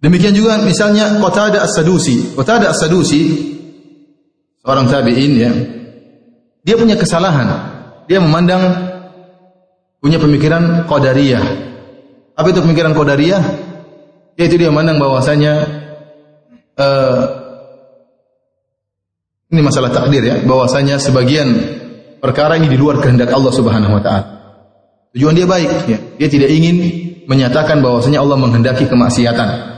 Demikian 0.00 0.32
juga 0.32 0.56
misalnya 0.64 1.20
Qatada 1.20 1.60
As-Sadusi. 1.60 2.32
Qatada 2.32 2.72
As-Sadusi 2.72 3.20
seorang 4.64 4.88
tabi'in 4.88 5.32
ya. 5.36 5.52
Dia 6.64 6.76
punya 6.76 6.96
kesalahan. 6.96 7.48
Dia 8.08 8.20
memandang 8.20 8.90
punya 10.00 10.16
pemikiran 10.16 10.88
qadariyah. 10.88 11.44
Apa 12.36 12.48
itu 12.48 12.60
pemikiran 12.64 12.96
qadariyah? 12.96 13.42
Yaitu 14.40 14.56
dia 14.56 14.72
memandang 14.72 14.96
bahwasanya 14.96 15.52
uh, 16.80 17.20
ini 19.52 19.60
masalah 19.60 19.92
takdir 19.92 20.22
ya, 20.24 20.36
bahwasanya 20.46 20.96
sebagian 20.96 21.48
perkara 22.22 22.56
ini 22.56 22.72
di 22.72 22.78
luar 22.80 23.04
kehendak 23.04 23.28
Allah 23.34 23.52
Subhanahu 23.52 24.00
wa 24.00 24.02
taala. 24.02 24.26
Tujuan 25.12 25.34
dia 25.36 25.44
baik 25.44 25.70
ya. 25.90 25.98
Dia 26.16 26.28
tidak 26.30 26.50
ingin 26.54 26.76
menyatakan 27.26 27.82
bahwasanya 27.84 28.22
Allah 28.22 28.38
menghendaki 28.38 28.86
kemaksiatan. 28.86 29.69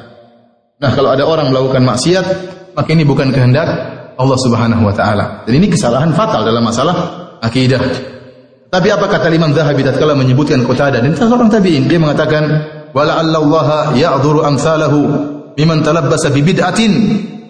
Nah, 0.82 0.90
kalau 0.90 1.14
ada 1.14 1.22
orang 1.22 1.54
melakukan 1.54 1.86
maksiat, 1.86 2.26
maka 2.74 2.88
ini 2.90 3.06
bukan 3.06 3.30
kehendak 3.30 3.70
Allah 4.18 4.38
Subhanahu 4.42 4.82
wa 4.82 4.90
taala. 4.90 5.46
Dan 5.46 5.62
ini 5.62 5.70
kesalahan 5.70 6.10
fatal 6.10 6.42
dalam 6.42 6.66
masalah 6.66 6.94
akidah. 7.38 8.10
Tapi 8.72 8.88
apa 8.88 9.06
kata 9.06 9.28
Imam 9.30 9.52
Zahabi 9.52 9.84
tatkala 9.84 10.16
menyebutkan 10.16 10.64
Qatadah 10.64 11.04
dan 11.04 11.12
seorang 11.12 11.52
tabi'in 11.52 11.86
dia 11.86 12.00
mengatakan 12.00 12.44
wala 12.96 13.20
Allah 13.20 13.92
ya'dhuru 13.92 14.40
amsalahu 14.48 14.98
mimman 15.60 15.84
talabbasa 15.84 16.32
bi 16.32 16.40
bid'atin 16.40 16.92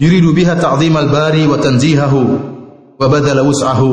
yuridu 0.02 0.34
biha 0.34 0.58
ta'dhimal 0.58 1.06
bari 1.14 1.46
wa 1.46 1.62
tanzihahu 1.62 2.20
wa 2.98 3.06
badala 3.06 3.46
wus'ahu 3.46 3.90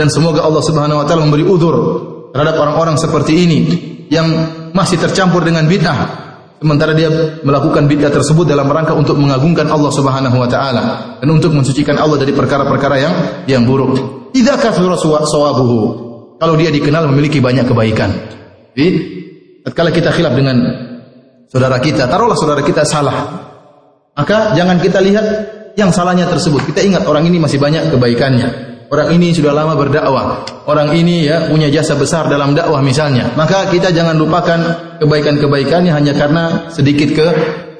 dan 0.00 0.08
semoga 0.08 0.40
Allah 0.48 0.64
Subhanahu 0.64 0.96
wa 0.96 1.04
taala 1.04 1.28
memberi 1.28 1.44
uzur 1.44 1.76
terhadap 2.32 2.56
orang-orang 2.56 2.96
seperti 2.96 3.44
ini 3.44 3.60
yang 4.08 4.32
masih 4.72 4.96
tercampur 4.96 5.44
dengan 5.44 5.68
bid'ah 5.68 6.31
Sementara 6.62 6.94
dia 6.94 7.10
melakukan 7.42 7.90
bid'ah 7.90 8.14
tersebut 8.14 8.46
dalam 8.46 8.70
rangka 8.70 8.94
untuk 8.94 9.18
mengagungkan 9.18 9.66
Allah 9.66 9.90
Subhanahu 9.90 10.38
wa 10.38 10.46
taala 10.46 10.82
dan 11.18 11.26
untuk 11.26 11.50
mensucikan 11.50 11.98
Allah 11.98 12.22
dari 12.22 12.30
perkara-perkara 12.30 12.96
yang 13.02 13.14
yang 13.50 13.62
buruk. 13.66 13.98
Idza 14.30 14.54
kafara 14.62 14.94
sawabuhu. 15.26 15.78
Kalau 16.38 16.54
dia 16.54 16.70
dikenal 16.70 17.10
memiliki 17.10 17.42
banyak 17.42 17.66
kebaikan. 17.66 18.14
Jadi, 18.78 18.88
tatkala 19.66 19.90
kita 19.90 20.14
khilaf 20.14 20.38
dengan 20.38 20.56
saudara 21.50 21.82
kita, 21.82 22.06
taruhlah 22.06 22.38
saudara 22.38 22.62
kita 22.62 22.86
salah. 22.86 23.42
Maka 24.14 24.54
jangan 24.54 24.78
kita 24.78 25.02
lihat 25.02 25.26
yang 25.74 25.90
salahnya 25.90 26.30
tersebut. 26.30 26.62
Kita 26.70 26.78
ingat 26.78 27.02
orang 27.10 27.26
ini 27.26 27.42
masih 27.42 27.58
banyak 27.58 27.90
kebaikannya. 27.90 28.71
Orang 28.92 29.08
ini 29.16 29.32
sudah 29.32 29.56
lama 29.56 29.72
berdakwah. 29.72 30.44
Orang 30.68 30.92
ini 30.92 31.24
ya 31.24 31.48
punya 31.48 31.72
jasa 31.72 31.96
besar 31.96 32.28
dalam 32.28 32.52
dakwah 32.52 32.84
misalnya. 32.84 33.32
Maka 33.32 33.72
kita 33.72 33.88
jangan 33.88 34.20
lupakan 34.20 34.60
kebaikan-kebaikannya 35.00 35.88
hanya 35.96 36.12
karena 36.12 36.68
sedikit 36.68 37.16
ke 37.16 37.26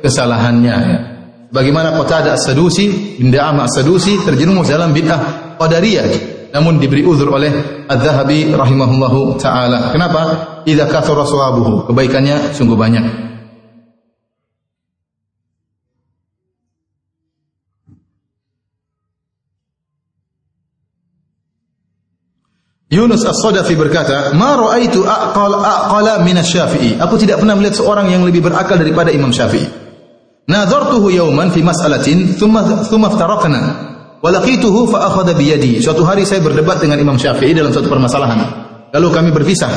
kesalahannya. 0.01 0.77
Ya. 0.89 0.99
Bagaimana 1.53 1.93
Qatadah 2.01 2.33
As-Sadusi, 2.33 3.21
bin 3.21 3.29
Da'amah 3.29 3.69
As-Sadusi 3.69 4.25
terjerumus 4.25 4.73
dalam 4.73 4.97
bid'ah 4.97 5.61
Qadariyah 5.61 6.33
namun 6.53 6.77
diberi 6.81 7.01
uzur 7.05 7.33
oleh 7.33 7.49
Az-Zahabi 7.89 8.53
rahimahullahu 8.53 9.41
taala. 9.41 9.93
Kenapa? 9.93 10.21
Idza 10.69 10.85
kathara 10.89 11.25
sawabuhu. 11.25 11.93
Kebaikannya 11.93 12.57
sungguh 12.57 12.77
banyak. 12.77 13.32
Yunus 22.93 23.25
As-Sadafi 23.25 23.73
berkata, 23.73 24.37
"Ma 24.37 24.53
ra'aitu 24.53 25.01
aqal 25.09 25.57
aqala 25.57 26.21
min 26.21 26.37
asy-Syafi'i." 26.37 27.01
Aku 27.01 27.17
tidak 27.17 27.41
pernah 27.41 27.57
melihat 27.57 27.81
seorang 27.81 28.13
yang 28.13 28.21
lebih 28.21 28.45
berakal 28.45 28.77
daripada 28.77 29.09
Imam 29.09 29.33
Syafi'i. 29.33 29.65
Nadartuhu 30.45 31.09
yawman 31.09 31.49
fi 31.57 31.65
mas'alatin 31.65 32.37
thumma 32.37 32.85
thumma 32.85 33.09
iftaraqna 33.09 33.61
wa 34.21 34.29
laqituhu 34.29 34.93
fa 34.93 35.09
akhadha 35.09 35.33
bi 35.33 35.57
yadi. 35.57 35.81
Suatu 35.81 36.05
hari 36.05 36.29
saya 36.29 36.45
berdebat 36.45 36.85
dengan 36.85 37.01
Imam 37.01 37.17
Syafi'i 37.17 37.57
dalam 37.57 37.73
suatu 37.73 37.89
permasalahan. 37.89 38.45
Lalu 38.93 39.09
kami 39.09 39.31
berpisah. 39.33 39.73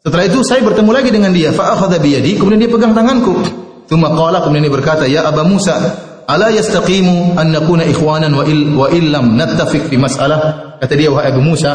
Setelah 0.00 0.24
itu 0.24 0.40
saya 0.40 0.64
bertemu 0.64 0.90
lagi 0.96 1.12
dengan 1.12 1.36
dia, 1.36 1.52
fa 1.52 1.76
akhadha 1.76 2.00
bi 2.00 2.16
yadi, 2.16 2.40
kemudian 2.40 2.64
dia 2.64 2.72
pegang 2.72 2.96
tanganku. 2.96 3.44
Thumma 3.92 4.16
qala, 4.16 4.40
kemudian 4.40 4.64
dia 4.64 4.72
berkata, 4.72 5.04
"Ya 5.04 5.28
Aba 5.28 5.44
Musa, 5.44 5.76
ala 6.30 6.54
yastaqimu 6.54 7.34
an 7.34 7.50
nakuna 7.50 7.82
ikhwanan 7.82 8.30
wa 8.30 8.46
il 8.46 8.70
wa 8.70 8.86
illam 8.94 9.34
nattafiq 9.34 9.90
fi 9.90 9.98
mas'alah? 9.98 10.78
Kata 10.78 10.94
dia 10.94 11.10
wahai 11.10 11.34
Abu 11.34 11.42
Musa 11.42 11.74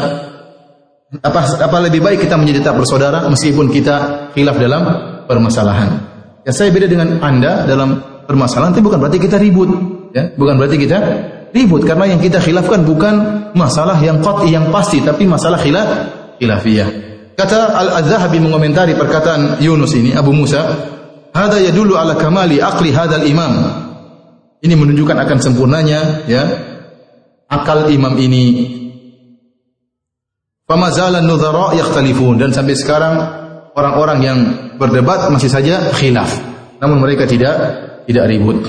apa 1.20 1.40
apa 1.60 1.76
lebih 1.86 2.02
baik 2.02 2.26
kita 2.26 2.34
menjadi 2.34 2.66
tak 2.66 2.80
bersaudara 2.80 3.28
meskipun 3.28 3.68
kita 3.68 4.28
khilaf 4.32 4.56
dalam 4.56 4.82
permasalahan? 5.28 6.00
Ya 6.48 6.56
saya 6.56 6.72
beda 6.72 6.88
dengan 6.88 7.20
Anda 7.20 7.68
dalam 7.68 8.00
permasalahan 8.24 8.72
tapi 8.72 8.82
bukan 8.82 8.98
berarti 8.98 9.20
kita 9.20 9.36
ribut 9.36 9.70
ya. 10.16 10.32
Bukan 10.32 10.56
berarti 10.56 10.80
kita 10.80 10.98
ribut 11.52 11.84
karena 11.84 12.16
yang 12.16 12.20
kita 12.24 12.40
khilafkan 12.40 12.82
bukan 12.82 13.14
masalah 13.52 14.00
yang 14.00 14.24
qat'i 14.24 14.56
yang 14.56 14.72
pasti 14.72 15.04
tapi 15.04 15.28
masalah 15.28 15.60
khilaf 15.60 15.88
khilafiyah. 16.40 16.88
Kata 17.36 17.76
Al-Zahabi 17.76 18.40
mengomentari 18.40 18.96
perkataan 18.96 19.60
Yunus 19.60 19.92
ini 19.92 20.16
Abu 20.16 20.32
Musa 20.32 20.64
hada 21.36 21.60
yadullu 21.60 22.00
ala 22.00 22.16
kamali 22.16 22.64
aqli 22.64 22.96
hadzal 22.96 23.28
imam 23.28 23.85
ini 24.66 24.74
menunjukkan 24.74 25.14
akan 25.14 25.38
sempurnanya 25.38 26.26
ya 26.26 26.42
akal 27.46 27.86
imam 27.88 28.18
ini. 28.18 28.74
Famazalan 30.66 31.22
nudhara 31.22 31.78
yakhtalifun 31.78 32.42
dan 32.42 32.50
sampai 32.50 32.74
sekarang 32.74 33.14
orang-orang 33.78 34.18
yang 34.18 34.38
berdebat 34.74 35.30
masih 35.30 35.46
saja 35.46 35.94
khilaf. 35.94 36.42
Namun 36.82 36.98
mereka 36.98 37.22
tidak 37.30 37.54
tidak 38.10 38.26
ribut. 38.26 38.66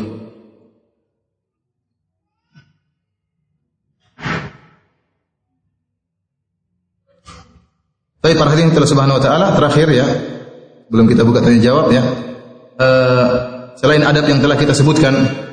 Tapi 8.21 8.33
perhatian 8.35 8.75
kita 8.75 8.83
Subhanahu 8.83 9.17
wa 9.17 9.23
taala 9.23 9.55
terakhir 9.55 9.87
ya. 9.89 10.07
Belum 10.91 11.09
kita 11.09 11.25
buka 11.25 11.41
tanya 11.41 11.63
jawab 11.63 11.89
ya. 11.89 12.03
Uh, 12.77 13.27
selain 13.79 14.05
adab 14.05 14.29
yang 14.29 14.37
telah 14.37 14.59
kita 14.59 14.75
sebutkan 14.75 15.46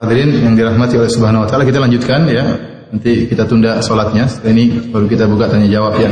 Hadirin 0.00 0.32
yang 0.32 0.56
dirahmati 0.56 0.96
oleh 0.96 1.12
Subhanahu 1.12 1.44
wa 1.44 1.48
taala, 1.48 1.68
kita 1.68 1.76
lanjutkan 1.76 2.24
ya. 2.24 2.44
Nanti 2.88 3.28
kita 3.28 3.44
tunda 3.44 3.84
salatnya. 3.84 4.24
Setelah 4.24 4.52
ini 4.56 4.64
baru 4.88 5.04
kita 5.04 5.28
buka 5.28 5.52
tanya 5.52 5.68
jawab 5.68 6.00
ya. 6.00 6.08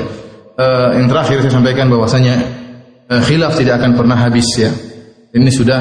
Uh, 0.61 0.93
yang 1.01 1.09
terakhir 1.09 1.41
saya 1.41 1.57
sampaikan 1.57 1.89
bahwasanya 1.89 2.37
uh, 3.09 3.25
khilaf 3.25 3.57
tidak 3.57 3.81
akan 3.81 3.97
pernah 3.97 4.21
habis 4.21 4.45
ya. 4.61 4.69
Ini 5.33 5.49
sudah 5.49 5.81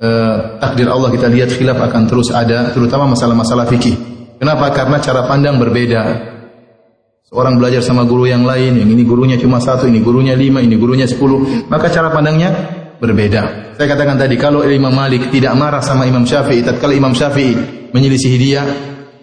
uh, 0.00 0.36
takdir 0.64 0.88
Allah 0.88 1.12
kita 1.12 1.28
lihat 1.28 1.52
khilaf 1.52 1.76
akan 1.76 2.08
terus 2.08 2.32
ada, 2.32 2.72
terutama 2.72 3.12
masalah-masalah 3.12 3.68
fikih. 3.68 4.00
Kenapa? 4.40 4.72
Karena 4.72 4.96
cara 5.04 5.28
pandang 5.28 5.60
berbeda. 5.60 6.32
Seorang 7.28 7.60
belajar 7.60 7.84
sama 7.84 8.08
guru 8.08 8.24
yang 8.24 8.48
lain, 8.48 8.80
yang 8.80 8.88
ini 8.88 9.04
gurunya 9.04 9.36
cuma 9.36 9.60
satu, 9.60 9.84
ini 9.84 10.00
gurunya 10.00 10.32
lima, 10.32 10.64
ini 10.64 10.78
gurunya 10.80 11.04
sepuluh. 11.04 11.68
Maka 11.68 11.92
cara 11.92 12.08
pandangnya 12.14 12.75
berbeda. 13.00 13.74
Saya 13.76 13.86
katakan 13.92 14.16
tadi 14.16 14.40
kalau 14.40 14.64
Imam 14.64 14.92
Malik 14.92 15.28
tidak 15.28 15.52
marah 15.56 15.84
sama 15.84 16.08
Imam 16.08 16.24
Syafi'i 16.24 16.64
tatkala 16.64 16.96
Imam 16.96 17.12
Syafi'i 17.12 17.54
menyelisih 17.92 18.34
dia, 18.40 18.62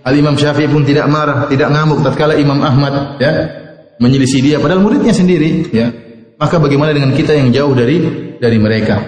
Al 0.06 0.14
Imam 0.14 0.38
Syafi'i 0.38 0.70
pun 0.70 0.86
tidak 0.86 1.10
marah, 1.10 1.50
tidak 1.50 1.74
ngamuk 1.74 2.06
tatkala 2.06 2.38
Imam 2.38 2.62
Ahmad 2.62 3.18
ya 3.18 3.34
menyelisih 3.98 4.42
dia 4.42 4.58
padahal 4.62 4.82
muridnya 4.82 5.14
sendiri 5.14 5.70
ya. 5.74 5.88
Maka 6.38 6.60
bagaimana 6.60 6.92
dengan 6.92 7.14
kita 7.14 7.34
yang 7.34 7.54
jauh 7.54 7.72
dari 7.72 8.04
dari 8.42 8.58
mereka? 8.60 9.00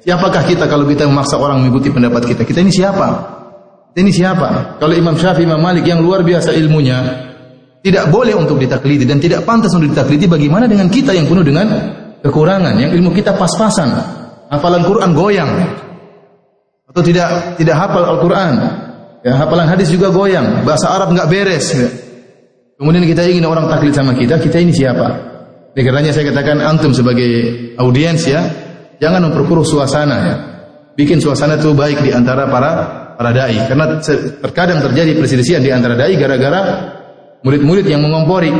Siapakah 0.00 0.42
kita 0.48 0.64
kalau 0.64 0.88
kita 0.88 1.04
memaksa 1.04 1.36
orang 1.36 1.60
mengikuti 1.60 1.92
pendapat 1.92 2.24
kita? 2.24 2.42
Kita 2.42 2.64
ini 2.64 2.72
siapa? 2.72 3.08
Kita 3.92 4.00
ini 4.00 4.12
siapa? 4.12 4.80
Kalau 4.80 4.94
Imam 4.96 5.14
Syafi'i, 5.14 5.44
Imam 5.44 5.60
Malik 5.60 5.84
yang 5.84 6.00
luar 6.00 6.24
biasa 6.24 6.56
ilmunya, 6.56 7.28
Tidak 7.80 8.12
boleh 8.12 8.36
untuk 8.36 8.60
ditaklidi 8.60 9.08
dan 9.08 9.24
tidak 9.24 9.48
pantas 9.48 9.72
untuk 9.72 9.96
ditaklidi 9.96 10.28
bagaimana 10.28 10.68
dengan 10.68 10.92
kita 10.92 11.16
yang 11.16 11.24
penuh 11.24 11.40
dengan 11.40 11.64
kekurangan, 12.24 12.74
yang 12.76 12.90
ilmu 12.94 13.12
kita 13.12 13.36
pas-pasan. 13.36 13.88
Hafalan 14.50 14.82
Quran 14.82 15.10
goyang. 15.14 15.50
Atau 16.90 17.06
tidak 17.06 17.54
tidak 17.54 17.76
hafal 17.78 18.02
Al-Quran. 18.02 18.52
Ya, 19.22 19.36
hafalan 19.36 19.68
hadis 19.68 19.92
juga 19.92 20.10
goyang, 20.10 20.64
bahasa 20.66 20.90
Arab 20.90 21.12
nggak 21.14 21.28
beres. 21.30 21.66
Ya. 21.76 21.88
Kemudian 22.80 23.04
kita 23.04 23.28
ingin 23.28 23.44
orang 23.44 23.68
taklid 23.68 23.92
sama 23.92 24.16
kita, 24.16 24.40
kita 24.40 24.56
ini 24.56 24.72
siapa? 24.72 25.06
Oleh 25.70 25.82
karenanya 25.86 26.10
saya 26.16 26.32
katakan 26.32 26.58
antum 26.64 26.90
sebagai 26.90 27.30
audiens 27.78 28.24
ya, 28.26 28.40
jangan 28.98 29.30
memperkeruh 29.30 29.62
suasana 29.62 30.16
ya. 30.24 30.34
Bikin 30.96 31.22
suasana 31.22 31.60
itu 31.60 31.76
baik 31.76 32.02
di 32.02 32.10
antara 32.10 32.50
para 32.50 32.70
para 33.14 33.30
dai 33.36 33.68
karena 33.68 34.00
terkadang 34.42 34.80
terjadi 34.82 35.12
perselisihan 35.14 35.62
di 35.62 35.70
antara 35.70 35.94
dai 35.94 36.16
gara-gara 36.18 36.60
murid-murid 37.44 37.86
yang 37.86 38.02
mengompori. 38.02 38.50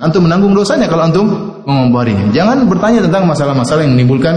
Antum 0.00 0.24
menanggung 0.24 0.56
dosanya 0.56 0.88
kalau 0.88 1.04
antum 1.04 1.26
mengompori. 1.68 2.16
Jangan 2.32 2.64
bertanya 2.64 3.04
tentang 3.04 3.28
masalah-masalah 3.28 3.84
yang 3.84 3.92
menimbulkan 3.92 4.32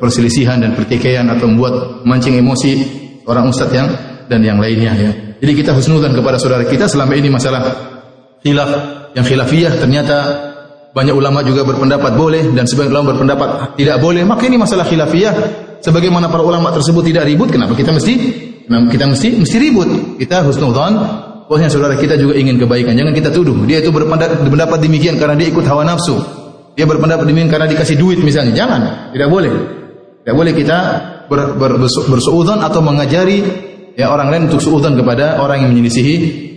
perselisihan 0.00 0.56
dan 0.56 0.72
pertikaian 0.72 1.28
atau 1.28 1.44
membuat 1.52 2.00
mancing 2.08 2.40
emosi 2.40 2.80
orang 3.28 3.52
ustadz 3.52 3.76
yang 3.76 3.88
dan 4.32 4.40
yang 4.40 4.56
lainnya 4.56 4.92
ya. 4.96 5.10
Jadi 5.36 5.52
kita 5.52 5.76
husnudan 5.76 6.16
kepada 6.16 6.40
saudara 6.40 6.64
kita 6.64 6.88
selama 6.88 7.12
ini 7.12 7.28
masalah 7.28 7.60
khilaf 8.40 8.70
yang 9.12 9.26
khilafiyah 9.26 9.76
ternyata 9.76 10.16
banyak 10.96 11.12
ulama 11.12 11.44
juga 11.44 11.68
berpendapat 11.68 12.16
boleh 12.16 12.56
dan 12.56 12.64
sebagian 12.64 12.96
ulama 12.96 13.12
berpendapat 13.12 13.76
tidak 13.76 14.00
boleh. 14.00 14.24
Maka 14.24 14.48
ini 14.48 14.56
masalah 14.56 14.88
khilafiyah 14.88 15.34
sebagaimana 15.84 16.32
para 16.32 16.40
ulama 16.40 16.72
tersebut 16.72 17.04
tidak 17.04 17.28
ribut, 17.28 17.52
kenapa 17.52 17.76
kita 17.76 17.92
mesti 17.92 18.14
kita 18.64 19.04
mesti 19.04 19.28
mesti 19.36 19.56
ribut? 19.60 20.16
Kita 20.16 20.40
husnudzan 20.46 21.21
Pokoknya 21.52 21.68
saudara 21.68 22.00
kita 22.00 22.16
juga 22.16 22.32
ingin 22.32 22.56
kebaikan. 22.56 22.96
Jangan 22.96 23.12
kita 23.12 23.28
tuduh. 23.28 23.52
Dia 23.68 23.84
itu 23.84 23.92
berpendapat, 23.92 24.40
berpendapat 24.40 24.80
demikian 24.88 25.20
karena 25.20 25.36
dia 25.36 25.52
ikut 25.52 25.68
hawa 25.68 25.84
nafsu. 25.84 26.16
Dia 26.80 26.88
berpendapat 26.88 27.28
demikian 27.28 27.52
karena 27.52 27.68
dikasih 27.68 28.00
duit 28.00 28.16
misalnya. 28.24 28.56
Jangan. 28.56 29.12
Tidak 29.12 29.28
boleh. 29.28 29.52
Tidak 30.24 30.32
boleh 30.32 30.56
kita 30.56 30.78
ber, 31.28 31.52
ber, 31.60 31.76
bersuudzon 31.84 32.56
atau 32.56 32.80
mengajari 32.80 33.44
ya 34.00 34.08
orang 34.08 34.32
lain 34.32 34.42
untuk 34.48 34.64
suudzon 34.64 34.96
kepada 34.96 35.44
orang 35.44 35.68
yang 35.68 35.76
menyelisihi 35.76 36.14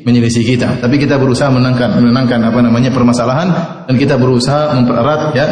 menyelisihi 0.07 0.55
kita. 0.55 0.79
Tapi 0.79 0.95
kita 0.95 1.19
berusaha 1.19 1.51
menangkan 1.51 1.99
menenangkan 1.99 2.39
apa 2.47 2.63
namanya 2.63 2.95
permasalahan 2.95 3.47
dan 3.91 3.95
kita 3.99 4.15
berusaha 4.15 4.79
mempererat 4.79 5.21
ya 5.35 5.45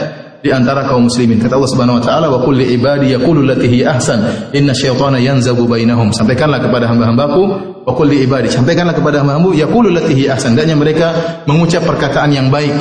di 0.43 0.51
antara 0.51 0.83
kaum 0.83 1.07
muslimin. 1.07 1.39
Kata 1.39 1.55
Allah 1.55 1.71
Subhanahu 1.71 1.97
wa 1.97 2.03
taala, 2.03 2.27
"Wa 2.27 2.43
qul 2.43 2.59
ibadi 2.59 3.15
yaqulu 3.15 3.47
allati 3.47 3.79
ahsan, 3.79 4.51
inna 4.51 4.75
syaitana 4.75 5.15
yanzabu 5.15 5.63
bainahum." 5.63 6.11
Sampaikanlah 6.11 6.59
kepada 6.59 6.91
hamba-hambaku, 6.91 7.41
"Wa 7.87 7.93
qul 7.95 8.11
ibadi." 8.11 8.51
Sampaikanlah 8.51 8.91
kepada 8.91 9.23
hamba-hambaku, 9.23 9.55
yaqulu 9.55 9.87
allati 9.95 10.27
ahsan. 10.27 10.59
Dan 10.59 10.75
mereka 10.75 11.39
mengucap 11.47 11.87
perkataan 11.87 12.35
yang 12.35 12.51
baik. 12.51 12.75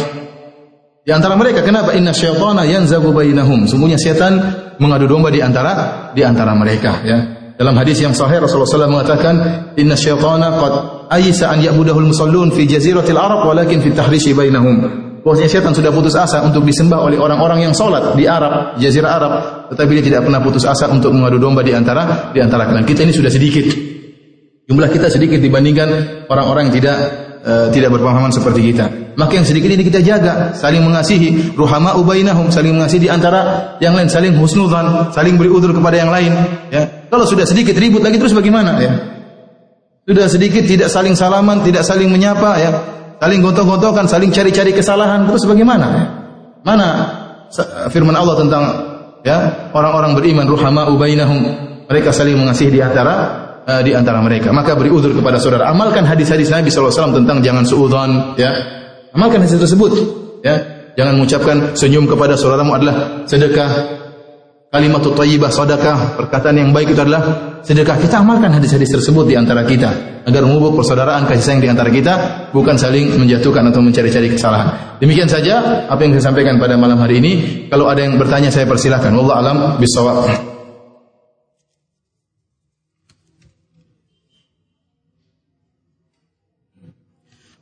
Di 1.07 1.11
antara 1.15 1.39
mereka 1.39 1.63
kenapa 1.63 1.95
inna 1.95 2.11
syaitana 2.11 2.67
yanzabu 2.67 3.15
bainahum? 3.15 3.71
Sungguhnya 3.71 3.99
setan 3.99 4.43
mengadu 4.83 5.07
domba 5.07 5.31
di 5.31 5.39
antara 5.39 6.11
di 6.15 6.23
antara 6.27 6.55
mereka 6.59 6.99
ya. 7.07 7.19
Dalam 7.59 7.79
hadis 7.79 8.03
yang 8.03 8.15
sahih 8.15 8.43
Rasulullah 8.43 8.71
SAW 8.71 8.91
mengatakan 8.91 9.35
inna 9.79 9.95
syaitana 9.95 10.59
qad 10.59 10.75
ayisa 11.15 11.51
an 11.51 11.63
ya'budahul 11.63 12.11
musallun 12.11 12.51
fi 12.55 12.67
jaziratil 12.67 13.19
arab 13.19 13.47
walakin 13.47 13.83
fi 13.83 13.91
tahrishi 13.95 14.31
bainahum 14.35 15.12
bahwasanya 15.23 15.51
setan 15.51 15.73
sudah 15.73 15.95
putus 15.95 16.19
asa 16.19 16.43
untuk 16.43 16.67
disembah 16.67 16.99
oleh 16.99 17.17
orang-orang 17.17 17.71
yang 17.71 17.73
sholat 17.75 18.19
di 18.19 18.27
Arab, 18.27 18.77
jazirah 18.77 19.11
Arab, 19.17 19.33
tetapi 19.71 19.91
dia 19.99 20.05
tidak 20.05 20.21
pernah 20.27 20.43
putus 20.43 20.67
asa 20.67 20.91
untuk 20.91 21.15
mengadu 21.15 21.39
domba 21.39 21.63
di 21.63 21.71
antara 21.71 22.35
di 22.35 22.43
antara 22.43 22.67
kalian. 22.67 22.83
Kita 22.83 23.07
ini 23.07 23.15
sudah 23.15 23.31
sedikit. 23.31 23.71
Jumlah 24.67 24.91
kita 24.91 25.11
sedikit 25.11 25.39
dibandingkan 25.39 25.89
orang-orang 26.31 26.71
yang 26.71 26.75
tidak 26.83 26.97
uh, 27.43 27.67
tidak 27.71 27.95
berpemahaman 27.95 28.31
seperti 28.35 28.75
kita. 28.75 28.87
Maka 29.13 29.39
yang 29.39 29.47
sedikit 29.47 29.69
ini 29.69 29.85
kita 29.85 30.01
jaga, 30.01 30.57
saling 30.57 30.81
mengasihi, 30.81 31.53
ruhama 31.53 31.95
ubainahum, 32.01 32.49
saling 32.49 32.73
mengasihi 32.73 33.07
di 33.07 33.11
antara 33.13 33.75
yang 33.79 33.93
lain, 33.93 34.09
saling 34.09 34.33
husnudzan, 34.41 35.13
saling 35.13 35.37
beri 35.37 35.53
udur 35.53 35.77
kepada 35.77 36.01
yang 36.01 36.09
lain, 36.09 36.33
ya. 36.73 36.89
Kalau 37.13 37.29
sudah 37.29 37.45
sedikit 37.45 37.77
ribut 37.77 38.01
lagi 38.01 38.17
terus 38.17 38.33
bagaimana, 38.33 38.81
ya? 38.81 38.93
Sudah 40.09 40.33
sedikit 40.33 40.65
tidak 40.65 40.89
saling 40.89 41.13
salaman, 41.13 41.61
tidak 41.61 41.85
saling 41.85 42.09
menyapa, 42.09 42.57
ya 42.57 42.71
saling 43.23 43.39
gontok-gontokan, 43.39 44.11
saling 44.11 44.35
cari-cari 44.35 44.75
kesalahan, 44.75 45.23
terus 45.31 45.47
bagaimana? 45.47 46.11
Mana 46.67 46.89
firman 47.95 48.19
Allah 48.19 48.35
tentang 48.35 48.63
ya 49.23 49.71
orang-orang 49.71 50.19
beriman 50.19 50.47
ruhama 50.51 50.91
ubainahum 50.91 51.47
mereka 51.87 52.11
saling 52.11 52.35
mengasihi 52.35 52.75
di 52.75 52.81
antara 52.83 53.15
uh, 53.63 53.83
di 53.83 53.95
antara 53.95 54.19
mereka. 54.19 54.51
Maka 54.51 54.75
beri 54.75 54.91
udur 54.91 55.15
kepada 55.15 55.39
saudara. 55.39 55.71
Amalkan 55.71 56.03
hadis-hadis 56.03 56.51
Nabi 56.51 56.73
SAW 56.73 57.15
tentang 57.15 57.39
jangan 57.45 57.63
suudzon, 57.63 58.35
ya. 58.35 58.51
Amalkan 59.15 59.45
hadis 59.45 59.55
tersebut, 59.55 59.93
ya. 60.43 60.57
Jangan 60.93 61.17
mengucapkan 61.17 61.57
senyum 61.73 62.05
kepada 62.05 62.37
saudaramu 62.37 62.75
adalah 62.77 63.25
sedekah. 63.25 64.02
Kalimat 64.73 65.05
thayyibah 65.05 65.53
sedekah, 65.53 66.17
perkataan 66.17 66.57
yang 66.57 66.73
baik 66.73 66.97
itu 66.97 67.05
adalah 67.05 67.61
sedekah. 67.61 67.93
Kita 68.01 68.25
amalkan 68.25 68.57
hadis-hadis 68.57 68.89
tersebut 68.89 69.29
di 69.29 69.37
antara 69.37 69.69
kita 69.69 69.93
agar 70.25 70.49
memupuk 70.49 70.81
persaudaraan 70.81 71.29
kasih 71.29 71.45
sayang 71.45 71.61
di 71.61 71.69
antara 71.69 71.93
kita, 71.93 72.15
bukan 72.57 72.81
saling 72.81 73.21
menjatuhkan 73.21 73.69
atau 73.69 73.85
mencari-cari 73.85 74.33
kesalahan. 74.33 74.97
Demikian 74.97 75.29
saja 75.29 75.85
apa 75.93 76.01
yang 76.01 76.17
saya 76.17 76.33
sampaikan 76.33 76.57
pada 76.57 76.81
malam 76.81 76.97
hari 77.05 77.21
ini. 77.21 77.33
Kalau 77.69 77.85
ada 77.85 78.01
yang 78.01 78.17
bertanya 78.17 78.49
saya 78.49 78.65
persilahkan. 78.65 79.13
Wallahu 79.13 79.39
alam 79.45 79.57
bisawab. 79.77 80.52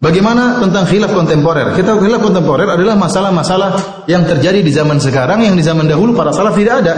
Bagaimana 0.00 0.64
tentang 0.64 0.88
khilaf 0.88 1.12
kontemporer? 1.12 1.76
Kita 1.76 1.92
khilaf 2.00 2.24
kontemporer 2.24 2.64
adalah 2.64 2.96
masalah-masalah 2.96 3.70
yang 4.08 4.24
terjadi 4.24 4.64
di 4.64 4.72
zaman 4.72 4.96
sekarang 4.96 5.44
yang 5.44 5.52
di 5.52 5.60
zaman 5.60 5.84
dahulu 5.84 6.16
para 6.16 6.32
salaf 6.32 6.56
tidak 6.56 6.80
ada. 6.80 6.94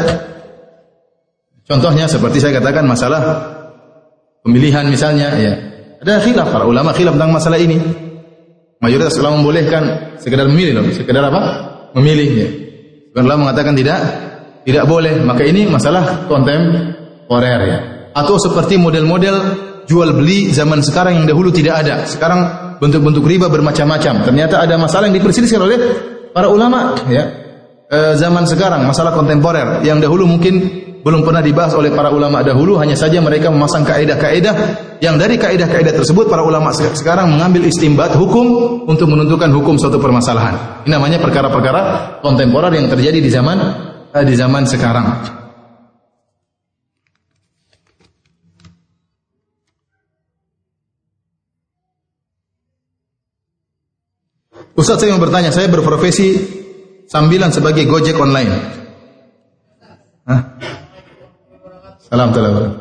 Contohnya 1.67 2.07
seperti 2.07 2.39
saya 2.39 2.63
katakan 2.63 2.87
masalah 2.87 3.23
pemilihan 4.47 4.87
misalnya 4.87 5.35
ya. 5.35 5.53
Ada 5.99 6.23
khilaf 6.23 6.55
para 6.55 6.63
ulama 6.63 6.95
khilaf 6.95 7.19
tentang 7.19 7.35
masalah 7.35 7.59
ini. 7.59 7.83
Mayoritas 8.79 9.19
ulama 9.19 9.43
membolehkan 9.43 10.15
sekedar 10.23 10.47
memilih 10.47 10.79
loh, 10.79 10.87
sekedar 10.95 11.27
apa? 11.27 11.43
Memilih 11.99 12.31
ya. 12.39 12.49
Ulama 13.19 13.51
mengatakan 13.51 13.75
tidak 13.75 13.99
tidak 14.63 14.87
boleh. 14.87 15.19
Maka 15.27 15.43
ini 15.43 15.67
masalah 15.67 16.31
kontemporer 16.31 17.61
ya. 17.67 17.79
Atau 18.15 18.39
seperti 18.39 18.79
model-model 18.79 19.37
jual 19.91 20.15
beli 20.15 20.55
zaman 20.55 20.87
sekarang 20.87 21.19
yang 21.19 21.27
dahulu 21.27 21.51
tidak 21.51 21.83
ada. 21.83 22.07
Sekarang 22.07 22.62
bentuk-bentuk 22.83 23.23
riba 23.23 23.47
bermacam-macam. 23.47 24.27
Ternyata 24.27 24.59
ada 24.59 24.75
masalah 24.75 25.07
yang 25.07 25.23
diperselisihkan 25.23 25.63
oleh 25.63 25.79
para 26.35 26.51
ulama 26.51 26.99
ya. 27.07 27.31
E, 27.87 28.19
zaman 28.19 28.43
sekarang 28.43 28.83
masalah 28.83 29.15
kontemporer 29.15 29.87
yang 29.87 30.03
dahulu 30.03 30.27
mungkin 30.27 30.83
belum 31.03 31.23
pernah 31.23 31.43
dibahas 31.43 31.75
oleh 31.79 31.95
para 31.95 32.11
ulama 32.11 32.43
dahulu 32.43 32.79
hanya 32.79 32.99
saja 32.99 33.19
mereka 33.23 33.51
memasang 33.51 33.87
kaidah-kaidah 33.87 34.55
yang 35.03 35.19
dari 35.19 35.35
kaidah-kaidah 35.35 35.99
tersebut 35.99 36.31
para 36.31 36.43
ulama 36.43 36.71
sekarang 36.75 37.31
mengambil 37.31 37.67
istimbat 37.67 38.15
hukum 38.15 38.83
untuk 38.87 39.11
menentukan 39.11 39.51
hukum 39.51 39.79
suatu 39.79 40.03
permasalahan. 40.03 40.83
Ini 40.87 40.95
namanya 40.95 41.19
perkara-perkara 41.23 41.81
kontemporer 42.23 42.75
yang 42.75 42.87
terjadi 42.91 43.19
di 43.19 43.31
zaman 43.31 43.57
eh, 44.15 44.25
di 44.27 44.35
zaman 44.35 44.63
sekarang. 44.67 45.07
Ustaz 54.73 55.05
saya 55.05 55.13
mau 55.13 55.21
bertanya, 55.21 55.53
saya 55.53 55.69
berprofesi 55.69 56.33
sambilan 57.05 57.53
sebagai 57.53 57.85
Gojek 57.85 58.17
online. 58.17 58.53
Hah? 60.25 60.41
Salam 62.01 62.33
salam. 62.33 62.81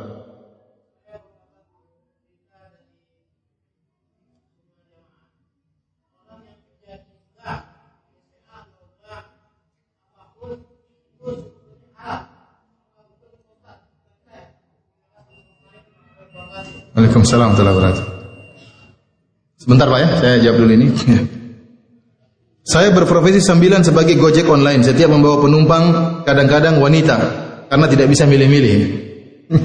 Waalaikumsalam 16.91 17.55
warahmatullahi 17.55 17.75
wabarakatuh. 17.75 18.05
Sebentar 19.59 19.87
Pak 19.87 19.99
ya, 19.99 20.07
saya 20.19 20.35
jawab 20.43 20.57
dulu 20.63 20.71
ini. 20.75 20.87
Saya 22.72 22.88
berprofesi 22.95 23.43
sambilan 23.43 23.84
sebagai 23.84 24.15
Gojek 24.15 24.47
online. 24.47 24.80
Setiap 24.80 25.11
membawa 25.11 25.43
penumpang 25.43 25.84
kadang-kadang 26.24 26.80
wanita 26.80 27.19
karena 27.67 27.86
tidak 27.91 28.07
bisa 28.07 28.24
milih-milih. 28.24 28.76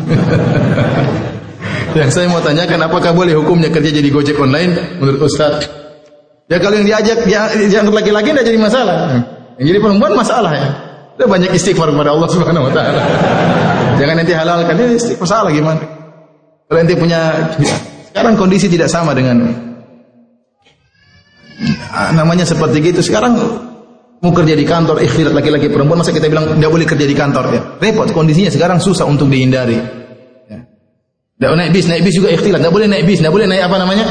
yang 2.02 2.10
saya 2.10 2.26
mau 2.26 2.42
tanyakan 2.42 2.90
apakah 2.90 3.14
boleh 3.14 3.38
hukumnya 3.38 3.70
kerja 3.70 3.94
jadi 3.94 4.10
Gojek 4.10 4.34
online 4.42 4.98
menurut 4.98 5.22
Ustaz? 5.22 5.70
Ya 6.50 6.58
kalau 6.58 6.82
yang 6.82 6.86
diajak 6.90 7.22
dia 7.22 7.46
dianggap 7.54 7.94
laki-laki 7.94 8.34
tidak 8.34 8.46
jadi 8.50 8.58
masalah. 8.58 9.22
Yang 9.62 9.66
jadi 9.70 9.78
perempuan 9.86 10.12
masalah 10.18 10.50
ya. 10.50 10.66
Ada 11.14 11.24
banyak 11.30 11.50
istighfar 11.54 11.94
kepada 11.94 12.10
Allah 12.10 12.26
Subhanahu 12.26 12.66
wa 12.66 12.72
taala. 12.74 13.02
Jangan 14.02 14.14
nanti 14.18 14.34
halalkan 14.34 14.74
ini 14.82 14.98
istighfar 14.98 15.30
salah 15.30 15.54
gimana? 15.54 15.78
Kalau 16.66 16.78
nanti 16.82 16.98
punya 16.98 17.54
sekarang 18.10 18.34
kondisi 18.34 18.66
tidak 18.66 18.90
sama 18.90 19.14
dengan 19.14 19.65
namanya 22.12 22.44
seperti 22.44 22.80
gitu. 22.84 23.00
Sekarang 23.00 23.36
mau 24.20 24.32
kerja 24.32 24.54
di 24.56 24.64
kantor, 24.64 25.00
ikhtilat 25.00 25.32
laki-laki 25.32 25.68
perempuan, 25.72 26.00
masa 26.00 26.12
kita 26.12 26.28
bilang 26.28 26.56
tidak 26.56 26.70
boleh 26.72 26.86
kerja 26.88 27.06
di 27.06 27.16
kantor 27.16 27.44
ya? 27.52 27.60
Repot 27.80 28.08
kondisinya 28.12 28.50
sekarang 28.52 28.78
susah 28.80 29.04
untuk 29.08 29.28
dihindari. 29.28 29.76
Ya. 30.48 31.48
Naik 31.52 31.70
bis, 31.72 31.86
naik 31.88 32.04
bis 32.04 32.14
juga 32.16 32.32
ikhtilat. 32.32 32.60
Tidak 32.64 32.72
boleh 32.72 32.88
naik 32.88 33.04
bis, 33.08 33.20
tidak 33.20 33.32
boleh 33.32 33.46
naik 33.48 33.62
apa 33.64 33.76
namanya? 33.80 34.04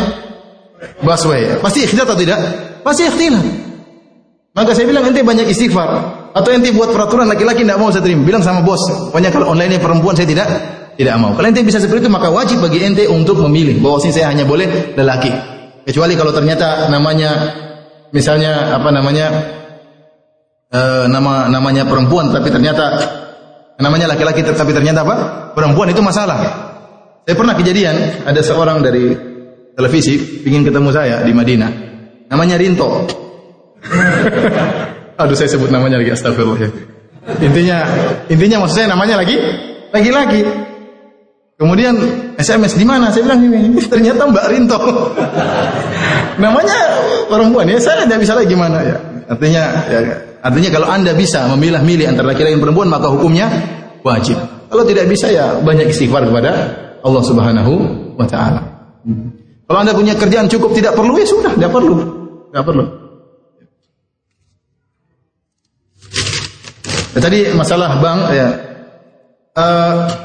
Busway. 1.02 1.58
Pasti 1.62 1.86
ikhtilat 1.86 2.06
atau 2.10 2.18
tidak? 2.18 2.40
Pasti 2.82 3.04
ikhtilat. 3.06 3.46
Maka 4.56 4.72
saya 4.72 4.88
bilang 4.88 5.04
ente 5.04 5.20
banyak 5.20 5.52
istighfar. 5.52 5.90
Atau 6.32 6.52
ente 6.56 6.72
buat 6.72 6.92
peraturan 6.92 7.28
laki-laki 7.28 7.68
tidak 7.68 7.80
mau 7.80 7.92
saya 7.92 8.04
terima. 8.04 8.24
Bilang 8.24 8.44
sama 8.44 8.64
bos, 8.64 8.80
pokoknya 9.12 9.32
kalau 9.32 9.52
online 9.52 9.80
perempuan 9.80 10.16
saya 10.16 10.28
tidak 10.28 10.48
tidak 10.96 11.16
mau. 11.20 11.36
Kalau 11.36 11.48
ente 11.48 11.60
bisa 11.64 11.80
seperti 11.80 12.08
itu 12.08 12.12
maka 12.12 12.32
wajib 12.32 12.64
bagi 12.64 12.80
ente 12.84 13.04
untuk 13.08 13.40
memilih 13.44 13.84
bahwa 13.84 14.00
saya 14.00 14.32
hanya 14.32 14.48
boleh 14.48 14.96
lelaki. 14.96 15.55
Kecuali 15.86 16.18
kalau 16.18 16.34
ternyata 16.34 16.90
namanya 16.90 17.32
misalnya 18.10 18.74
apa 18.74 18.90
namanya 18.90 19.28
e, 20.74 20.82
nama 21.06 21.46
namanya 21.46 21.86
perempuan 21.86 22.34
tapi 22.34 22.50
ternyata 22.50 22.86
namanya 23.78 24.18
laki-laki 24.18 24.42
tapi 24.42 24.74
ternyata 24.74 25.06
apa? 25.06 25.16
Perempuan 25.54 25.94
itu 25.94 26.02
masalah. 26.02 26.42
Saya 27.26 27.36
pernah 27.38 27.54
kejadian 27.54 28.26
ada 28.26 28.42
seorang 28.42 28.82
dari 28.82 29.14
televisi 29.78 30.42
ingin 30.42 30.66
ketemu 30.66 30.90
saya 30.90 31.22
di 31.22 31.34
Madinah. 31.38 31.72
Namanya 32.34 32.58
Rinto. 32.58 33.06
Aduh 35.22 35.38
saya 35.38 35.50
sebut 35.54 35.70
namanya 35.70 36.02
lagi 36.02 36.12
astagfirullah. 36.18 36.70
Intinya 37.46 37.78
intinya 38.26 38.66
maksud 38.66 38.76
saya 38.82 38.90
namanya 38.90 39.22
lagi 39.22 39.38
lagi-lagi. 39.94 40.65
Kemudian 41.56 41.96
SMS 42.36 42.76
di 42.76 42.84
mana? 42.84 43.08
Saya 43.16 43.32
bilang 43.32 43.40
ini. 43.48 43.80
Ternyata 43.80 44.28
Mbak 44.28 44.46
Rinto. 44.52 44.80
Namanya 46.44 46.78
perempuan 47.32 47.64
ya. 47.72 47.80
Saya 47.80 48.04
tidak 48.04 48.28
bisa 48.28 48.36
lagi 48.36 48.52
gimana 48.52 48.84
ya. 48.84 48.98
Artinya 49.32 49.64
ya, 49.88 50.00
artinya 50.44 50.70
kalau 50.70 50.88
anda 50.92 51.16
bisa 51.16 51.48
memilah-milih 51.56 52.12
antara 52.12 52.36
laki-laki 52.36 52.60
dan 52.60 52.62
perempuan 52.62 52.92
maka 52.92 53.08
hukumnya 53.08 53.48
wajib. 54.04 54.36
Kalau 54.68 54.84
tidak 54.84 55.08
bisa 55.08 55.32
ya 55.32 55.56
banyak 55.64 55.88
istighfar 55.96 56.28
kepada 56.28 56.52
Allah 57.00 57.24
Subhanahu 57.24 57.74
wa 58.20 58.28
taala. 58.28 58.62
Kalau 59.66 59.80
anda 59.80 59.96
punya 59.96 60.14
kerjaan 60.14 60.52
cukup 60.52 60.76
tidak 60.76 60.94
perlu 60.94 61.16
ya 61.16 61.26
sudah, 61.26 61.56
tidak 61.56 61.72
perlu. 61.72 61.96
Tidak 62.52 62.64
perlu. 62.68 62.86
Ya, 67.16 67.20
tadi 67.24 67.40
masalah 67.56 67.96
bank 68.04 68.22
ya. 68.36 68.48
Uh, 69.56 70.25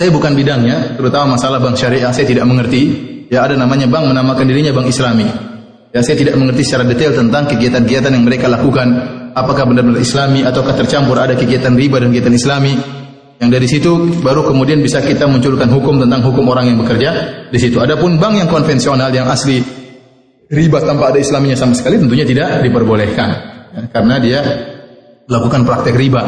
saya 0.00 0.16
bukan 0.16 0.32
bidangnya, 0.32 0.96
terutama 0.96 1.36
masalah 1.36 1.60
bank 1.60 1.76
syariah, 1.76 2.08
saya 2.08 2.24
tidak 2.24 2.48
mengerti. 2.48 2.88
Ya 3.28 3.44
ada 3.44 3.52
namanya 3.52 3.84
bank 3.84 4.08
menamakan 4.08 4.48
dirinya 4.48 4.72
bank 4.72 4.88
Islami. 4.88 5.28
Ya 5.92 6.00
saya 6.00 6.16
tidak 6.16 6.40
mengerti 6.40 6.64
secara 6.64 6.88
detail 6.88 7.12
tentang 7.12 7.44
kegiatan-kegiatan 7.52 8.08
yang 8.08 8.24
mereka 8.24 8.48
lakukan. 8.48 8.88
Apakah 9.36 9.68
benar-benar 9.68 10.00
Islami 10.00 10.40
ataukah 10.40 10.72
tercampur 10.72 11.20
ada 11.20 11.36
kegiatan 11.36 11.76
riba 11.76 12.00
dan 12.00 12.16
kegiatan 12.16 12.32
Islami? 12.32 12.72
Yang 13.44 13.50
dari 13.52 13.66
situ 13.68 13.92
baru 14.24 14.48
kemudian 14.48 14.80
bisa 14.80 15.04
kita 15.04 15.28
munculkan 15.28 15.68
hukum 15.68 16.00
tentang 16.00 16.24
hukum 16.24 16.48
orang 16.48 16.72
yang 16.72 16.80
bekerja 16.80 17.10
di 17.52 17.58
situ. 17.60 17.76
Adapun 17.76 18.16
bank 18.16 18.40
yang 18.40 18.48
konvensional 18.48 19.12
yang 19.12 19.28
asli 19.28 19.60
riba 20.48 20.80
tanpa 20.80 21.12
ada 21.12 21.20
Islaminya 21.20 21.60
sama 21.60 21.76
sekali 21.76 22.00
tentunya 22.00 22.24
tidak 22.24 22.64
diperbolehkan 22.64 23.28
ya, 23.76 23.80
karena 23.92 24.16
dia 24.16 24.40
melakukan 25.28 25.68
praktek 25.68 25.92
riba 25.92 26.22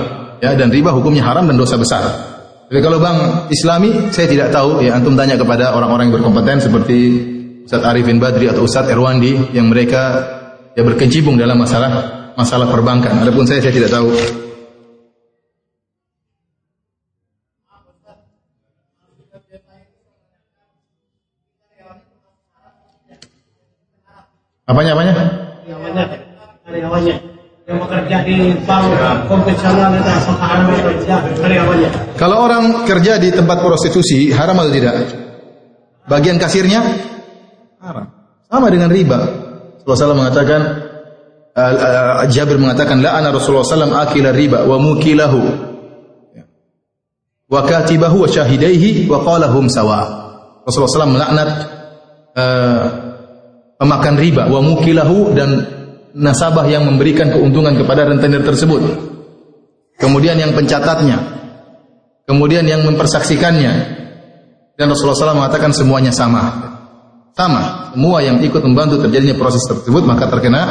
ya 0.44 0.52
dan 0.60 0.68
riba 0.68 0.92
hukumnya 0.92 1.24
haram 1.24 1.48
dan 1.48 1.56
dosa 1.56 1.80
besar. 1.80 2.31
Tapi 2.72 2.80
kalau 2.80 3.04
bang 3.04 3.52
Islami, 3.52 4.08
saya 4.16 4.32
tidak 4.32 4.48
tahu. 4.48 4.80
Ya 4.80 4.96
antum 4.96 5.12
tanya 5.12 5.36
kepada 5.36 5.76
orang-orang 5.76 6.08
yang 6.08 6.16
berkompeten 6.16 6.56
seperti 6.56 6.98
Ustaz 7.68 7.84
Arifin 7.84 8.16
Badri 8.16 8.48
atau 8.48 8.64
Ustaz 8.64 8.88
Erwandi 8.88 9.52
yang 9.52 9.68
mereka 9.68 10.24
ya 10.72 10.80
berkecimpung 10.80 11.36
dalam 11.36 11.60
masalah 11.60 12.32
masalah 12.32 12.72
perbankan. 12.72 13.28
Adapun 13.28 13.44
saya 13.44 13.60
saya 13.60 13.76
tidak 13.76 13.92
tahu. 13.92 14.08
Apanya 24.64 24.96
apanya? 24.96 25.12
Karyawannya, 25.68 26.04
karyawannya 26.64 27.31
bekerja 27.62 28.26
di 28.26 28.58
bank 28.66 28.90
konvensional 29.30 29.94
itu 29.94 30.10
apakah 30.10 30.48
haram 30.50 30.66
bekerja 30.74 31.14
karyawannya? 31.38 31.90
Kalau 32.18 32.36
orang 32.42 32.82
kerja 32.82 33.22
di 33.22 33.30
tempat 33.30 33.62
prostitusi 33.62 34.34
haram 34.34 34.58
atau 34.58 34.72
tidak? 34.74 34.94
Bagian 36.10 36.42
kasirnya 36.42 36.82
haram. 37.78 38.10
Sama 38.50 38.66
dengan 38.68 38.90
riba. 38.90 39.18
Rasulullah 39.86 40.14
SAW 40.14 40.20
mengatakan 40.26 40.60
Jabir 42.32 42.56
mengatakan 42.58 43.04
la 43.04 43.20
ana 43.20 43.28
Rasulullah 43.30 43.66
SAW 43.66 43.94
akila 43.94 44.32
riba 44.32 44.64
wa 44.64 44.76
mukilahu 44.80 45.40
wa 47.52 47.60
katibahu 47.68 48.24
wa 48.24 48.28
syahidaihi 48.28 49.06
wa 49.06 49.22
qalahum 49.22 49.70
sawa. 49.70 50.00
Rasulullah 50.66 50.94
SAW 50.98 51.14
melaknat 51.14 51.50
uh, 52.34 52.84
pemakan 53.78 54.14
riba 54.18 54.42
wa 54.50 54.60
mukilahu 54.64 55.30
dan 55.36 55.81
nasabah 56.14 56.68
yang 56.68 56.84
memberikan 56.88 57.32
keuntungan 57.32 57.76
kepada 57.76 58.08
rentenir 58.08 58.44
tersebut. 58.44 58.80
Kemudian 59.96 60.36
yang 60.36 60.52
pencatatnya. 60.52 61.18
Kemudian 62.28 62.64
yang 62.64 62.84
mempersaksikannya. 62.86 63.72
Dan 64.76 64.86
Rasulullah 64.88 65.34
SAW 65.34 65.40
mengatakan 65.44 65.70
semuanya 65.74 66.12
sama. 66.14 66.72
Sama. 67.36 67.92
Semua 67.92 68.24
yang 68.24 68.40
ikut 68.40 68.60
membantu 68.64 69.04
terjadinya 69.04 69.36
proses 69.36 69.64
tersebut 69.68 70.04
maka 70.04 70.28
terkena 70.28 70.62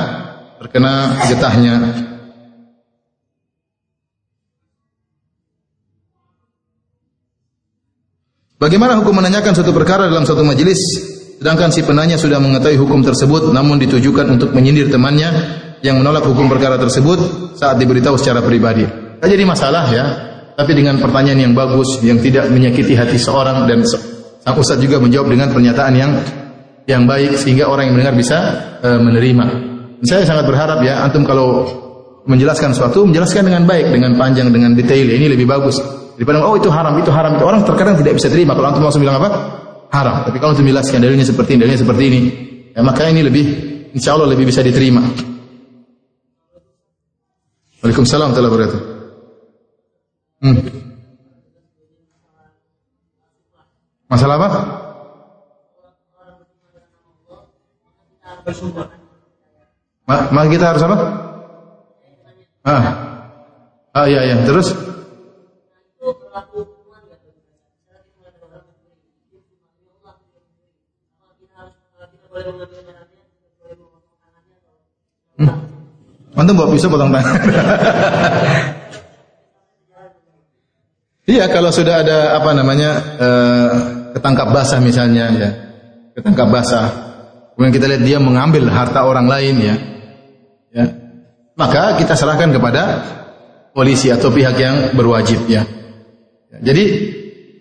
terkena 0.61 1.17
getahnya. 1.29 1.75
Bagaimana 8.61 9.01
hukum 9.01 9.17
menanyakan 9.17 9.57
suatu 9.57 9.73
perkara 9.73 10.05
dalam 10.05 10.21
suatu 10.21 10.45
majelis 10.45 10.77
Sedangkan 11.41 11.73
si 11.73 11.81
penanya 11.81 12.21
sudah 12.21 12.37
mengetahui 12.37 12.77
hukum 12.77 13.01
tersebut 13.01 13.49
namun 13.49 13.81
ditujukan 13.81 14.29
untuk 14.37 14.53
menyindir 14.53 14.93
temannya 14.93 15.33
yang 15.81 15.97
menolak 15.97 16.21
hukum 16.21 16.45
perkara 16.45 16.77
tersebut 16.77 17.17
saat 17.57 17.81
diberitahu 17.81 18.13
secara 18.13 18.45
pribadi. 18.45 18.85
Tak 19.17 19.25
jadi 19.25 19.41
masalah 19.41 19.89
ya, 19.89 20.05
tapi 20.53 20.77
dengan 20.77 21.01
pertanyaan 21.01 21.49
yang 21.49 21.53
bagus 21.57 21.97
yang 22.05 22.21
tidak 22.21 22.45
menyakiti 22.53 22.93
hati 22.93 23.17
seorang 23.17 23.65
dan 23.65 23.81
sang 23.81 24.53
ustaz 24.53 24.77
juga 24.77 25.01
menjawab 25.01 25.33
dengan 25.33 25.49
pernyataan 25.49 25.93
yang 25.97 26.11
yang 26.85 27.09
baik 27.09 27.33
sehingga 27.33 27.65
orang 27.65 27.89
yang 27.89 27.97
mendengar 27.97 28.13
bisa 28.21 28.37
e, 28.85 28.89
menerima. 29.01 29.45
Saya 30.05 30.21
sangat 30.29 30.45
berharap 30.45 30.85
ya 30.85 31.01
antum 31.01 31.25
kalau 31.25 31.65
menjelaskan 32.29 32.77
sesuatu 32.77 33.01
menjelaskan 33.09 33.49
dengan 33.49 33.65
baik, 33.65 33.89
dengan 33.89 34.13
panjang, 34.13 34.53
dengan 34.53 34.77
detail. 34.77 35.09
Ini 35.09 35.33
lebih 35.33 35.49
bagus 35.49 35.81
daripada 36.21 36.45
oh 36.45 36.53
itu 36.53 36.69
haram, 36.69 37.01
itu 37.01 37.09
haram. 37.09 37.41
Itu 37.41 37.49
orang 37.49 37.65
terkadang 37.65 37.97
tidak 37.97 38.21
bisa 38.21 38.29
terima 38.29 38.53
kalau 38.53 38.69
antum 38.69 38.85
langsung 38.85 39.01
bilang 39.01 39.17
apa? 39.17 39.57
Haram. 39.91 40.23
Tapi 40.25 40.37
kalau 40.39 40.55
menjelaskan 40.55 41.03
dalilnya 41.03 41.27
seperti 41.27 41.55
ini, 41.55 41.59
dalilnya 41.61 41.81
seperti 41.83 42.03
ini, 42.07 42.19
ya 42.71 42.81
maka 42.81 43.11
ini 43.11 43.21
lebih 43.21 43.45
insya 43.91 44.15
Allah 44.15 44.31
lebih 44.31 44.47
bisa 44.47 44.63
diterima. 44.63 45.03
Waalaikumsalam 47.83 48.31
warahmatullahi 48.31 48.53
wabarakatuh. 48.55 48.81
Hmm. 50.41 50.57
Masalah 54.11 54.35
apa? 54.35 54.49
Ma, 60.07 60.43
kita 60.49 60.65
harus 60.73 60.83
apa? 60.83 60.95
Ah. 62.65 62.83
Ah 63.91 64.05
iya 64.07 64.23
iya, 64.23 64.35
terus? 64.47 64.71
Hmm. 75.41 75.55
Antum 76.37 76.53
bawa 76.55 76.71
pisau 76.71 76.87
potong 76.87 77.11
tangan. 77.11 77.35
iya, 81.27 81.45
kalau 81.51 81.71
sudah 81.73 82.05
ada 82.05 82.39
apa 82.39 82.51
namanya 82.55 82.91
uh, 83.19 83.73
ketangkap 84.15 84.47
basah 84.53 84.79
misalnya 84.79 85.25
ya, 85.33 85.49
ketangkap 86.15 86.47
basah. 86.47 86.87
Kemudian 87.55 87.73
kita 87.75 87.85
lihat 87.91 88.03
dia 88.07 88.17
mengambil 88.17 88.69
harta 88.71 89.03
orang 89.03 89.27
lain 89.27 89.55
ya, 89.59 89.75
ya, 90.71 90.85
maka 91.59 91.99
kita 91.99 92.15
serahkan 92.15 92.55
kepada 92.55 92.83
polisi 93.75 94.07
atau 94.09 94.31
pihak 94.31 94.55
yang 94.55 94.75
berwajib 94.95 95.45
ya. 95.51 95.67
Jadi 96.61 96.83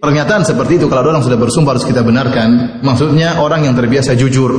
Pernyataan 0.01 0.48
seperti 0.48 0.80
itu 0.80 0.88
kalau 0.88 1.12
orang 1.12 1.20
sudah 1.20 1.36
bersumpah 1.36 1.76
harus 1.76 1.84
kita 1.84 2.01
benarkan. 2.01 2.80
Maksudnya 2.80 3.36
orang 3.36 3.68
yang 3.68 3.76
terbiasa 3.76 4.16
jujur, 4.16 4.57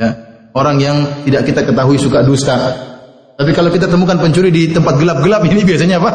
ya. 0.00 0.10
orang 0.56 0.80
yang 0.80 0.96
tidak 1.28 1.44
kita 1.44 1.60
ketahui 1.68 2.00
suka 2.00 2.24
dusta. 2.24 2.56
Tapi 3.36 3.52
kalau 3.52 3.68
kita 3.68 3.84
temukan 3.84 4.16
pencuri 4.16 4.48
di 4.48 4.72
tempat 4.72 4.96
gelap-gelap 4.96 5.44
ini 5.44 5.60
biasanya 5.60 6.00
apa? 6.00 6.10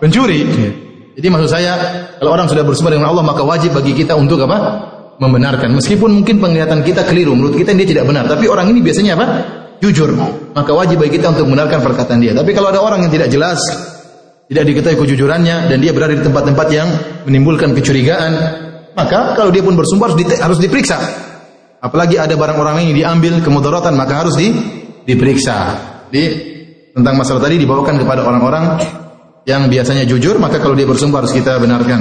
Pencuri. 0.00 0.40
Jadi 1.20 1.26
maksud 1.28 1.50
saya 1.52 1.72
kalau 2.16 2.32
orang 2.32 2.48
sudah 2.48 2.64
bersumpah 2.64 2.96
dengan 2.96 3.12
Allah 3.12 3.28
maka 3.28 3.44
wajib 3.44 3.76
bagi 3.76 3.92
kita 3.92 4.16
untuk 4.16 4.40
apa? 4.48 4.56
Membenarkan. 5.20 5.76
Meskipun 5.76 6.24
mungkin 6.24 6.40
penglihatan 6.40 6.80
kita 6.80 7.04
keliru, 7.04 7.36
menurut 7.36 7.60
kita 7.60 7.76
dia 7.76 7.84
tidak 7.84 8.08
benar. 8.08 8.24
Tapi 8.24 8.48
orang 8.48 8.72
ini 8.72 8.80
biasanya 8.80 9.20
apa? 9.20 9.26
jujur, 9.78 10.10
maka 10.54 10.70
wajib 10.74 10.98
bagi 10.98 11.18
kita 11.18 11.30
untuk 11.30 11.46
membenarkan 11.46 11.78
perkataan 11.82 12.18
dia. 12.18 12.34
Tapi 12.34 12.50
kalau 12.50 12.74
ada 12.74 12.82
orang 12.82 13.06
yang 13.06 13.12
tidak 13.14 13.30
jelas, 13.30 13.58
tidak 14.48 14.64
diketahui 14.64 14.96
kejujurannya 14.96 15.68
dan 15.68 15.76
dia 15.76 15.92
berada 15.92 16.16
di 16.16 16.24
tempat-tempat 16.24 16.66
yang 16.72 16.88
menimbulkan 17.28 17.76
kecurigaan, 17.76 18.32
maka 18.96 19.36
kalau 19.36 19.52
dia 19.52 19.60
pun 19.60 19.76
bersumpah 19.76 20.08
harus, 20.08 20.16
di, 20.16 20.24
harus 20.40 20.58
diperiksa. 20.58 20.96
Apalagi 21.78 22.16
ada 22.16 22.32
barang 22.32 22.58
orang 22.58 22.80
yang 22.88 22.96
diambil 22.96 23.44
kemudaratan 23.44 23.92
maka 23.92 24.24
harus 24.24 24.40
di, 24.40 24.50
diperiksa. 25.04 25.56
Di 26.08 26.24
tentang 26.96 27.14
masalah 27.20 27.44
tadi 27.44 27.60
dibawakan 27.60 28.00
kepada 28.00 28.24
orang-orang 28.24 28.80
yang 29.44 29.68
biasanya 29.68 30.08
jujur, 30.08 30.40
maka 30.40 30.58
kalau 30.58 30.72
dia 30.72 30.88
bersumpah 30.88 31.22
harus 31.22 31.36
kita 31.36 31.60
benarkan. 31.60 32.00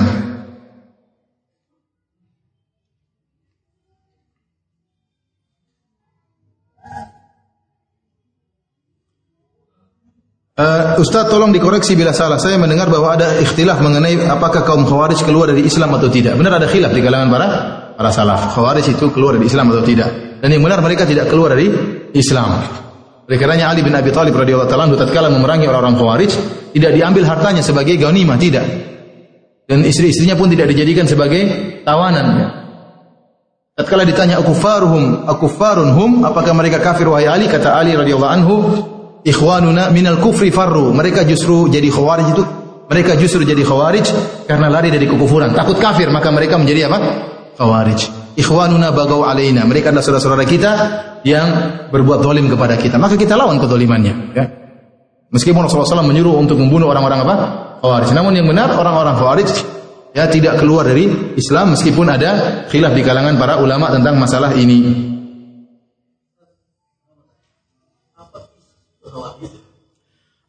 Uh, 10.57 10.97
Ustaz 10.97 11.29
tolong 11.29 11.53
dikoreksi 11.53 11.93
bila 11.93 12.09
salah. 12.17 12.41
Saya 12.41 12.57
mendengar 12.57 12.89
bahwa 12.89 13.13
ada 13.13 13.37
ikhtilaf 13.37 13.77
mengenai 13.77 14.25
apakah 14.25 14.65
kaum 14.65 14.89
Khawarij 14.89 15.21
keluar 15.21 15.53
dari 15.53 15.61
Islam 15.61 15.93
atau 15.93 16.09
tidak. 16.09 16.33
Benar 16.33 16.57
ada 16.57 16.65
khilaf 16.65 16.97
di 16.97 17.01
kalangan 17.05 17.29
para 17.29 17.47
para 17.93 18.09
salaf. 18.09 18.57
Khawarij 18.57 18.89
itu 18.89 19.13
keluar 19.13 19.37
dari 19.37 19.45
Islam 19.45 19.69
atau 19.69 19.85
tidak. 19.85 20.41
Dan 20.41 20.57
yang 20.57 20.65
benar 20.65 20.81
mereka 20.81 21.05
tidak 21.05 21.29
keluar 21.29 21.53
dari 21.53 21.69
Islam. 22.17 22.57
Oleh 23.29 23.37
Ali 23.61 23.85
bin 23.85 23.93
Abi 23.93 24.09
Thalib 24.09 24.33
radhiyallahu 24.33 24.65
taala 24.65 24.89
tatkala 24.97 25.29
memerangi 25.29 25.69
orang-orang 25.69 25.93
Khawarij 25.93 26.31
tidak 26.73 26.91
diambil 26.97 27.23
hartanya 27.29 27.61
sebagai 27.61 27.93
ghanimah, 27.93 28.41
tidak. 28.41 28.65
Dan 29.69 29.85
istri-istrinya 29.85 30.33
pun 30.33 30.49
tidak 30.49 30.73
dijadikan 30.73 31.05
sebagai 31.05 31.45
tawanan. 31.85 32.49
Tatkala 33.77 34.09
ditanya 34.09 34.41
akufaruhum, 34.41 35.29
akufarun 35.29 35.93
hum, 35.93 36.11
apakah 36.25 36.57
mereka 36.57 36.81
kafir 36.81 37.05
wahai 37.05 37.29
Ali? 37.29 37.45
Kata 37.45 37.77
Ali 37.77 37.93
radhiyallahu 37.93 38.33
anhu, 38.41 38.53
ikhwanuna 39.23 39.89
minal 39.89 40.19
kufri 40.19 40.51
farru. 40.53 40.93
Mereka 40.93 41.23
justru 41.25 41.71
jadi 41.71 41.87
khawarij 41.89 42.27
itu 42.33 42.43
mereka 42.87 43.19
justru 43.19 43.43
jadi 43.43 43.63
khawarij 43.63 44.05
karena 44.47 44.67
lari 44.71 44.89
dari 44.93 45.05
kekufuran. 45.07 45.51
Takut 45.51 45.79
kafir 45.79 46.07
maka 46.11 46.31
mereka 46.31 46.55
menjadi 46.59 46.87
apa? 46.91 46.97
Khawarij. 47.57 47.99
Ikhwanuna 48.37 48.93
bagau 48.93 49.25
alaina. 49.25 49.65
Mereka 49.65 49.89
adalah 49.89 50.05
saudara-saudara 50.05 50.45
kita 50.45 50.71
yang 51.25 51.47
berbuat 51.89 52.21
zalim 52.21 52.47
kepada 52.47 52.77
kita. 52.77 53.01
Maka 53.01 53.17
kita 53.17 53.33
lawan 53.33 53.57
kezalimannya. 53.57 54.13
Ya. 54.37 54.45
Meskipun 55.33 55.65
Rasulullah 55.65 55.89
SAW 55.89 56.07
menyuruh 56.07 56.37
untuk 56.39 56.55
membunuh 56.55 56.87
orang-orang 56.87 57.25
apa? 57.25 57.35
Khawarij. 57.81 58.13
Namun 58.13 58.37
yang 58.37 58.47
benar 58.47 58.71
orang-orang 58.77 59.17
Khawarij 59.17 59.49
ya 60.17 60.25
tidak 60.31 60.57
keluar 60.57 60.87
dari 60.87 61.05
Islam 61.37 61.77
meskipun 61.77 62.09
ada 62.09 62.63
khilaf 62.73 62.97
di 62.97 63.05
kalangan 63.05 63.37
para 63.37 63.61
ulama 63.61 63.93
tentang 63.93 64.17
masalah 64.17 64.53
ini. 64.57 65.06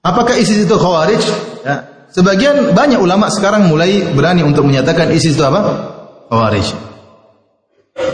Apakah 0.09 0.41
ISIS 0.41 0.65
itu 0.65 0.77
khawarij? 0.81 1.23
Ya. 1.69 1.77
Sebagian 2.09 2.73
banyak 2.73 2.97
ulama 2.97 3.29
sekarang 3.29 3.69
mulai 3.69 4.09
berani 4.17 4.41
untuk 4.41 4.65
menyatakan 4.65 5.13
ISIS 5.13 5.37
itu 5.37 5.45
apa? 5.45 5.61
Khawarij. 6.33 6.67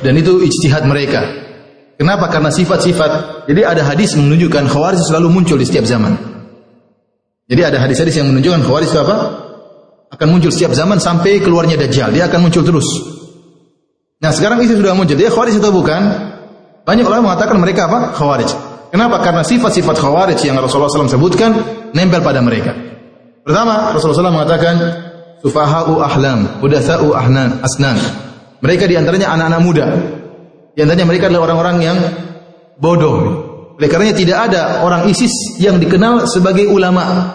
Dan 0.03 0.19
itu 0.19 0.43
ijtihad 0.43 0.83
mereka. 0.91 1.23
Kenapa? 1.95 2.27
Karena 2.27 2.51
sifat-sifat. 2.51 3.47
Jadi 3.47 3.63
ada 3.63 3.87
hadis 3.87 4.19
menunjukkan 4.19 4.67
khawarij 4.67 4.99
selalu 5.07 5.31
muncul 5.31 5.55
di 5.55 5.63
setiap 5.63 5.87
zaman. 5.87 6.19
Jadi 7.47 7.63
ada 7.63 7.79
hadis-hadis 7.79 8.19
yang 8.19 8.27
menunjukkan 8.35 8.67
khawarij 8.67 8.91
itu 8.91 8.99
apa? 8.99 9.17
Akan 10.11 10.35
muncul 10.35 10.51
setiap 10.51 10.75
zaman 10.75 10.99
sampai 10.99 11.39
keluarnya 11.39 11.79
Dajjal. 11.79 12.11
Dia 12.11 12.27
akan 12.27 12.51
muncul 12.51 12.67
terus. 12.67 12.89
Nah 14.19 14.35
sekarang 14.35 14.59
ISIS 14.67 14.83
sudah 14.83 14.99
muncul. 14.99 15.15
Dia 15.15 15.31
khawarij 15.31 15.63
atau 15.63 15.71
bukan? 15.71 16.03
Banyak 16.83 17.07
ulama 17.07 17.31
mengatakan 17.31 17.57
mereka 17.63 17.87
apa? 17.87 18.19
Khawarij. 18.19 18.51
Kenapa? 18.95 19.19
Karena 19.27 19.43
sifat-sifat 19.43 19.99
khawarij 19.99 20.39
yang 20.47 20.55
Rasulullah 20.55 20.87
SAW 20.87 21.11
sebutkan 21.11 21.51
nempel 21.91 22.23
pada 22.23 22.39
mereka. 22.39 22.71
Pertama, 23.43 23.91
Rasulullah 23.91 24.31
SAW 24.31 24.39
mengatakan 24.39 24.75
sufaha'u 25.43 25.99
ahlam, 25.99 26.63
hudatsa'u 26.63 27.11
ahnan, 27.11 27.59
asnan. 27.67 27.99
Mereka 28.63 28.87
di 28.87 28.95
antaranya 28.95 29.35
anak-anak 29.35 29.61
muda. 29.67 29.87
Di 30.79 30.87
antaranya 30.87 31.11
mereka 31.11 31.27
adalah 31.27 31.51
orang-orang 31.51 31.77
yang 31.83 31.99
bodoh. 32.79 33.19
Oleh 33.75 33.91
karenanya 33.91 34.15
tidak 34.15 34.39
ada 34.47 34.87
orang 34.87 35.11
ISIS 35.11 35.59
yang 35.59 35.83
dikenal 35.83 36.31
sebagai 36.31 36.71
ulama. 36.71 37.35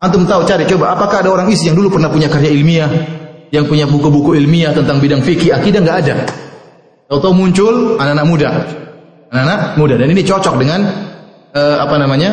Antum 0.00 0.24
tahu 0.24 0.48
cari 0.48 0.64
coba 0.64 0.96
apakah 0.96 1.20
ada 1.20 1.28
orang 1.28 1.52
ISIS 1.52 1.68
yang 1.68 1.76
dulu 1.76 2.00
pernah 2.00 2.08
punya 2.08 2.32
karya 2.32 2.48
ilmiah, 2.56 2.88
yang 3.52 3.68
punya 3.68 3.84
buku-buku 3.84 4.32
ilmiah 4.40 4.72
tentang 4.72 4.96
bidang 4.96 5.20
fikih, 5.20 5.52
akidah 5.52 5.84
nggak 5.84 5.98
ada. 6.08 6.24
Tahu-tahu 7.12 7.36
muncul 7.36 8.00
anak-anak 8.00 8.24
muda 8.24 8.50
anak-anak 9.30 9.60
muda 9.80 9.94
dan 9.96 10.08
ini 10.10 10.22
cocok 10.24 10.54
dengan 10.60 10.80
uh, 11.54 11.76
apa 11.84 11.96
namanya 12.00 12.30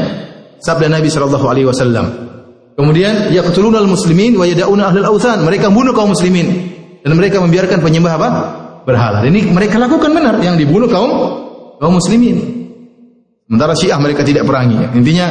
sabda 0.62 0.88
Nabi 0.88 1.08
Shallallahu 1.08 1.46
Alaihi 1.48 1.68
Wasallam. 1.68 2.06
Kemudian 2.76 3.30
yaqtuluna 3.36 3.84
al-muslimin 3.84 4.40
wa 4.40 4.48
yada'una 4.48 4.90
ahlul 4.90 5.08
authan. 5.16 5.44
Mereka 5.44 5.70
bunuh 5.70 5.92
kaum 5.92 6.16
muslimin 6.16 6.48
dan 7.04 7.14
mereka 7.14 7.38
membiarkan 7.44 7.84
penyembah 7.84 8.14
apa? 8.16 8.30
Berhala. 8.88 9.22
Ini 9.28 9.52
mereka 9.54 9.78
lakukan 9.78 10.10
benar 10.10 10.42
yang 10.42 10.58
dibunuh 10.58 10.90
kaum 10.90 11.12
kaum 11.78 11.94
muslimin. 12.00 12.42
Sementara 13.46 13.76
Syiah 13.76 14.00
mereka 14.00 14.24
tidak 14.24 14.48
perangi. 14.48 14.80
Intinya 14.96 15.28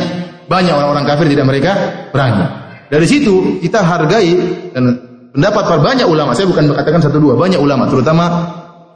banyak 0.47 0.75
orang-orang 0.77 1.09
kafir 1.09 1.27
tidak 1.33 1.47
mereka 1.49 1.73
perangi. 2.13 2.45
Dari 2.91 3.07
situ 3.07 3.63
kita 3.65 3.81
hargai 3.81 4.29
dan 4.75 4.85
pendapat 5.33 5.65
banyak 5.81 6.07
ulama. 6.07 6.37
Saya 6.37 6.51
bukan 6.51 6.71
mengatakan 6.71 7.01
satu 7.01 7.19
dua, 7.23 7.35
banyak 7.39 7.59
ulama 7.59 7.87
terutama 7.87 8.25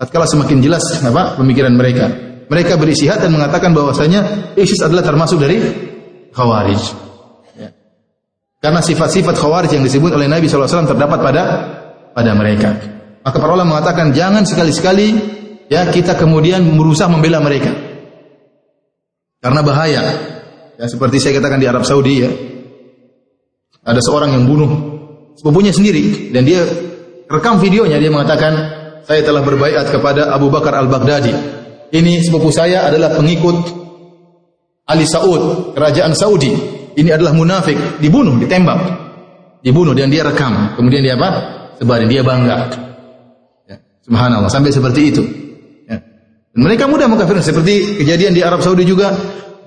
tatkala 0.02 0.26
semakin 0.26 0.58
jelas 0.60 0.82
apa 1.02 1.38
pemikiran 1.38 1.72
mereka. 1.74 2.10
Mereka 2.48 2.76
berisihat 2.76 3.24
dan 3.24 3.32
mengatakan 3.32 3.72
bahwasanya 3.72 4.52
ISIS 4.58 4.84
adalah 4.84 5.00
termasuk 5.00 5.40
dari 5.40 5.60
Khawarij. 6.34 6.82
Ya. 7.56 7.70
Karena 8.60 8.80
sifat-sifat 8.84 9.38
Khawarij 9.38 9.72
yang 9.72 9.84
disebut 9.86 10.12
oleh 10.12 10.28
Nabi 10.28 10.50
SAW 10.50 10.90
terdapat 10.90 11.18
pada 11.22 11.42
pada 12.12 12.30
mereka. 12.36 12.74
Maka 13.24 13.36
para 13.40 13.56
ulama 13.56 13.78
mengatakan 13.78 14.12
jangan 14.12 14.44
sekali-sekali 14.44 15.06
ya 15.72 15.88
kita 15.88 16.18
kemudian 16.18 16.60
berusaha 16.76 17.08
membela 17.08 17.40
mereka. 17.40 17.72
Karena 19.40 19.60
bahaya. 19.64 20.02
Ya 20.74 20.86
seperti 20.90 21.22
saya 21.22 21.38
katakan 21.40 21.62
di 21.62 21.66
Arab 21.70 21.86
Saudi 21.86 22.14
ya. 22.20 22.30
Ada 23.84 24.00
seorang 24.00 24.32
yang 24.36 24.44
bunuh 24.48 24.70
sepupunya 25.36 25.72
sendiri 25.72 26.32
dan 26.32 26.44
dia 26.44 26.64
rekam 27.28 27.60
videonya 27.60 28.00
dia 28.00 28.08
mengatakan 28.08 28.52
saya 29.04 29.20
telah 29.20 29.44
berbaiat 29.44 29.92
kepada 29.92 30.32
Abu 30.32 30.48
Bakar 30.48 30.72
Al-Baghdadi 30.80 31.63
ini 31.94 32.18
sepupu 32.18 32.50
saya 32.50 32.90
adalah 32.90 33.14
pengikut 33.14 33.56
Ali 34.90 35.06
Saud, 35.06 35.72
kerajaan 35.78 36.12
Saudi. 36.12 36.52
Ini 36.94 37.10
adalah 37.14 37.32
munafik, 37.34 38.02
dibunuh, 38.02 38.34
ditembak. 38.36 39.02
Dibunuh 39.64 39.96
dan 39.96 40.12
dia 40.12 40.26
rekam. 40.26 40.76
Kemudian 40.76 41.00
dia 41.00 41.14
apa? 41.16 41.30
Sebarin, 41.80 42.06
dia 42.10 42.20
bangga. 42.20 42.70
Ya, 43.64 43.76
subhanallah, 44.04 44.50
sampai 44.52 44.70
seperti 44.70 45.00
itu. 45.08 45.22
Ya. 45.88 46.02
Dan 46.52 46.60
mereka 46.60 46.84
mudah 46.90 47.08
mengkafirkan 47.08 47.42
seperti 47.42 48.02
kejadian 48.02 48.36
di 48.36 48.44
Arab 48.44 48.60
Saudi 48.60 48.84
juga 48.84 49.14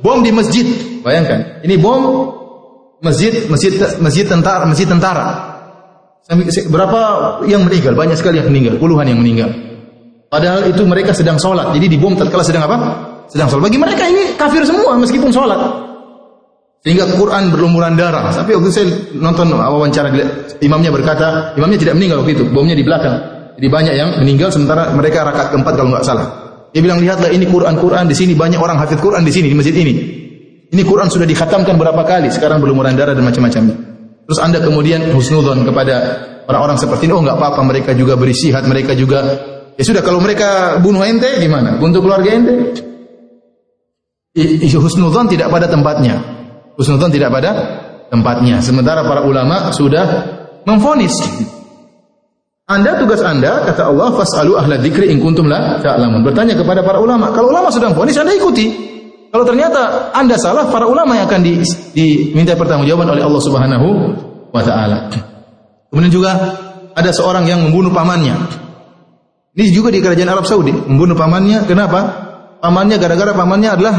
bom 0.04 0.22
di 0.22 0.30
masjid. 0.30 0.68
Bayangkan, 1.02 1.66
ini 1.66 1.76
bom 1.82 2.32
masjid 3.02 3.50
masjid 3.50 3.74
masjid 4.00 4.26
tentara 4.28 4.64
masjid 4.68 4.88
tentara. 4.88 5.58
Berapa 6.68 7.00
yang 7.48 7.64
meninggal? 7.64 7.96
Banyak 7.96 8.20
sekali 8.20 8.44
yang 8.44 8.52
meninggal, 8.52 8.78
puluhan 8.78 9.08
yang 9.08 9.20
meninggal. 9.20 9.48
Padahal 10.28 10.68
itu 10.68 10.84
mereka 10.84 11.16
sedang 11.16 11.40
sholat. 11.40 11.72
Jadi 11.72 11.96
dibom 11.96 12.16
tatkala 12.20 12.44
sedang 12.44 12.68
apa? 12.68 12.76
Sedang 13.32 13.48
sholat. 13.48 13.72
Bagi 13.72 13.80
mereka 13.80 14.04
ini 14.08 14.36
kafir 14.36 14.64
semua 14.68 15.00
meskipun 15.00 15.32
sholat. 15.32 15.60
Sehingga 16.84 17.08
Quran 17.16 17.52
berlumuran 17.52 17.96
darah. 17.96 18.32
Tapi 18.32 18.56
waktu 18.56 18.70
saya 18.72 18.88
nonton 19.16 19.52
wawancara 19.56 20.12
imamnya 20.64 20.92
berkata, 20.92 21.56
imamnya 21.60 21.80
tidak 21.80 21.96
meninggal 22.00 22.24
waktu 22.24 22.40
itu, 22.40 22.44
bomnya 22.52 22.76
di 22.76 22.84
belakang. 22.84 23.16
Jadi 23.58 23.68
banyak 23.68 23.94
yang 23.98 24.10
meninggal 24.22 24.54
sementara 24.54 24.94
mereka 24.94 25.26
rakaat 25.26 25.52
keempat 25.52 25.74
kalau 25.74 25.90
nggak 25.90 26.06
salah. 26.06 26.28
Dia 26.72 26.84
bilang 26.84 27.02
lihatlah 27.02 27.34
ini 27.34 27.50
Quran-Quran 27.50 28.06
di 28.06 28.16
sini 28.16 28.38
banyak 28.38 28.60
orang 28.62 28.78
hafid 28.78 29.02
Quran 29.02 29.26
di 29.26 29.34
sini 29.34 29.50
di 29.50 29.56
masjid 29.58 29.74
ini. 29.74 29.94
Ini 30.68 30.84
Quran 30.84 31.08
sudah 31.08 31.26
dikhatamkan 31.26 31.80
berapa 31.80 32.04
kali, 32.04 32.28
sekarang 32.30 32.60
berlumuran 32.60 32.94
darah 32.94 33.16
dan 33.16 33.24
macam-macamnya. 33.24 33.76
Terus 34.28 34.40
Anda 34.44 34.60
kemudian 34.60 35.16
husnudon 35.16 35.64
kepada 35.64 35.96
orang-orang 36.46 36.76
seperti 36.76 37.08
ini, 37.08 37.16
oh 37.16 37.24
nggak 37.24 37.40
apa-apa 37.40 37.62
mereka 37.64 37.92
juga 37.96 38.20
berisihat, 38.20 38.68
mereka 38.68 38.92
juga 38.92 39.24
Ya 39.78 39.84
sudah 39.86 40.02
kalau 40.02 40.18
mereka 40.18 40.82
bunuh 40.82 41.06
ente 41.06 41.38
gimana? 41.38 41.78
Untuk 41.78 42.02
keluarga 42.02 42.34
ente? 42.34 42.82
Husnudzon 44.74 45.30
tidak 45.30 45.54
pada 45.54 45.70
tempatnya. 45.70 46.18
Husnudzon 46.78 47.14
tidak 47.14 47.30
pada 47.30 47.50
tempatnya. 48.10 48.58
Sementara 48.62 49.06
para 49.06 49.22
ulama 49.22 49.70
sudah 49.70 50.06
memfonis. 50.66 51.14
Anda 52.68 53.00
tugas 53.00 53.24
Anda 53.24 53.64
kata 53.64 53.88
Allah 53.88 54.12
fasalu 54.18 54.60
ahla 54.60 54.76
dzikri 54.82 55.14
in 55.14 55.22
kuntum 55.24 55.48
la 55.48 55.80
ta'lamun. 55.80 56.26
Bertanya 56.26 56.58
kepada 56.58 56.84
para 56.84 57.00
ulama. 57.00 57.32
Kalau 57.32 57.54
ulama 57.54 57.70
sudah 57.70 57.94
memfonis 57.94 58.18
Anda 58.18 58.36
ikuti. 58.36 58.68
Kalau 59.32 59.44
ternyata 59.44 60.12
Anda 60.16 60.40
salah, 60.40 60.72
para 60.72 60.88
ulama 60.88 61.14
yang 61.16 61.28
akan 61.28 61.42
di, 61.44 61.60
diminta 61.94 62.56
pertanggungjawaban 62.56 63.12
oleh 63.12 63.24
Allah 63.24 63.42
Subhanahu 63.44 63.88
wa 64.56 64.62
taala. 64.64 65.12
Kemudian 65.92 66.12
juga 66.12 66.32
ada 66.96 67.12
seorang 67.12 67.46
yang 67.46 67.62
membunuh 67.62 67.92
pamannya. 67.92 68.67
Ini 69.58 69.74
juga 69.74 69.90
di 69.90 69.98
kerajaan 69.98 70.30
Arab 70.30 70.46
Saudi, 70.46 70.70
membunuh 70.70 71.18
pamannya. 71.18 71.66
Kenapa? 71.66 72.00
Pamannya 72.62 73.02
gara-gara 73.02 73.34
pamannya 73.34 73.74
adalah 73.74 73.96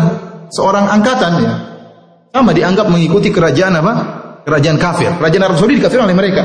seorang 0.55 0.87
angkatan 0.87 1.33
ya. 1.43 1.55
Sama 2.31 2.55
dianggap 2.55 2.87
mengikuti 2.87 3.35
kerajaan 3.35 3.75
apa? 3.75 3.93
Kerajaan 4.47 4.79
kafir. 4.79 5.11
Kerajaan 5.19 5.45
Arab 5.51 5.59
Saudi 5.59 5.83
dikafirkan 5.83 6.07
oleh 6.07 6.15
mereka. 6.15 6.43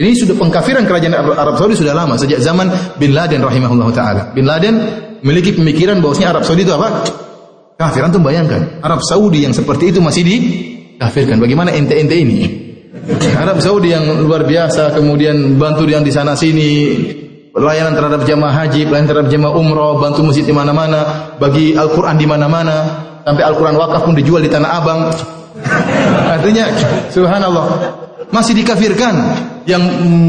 Ini 0.00 0.16
sudah 0.16 0.34
pengkafiran 0.40 0.88
kerajaan 0.88 1.12
Arab 1.12 1.60
Saudi 1.60 1.76
sudah 1.76 1.92
lama 1.92 2.16
sejak 2.16 2.40
zaman 2.40 2.72
Bin 2.96 3.12
Laden 3.12 3.44
rahimahullah 3.44 3.88
taala. 3.92 4.22
Bin 4.32 4.48
Laden 4.48 4.74
memiliki 5.20 5.52
pemikiran 5.52 6.00
bahwasanya 6.00 6.40
Arab 6.40 6.48
Saudi 6.48 6.64
itu 6.64 6.72
apa? 6.72 7.04
Kafir. 7.76 8.00
Antum 8.00 8.24
bayangkan, 8.24 8.80
Arab 8.80 9.04
Saudi 9.04 9.44
yang 9.44 9.52
seperti 9.52 9.92
itu 9.92 10.00
masih 10.00 10.24
dikafirkan. 10.24 11.36
Bagaimana 11.36 11.68
ente-ente 11.76 12.16
ini? 12.16 12.38
Arab 13.36 13.60
Saudi 13.60 13.92
yang 13.92 14.08
luar 14.24 14.48
biasa, 14.48 14.96
kemudian 14.96 15.60
bantu 15.60 15.84
yang 15.84 16.00
di 16.00 16.14
sana 16.14 16.32
sini, 16.32 16.70
pelayanan 17.54 17.94
terhadap 17.94 18.26
jamaah 18.26 18.54
haji, 18.66 18.82
pelayanan 18.90 19.08
terhadap 19.08 19.30
jamaah 19.30 19.54
umroh, 19.54 20.02
bantu 20.02 20.26
masjid 20.26 20.42
di 20.42 20.50
mana-mana, 20.50 21.30
bagi 21.38 21.78
Al-Quran 21.78 22.18
di 22.18 22.26
mana-mana, 22.26 22.76
sampai 23.22 23.42
Al-Quran 23.46 23.78
wakaf 23.78 24.02
pun 24.02 24.14
dijual 24.18 24.42
di 24.42 24.50
Tanah 24.50 24.70
Abang. 24.74 25.00
Artinya, 26.34 26.66
subhanallah, 27.14 27.64
masih 28.34 28.58
dikafirkan 28.58 29.14
yang 29.70 29.80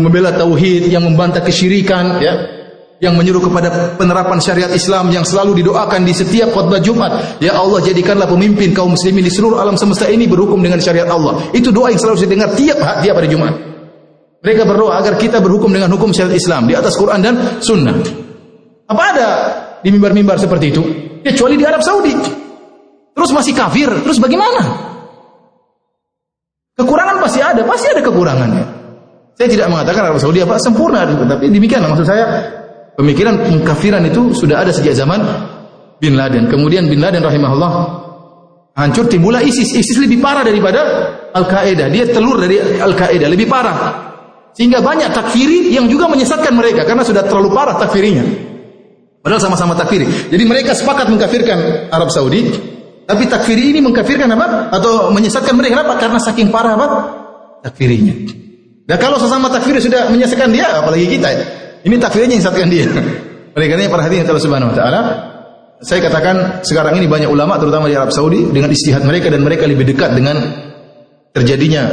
membela 0.06 0.38
tauhid, 0.38 0.86
yang 0.86 1.02
membantah 1.02 1.42
kesyirikan, 1.42 2.22
ya, 2.22 2.34
yang 3.02 3.18
menyuruh 3.18 3.44
kepada 3.44 3.98
penerapan 4.00 4.40
syariat 4.40 4.72
Islam 4.72 5.12
yang 5.12 5.28
selalu 5.28 5.66
didoakan 5.66 6.08
di 6.08 6.14
setiap 6.16 6.56
khutbah 6.56 6.80
Jumat. 6.80 7.42
Ya 7.44 7.58
Allah 7.58 7.84
jadikanlah 7.84 8.30
pemimpin 8.30 8.72
kaum 8.72 8.96
muslimin 8.96 9.26
di 9.26 9.34
seluruh 9.34 9.60
alam 9.60 9.76
semesta 9.76 10.08
ini 10.08 10.30
berhukum 10.30 10.62
dengan 10.64 10.80
syariat 10.80 11.12
Allah. 11.12 11.44
Itu 11.52 11.76
doa 11.76 11.92
yang 11.92 12.00
selalu 12.00 12.16
saya 12.24 12.32
dengar 12.32 12.50
tiap 12.56 12.78
tiap 13.04 13.16
hari 13.20 13.28
Jumat. 13.28 13.75
Mereka 14.46 14.62
berdoa 14.62 15.02
agar 15.02 15.18
kita 15.18 15.42
berhukum 15.42 15.74
dengan 15.74 15.90
hukum 15.98 16.14
syariat 16.14 16.38
Islam 16.38 16.70
di 16.70 16.78
atas 16.78 16.94
Quran 16.94 17.18
dan 17.18 17.34
Sunnah. 17.66 17.98
Apa 18.86 19.04
ada 19.18 19.28
di 19.82 19.90
mimbar-mimbar 19.90 20.38
seperti 20.38 20.66
itu? 20.70 20.84
Kecuali 21.26 21.58
di 21.58 21.66
Arab 21.66 21.82
Saudi. 21.82 22.14
Terus 23.18 23.32
masih 23.34 23.58
kafir. 23.58 23.90
Terus 24.06 24.22
bagaimana? 24.22 24.62
Kekurangan 26.78 27.18
pasti 27.18 27.42
ada, 27.42 27.66
pasti 27.66 27.90
ada 27.90 28.06
kekurangannya. 28.06 28.66
Saya 29.34 29.50
tidak 29.50 29.68
mengatakan 29.74 30.14
Arab 30.14 30.22
Saudi 30.22 30.46
apa 30.46 30.62
sempurna, 30.62 31.10
tapi 31.10 31.50
demikian 31.50 31.82
maksud 31.82 32.06
saya 32.06 32.26
Pemikiran 32.96 33.44
pengkafiran 33.44 34.08
itu 34.08 34.32
sudah 34.32 34.64
ada 34.64 34.72
sejak 34.72 34.96
zaman 34.96 35.20
Bin 36.00 36.16
Laden. 36.16 36.48
Kemudian 36.48 36.88
Bin 36.88 37.04
Laden 37.04 37.20
rahimahullah 37.20 37.72
hancur 38.72 39.12
timbullah 39.12 39.44
ISIS. 39.44 39.76
ISIS 39.76 40.00
lebih 40.00 40.24
parah 40.24 40.48
daripada 40.48 41.12
Al-Qaeda. 41.36 41.92
Dia 41.92 42.08
telur 42.08 42.40
dari 42.40 42.56
Al-Qaeda, 42.80 43.28
lebih 43.28 43.52
parah. 43.52 44.05
Sehingga 44.56 44.80
banyak 44.80 45.12
takfiri 45.12 45.76
yang 45.76 45.92
juga 45.92 46.08
menyesatkan 46.08 46.56
mereka 46.56 46.88
karena 46.88 47.04
sudah 47.04 47.28
terlalu 47.28 47.52
parah 47.52 47.76
takfirinya. 47.76 48.24
Padahal 49.20 49.42
sama-sama 49.44 49.76
takfiri. 49.76 50.08
Jadi 50.32 50.44
mereka 50.48 50.72
sepakat 50.72 51.12
mengkafirkan 51.12 51.92
Arab 51.92 52.08
Saudi, 52.08 52.56
tapi 53.04 53.28
takfiri 53.28 53.76
ini 53.76 53.84
mengkafirkan 53.84 54.32
apa? 54.32 54.72
Atau 54.72 55.12
menyesatkan 55.12 55.52
mereka 55.54 55.84
kenapa? 55.84 56.00
Karena 56.00 56.20
saking 56.24 56.50
parah 56.56 56.80
apa? 56.80 56.88
Takfirinya. 57.68 58.16
Dan 58.86 58.98
kalau 59.02 59.18
sesama 59.20 59.52
takfiri 59.52 59.82
sudah 59.82 60.08
menyesatkan 60.14 60.54
dia, 60.54 60.72
apalagi 60.78 61.10
kita 61.10 61.28
ya. 61.30 61.44
Ini 61.86 61.96
takfirnya 62.00 62.38
yang 62.38 62.46
satukan 62.46 62.70
dia. 62.70 62.86
Oleh 63.58 63.68
karena 63.68 63.92
para 63.92 64.08
hadirin 64.08 64.24
Allah 64.24 64.46
Subhanahu 64.46 64.72
wa 64.72 64.78
taala, 64.78 65.02
saya 65.84 66.00
katakan 66.00 66.64
sekarang 66.64 66.96
ini 66.98 67.06
banyak 67.10 67.28
ulama 67.28 67.60
terutama 67.60 67.92
di 67.92 67.96
Arab 67.98 68.16
Saudi 68.16 68.48
dengan 68.48 68.72
istihad 68.72 69.04
mereka 69.04 69.28
dan 69.28 69.44
mereka 69.44 69.68
lebih 69.68 69.84
dekat 69.84 70.16
dengan 70.16 70.38
terjadinya 71.36 71.84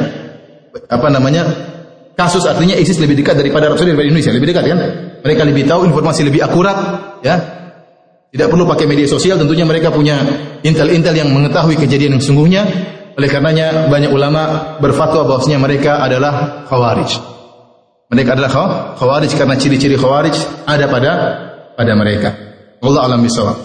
apa 0.87 1.09
namanya 1.11 1.43
kasus 2.23 2.47
artinya 2.47 2.79
ISIS 2.79 3.03
lebih 3.03 3.19
dekat 3.19 3.35
daripada 3.35 3.67
Arab 3.67 3.83
Saudi 3.83 3.95
daripada 3.95 4.09
Indonesia 4.09 4.33
lebih 4.35 4.49
dekat 4.55 4.65
kan 4.71 4.79
mereka 5.27 5.43
lebih 5.43 5.65
tahu 5.67 5.81
informasi 5.91 6.21
lebih 6.23 6.41
akurat 6.47 6.77
ya 7.27 7.37
tidak 8.33 8.49
perlu 8.49 8.65
pakai 8.65 8.87
media 8.87 9.11
sosial 9.11 9.37
tentunya 9.37 9.67
mereka 9.67 9.91
punya 9.91 10.23
intel-intel 10.63 11.13
yang 11.13 11.29
mengetahui 11.35 11.77
kejadian 11.77 12.17
yang 12.17 12.25
sungguhnya 12.25 12.63
oleh 13.13 13.29
karenanya 13.29 13.93
banyak 13.93 14.09
ulama 14.09 14.77
berfatwa 14.81 15.27
bahwasanya 15.29 15.59
mereka 15.61 16.01
adalah 16.01 16.65
khawarij 16.71 17.33
mereka 18.13 18.37
adalah 18.37 18.53
khawarij 19.01 19.33
karena 19.33 19.57
ciri-ciri 19.57 19.97
khawarij 19.97 20.37
ada 20.69 20.85
pada 20.85 21.13
pada 21.73 21.93
mereka. 21.97 22.37
Allah 22.85 23.09
alam 23.09 23.25
bisawab. 23.25 23.57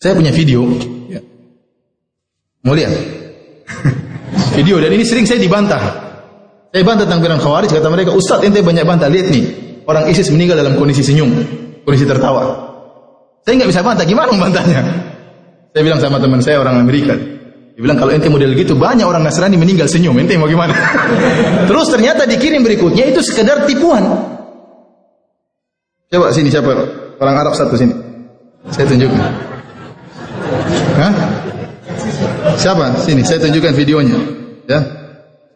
Saya 0.00 0.16
punya 0.16 0.32
video. 0.32 0.95
Mau 2.66 2.74
lihat? 2.74 3.16
video 4.56 4.80
dan 4.80 4.90
ini 4.90 5.04
sering 5.04 5.28
saya 5.28 5.38
dibantah. 5.38 5.78
Saya 6.72 6.82
bantah 6.82 7.04
tentang 7.04 7.22
bilang 7.22 7.40
khawarij 7.40 7.70
kata 7.70 7.88
mereka, 7.92 8.10
Ustaz 8.16 8.42
ente 8.42 8.64
banyak 8.64 8.84
bantah. 8.88 9.08
Lihat 9.08 9.28
nih, 9.30 9.44
orang 9.84 10.08
ISIS 10.08 10.32
meninggal 10.32 10.60
dalam 10.60 10.74
kondisi 10.80 11.04
senyum, 11.04 11.30
kondisi 11.84 12.08
tertawa. 12.08 12.66
Saya 13.44 13.62
nggak 13.62 13.70
bisa 13.70 13.80
bantah, 13.84 14.04
gimana 14.08 14.32
membantahnya? 14.32 14.80
Saya 15.70 15.82
bilang 15.84 16.00
sama 16.00 16.16
teman 16.18 16.40
saya 16.40 16.58
orang 16.58 16.80
Amerika, 16.80 17.14
dia 17.76 17.80
bilang 17.84 18.00
kalau 18.00 18.10
ente 18.10 18.32
model 18.32 18.56
gitu 18.56 18.72
banyak 18.74 19.04
orang 19.04 19.22
Nasrani 19.22 19.60
meninggal 19.60 19.86
senyum. 19.86 20.16
Ente 20.16 20.40
mau 20.40 20.48
gimana? 20.48 20.72
Terus 21.70 21.86
ternyata 21.92 22.24
dikirim 22.24 22.64
berikutnya 22.64 23.12
itu 23.12 23.20
sekedar 23.20 23.68
tipuan. 23.68 24.02
Coba 26.08 26.32
sini 26.32 26.48
siapa? 26.48 26.72
Orang 27.20 27.36
Arab 27.36 27.52
satu 27.52 27.76
sini. 27.76 27.92
Saya 28.72 28.88
tunjukkan. 28.88 29.20
Hah? 30.96 31.12
Siapa? 32.56 33.04
Sini, 33.04 33.22
saya 33.22 33.38
tunjukkan 33.44 33.72
videonya. 33.76 34.18
Ya. 34.66 34.80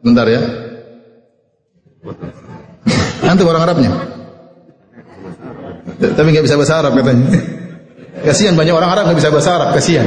Bentar 0.00 0.28
ya. 0.28 0.40
Antum 3.24 3.46
orang 3.48 3.64
Arabnya? 3.68 3.90
Tapi 6.00 6.28
nggak 6.32 6.44
bisa 6.48 6.56
bahasa 6.56 6.80
Arab 6.80 6.96
katanya. 6.96 7.28
Kasihan 8.24 8.56
banyak 8.56 8.72
orang 8.72 8.90
Arab 8.92 9.04
nggak 9.10 9.18
bisa 9.20 9.30
bahasa 9.32 9.50
Arab, 9.56 9.68
kasihan. 9.76 10.06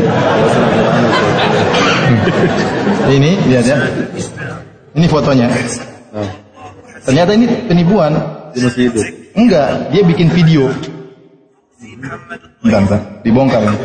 ini 3.13 3.37
lihat 3.49 3.65
ya. 3.65 3.77
Ini 4.93 5.05
fotonya. 5.09 5.49
Ternyata 7.05 7.31
ini 7.37 7.45
penipuan. 7.69 8.13
Enggak, 9.33 9.93
dia 9.93 10.01
bikin 10.05 10.29
video. 10.29 10.69
Bentar, 12.61 12.81
bentar. 12.85 13.01
Dibongkar 13.25 13.61
ini. 13.65 13.77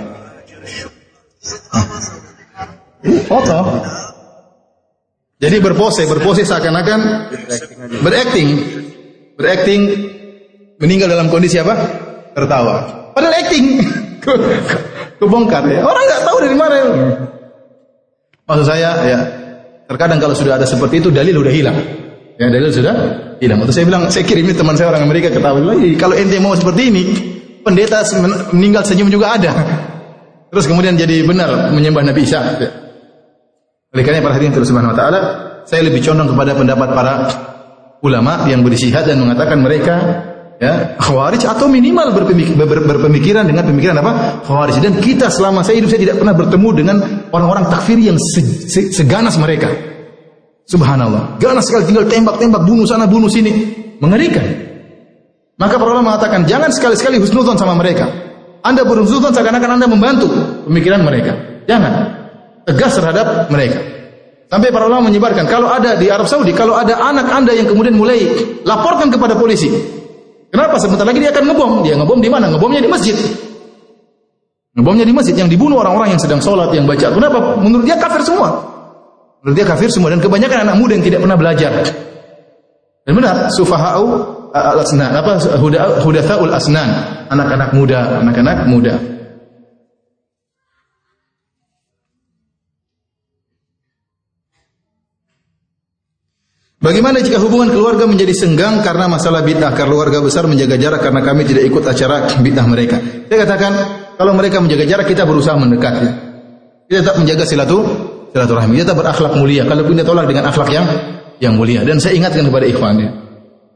Foto. 3.24 3.58
Jadi 5.38 5.56
berpose, 5.62 6.02
berpose 6.10 6.42
seakan-akan 6.42 7.30
berakting, 8.02 8.48
berakting 9.38 9.82
meninggal 10.82 11.14
dalam 11.14 11.30
kondisi 11.30 11.62
apa? 11.62 11.78
Tertawa. 12.34 13.06
Padahal 13.14 13.34
acting. 13.46 13.66
Kebongkar 15.18 15.66
ya. 15.66 15.82
Orang 15.82 16.04
nggak 16.06 16.22
tahu 16.26 16.38
dari 16.42 16.56
mana. 16.58 16.76
Maksud 18.46 18.66
saya 18.66 18.90
ya, 19.06 19.18
terkadang 19.86 20.18
kalau 20.22 20.34
sudah 20.34 20.58
ada 20.58 20.66
seperti 20.66 21.02
itu 21.02 21.10
dalil 21.10 21.42
sudah 21.42 21.54
hilang. 21.54 21.78
Ya 22.38 22.46
dalil 22.50 22.70
sudah 22.70 22.94
hilang. 23.42 23.58
Waktu 23.62 23.74
saya 23.74 23.86
bilang, 23.86 24.02
saya 24.14 24.24
kirimi 24.26 24.54
teman 24.54 24.78
saya 24.78 24.94
orang 24.94 25.06
Amerika 25.06 25.30
ketahui. 25.30 25.98
Kalau 25.98 26.14
ente 26.14 26.38
mau 26.38 26.54
seperti 26.54 26.82
ini, 26.90 27.04
pendeta 27.66 28.02
meninggal 28.54 28.86
senyum 28.86 29.10
juga 29.10 29.34
ada. 29.34 29.52
Terus 30.54 30.64
kemudian 30.64 30.94
jadi 30.96 31.26
benar 31.26 31.74
menyembah 31.74 32.06
Nabi 32.06 32.24
Isa. 32.24 32.40
Oleh 33.88 34.04
karena 34.04 34.20
hadirin 34.20 34.52
terus 34.52 34.68
subhanahu 34.68 34.92
wa 34.92 34.98
taala, 34.98 35.20
saya 35.64 35.80
lebih 35.88 36.04
condong 36.04 36.28
kepada 36.28 36.52
pendapat 36.52 36.88
para 36.92 37.12
ulama 38.04 38.44
yang 38.44 38.60
berisihat 38.60 39.08
dan 39.08 39.16
mengatakan 39.16 39.64
mereka 39.64 39.96
ya 40.60 40.98
khawarij 41.00 41.48
atau 41.48 41.72
minimal 41.72 42.12
berpemik 42.12 42.52
ber, 42.52 42.84
berpemikiran 42.84 43.48
dengan 43.48 43.64
pemikiran 43.64 43.96
apa? 44.04 44.44
Khawarij. 44.44 44.84
Dan 44.84 45.00
kita 45.00 45.32
selama 45.32 45.64
saya 45.64 45.80
hidup 45.80 45.88
saya 45.88 46.04
tidak 46.04 46.16
pernah 46.20 46.36
bertemu 46.36 46.68
dengan 46.76 46.96
orang-orang 47.32 47.64
takfir 47.72 47.96
yang 47.96 48.20
se, 48.20 48.44
se, 48.68 48.80
seganas 48.92 49.40
mereka. 49.40 49.72
Subhanallah. 50.68 51.40
Ganas 51.40 51.64
sekali 51.64 51.88
tinggal 51.88 52.04
tembak-tembak 52.04 52.68
bunuh 52.68 52.84
sana 52.84 53.08
bunuh 53.08 53.32
sini. 53.32 53.72
Mengerikan. 54.04 54.44
Maka 55.56 55.80
para 55.80 55.96
ulama 55.96 56.12
mengatakan 56.14 56.44
jangan 56.44 56.68
sekali-sekali 56.68 57.24
husnuzon 57.24 57.56
sama 57.56 57.72
mereka. 57.72 58.04
Anda 58.60 58.84
berhusnuzon 58.84 59.32
seakan-akan 59.32 59.80
anda 59.80 59.88
membantu 59.88 60.28
pemikiran 60.68 61.00
mereka. 61.02 61.64
Jangan 61.64 62.17
tegas 62.68 62.92
terhadap 63.00 63.48
mereka 63.48 63.80
Sampai 64.48 64.72
para 64.72 64.88
ulama 64.88 65.12
menyebarkan, 65.12 65.44
kalau 65.44 65.68
ada 65.68 65.92
di 66.00 66.08
Arab 66.08 66.24
Saudi, 66.24 66.56
kalau 66.56 66.72
ada 66.72 66.96
anak 66.96 67.28
anda 67.28 67.52
yang 67.52 67.68
kemudian 67.68 67.92
mulai 67.92 68.32
laporkan 68.64 69.12
kepada 69.12 69.36
polisi, 69.36 69.68
Kenapa? 70.48 70.80
Sebentar 70.80 71.04
lagi 71.04 71.20
dia 71.20 71.30
akan 71.32 71.44
ngebom. 71.52 71.72
Dia 71.84 71.94
ngebom 72.00 72.18
di 72.24 72.30
mana? 72.32 72.48
Ngebomnya 72.48 72.80
di 72.80 72.88
masjid. 72.88 73.16
Ngebomnya 74.72 75.04
di 75.04 75.12
masjid 75.12 75.36
yang 75.36 75.50
dibunuh 75.50 75.76
orang-orang 75.76 76.16
yang 76.16 76.20
sedang 76.20 76.40
sholat, 76.40 76.72
yang 76.72 76.88
baca. 76.88 77.12
Kenapa? 77.12 77.60
Menurut 77.60 77.84
dia 77.84 78.00
kafir 78.00 78.24
semua. 78.24 78.48
Menurut 79.44 79.56
dia 79.60 79.66
kafir 79.68 79.92
semua 79.92 80.08
dan 80.08 80.24
kebanyakan 80.24 80.64
anak 80.64 80.76
muda 80.80 80.92
yang 80.96 81.04
tidak 81.04 81.20
pernah 81.20 81.38
belajar. 81.38 81.72
Dan 83.04 83.12
benar, 83.12 83.52
sufahau 83.52 84.04
al-asnan, 84.52 85.12
apa 85.12 85.40
hudathaul 86.04 86.52
asnan, 86.52 86.88
anak-anak 87.28 87.70
muda, 87.76 88.24
anak-anak 88.24 88.64
muda. 88.68 88.94
Bagaimana 96.78 97.18
jika 97.18 97.42
hubungan 97.42 97.74
keluarga 97.74 98.06
menjadi 98.06 98.30
senggang 98.30 98.78
karena 98.86 99.10
masalah 99.10 99.42
bid'ah? 99.42 99.74
Keluarga 99.74 100.22
besar 100.22 100.46
menjaga 100.46 100.78
jarak 100.78 101.02
karena 101.02 101.26
kami 101.26 101.42
tidak 101.42 101.66
ikut 101.66 101.82
acara 101.82 102.30
bid'ah 102.38 102.66
mereka. 102.70 103.02
Saya 103.26 103.38
katakan, 103.42 103.72
kalau 104.14 104.30
mereka 104.38 104.62
menjaga 104.62 104.86
jarak, 104.86 105.10
kita 105.10 105.26
berusaha 105.26 105.58
mendekat. 105.58 105.94
Ya. 105.98 106.10
Kita 106.86 106.98
tetap 107.02 107.16
menjaga 107.18 107.44
silatu, 107.50 107.82
silaturahmi. 108.30 108.78
Kita 108.78 108.94
berakhlak 108.94 109.34
mulia. 109.34 109.66
Kalau 109.66 109.82
kita 109.90 110.06
tolak 110.06 110.30
dengan 110.30 110.54
akhlak 110.54 110.70
yang 110.70 110.86
yang 111.42 111.58
mulia. 111.58 111.82
Dan 111.82 111.98
saya 111.98 112.14
ingatkan 112.14 112.46
kepada 112.46 112.70
ikhwan. 112.70 113.02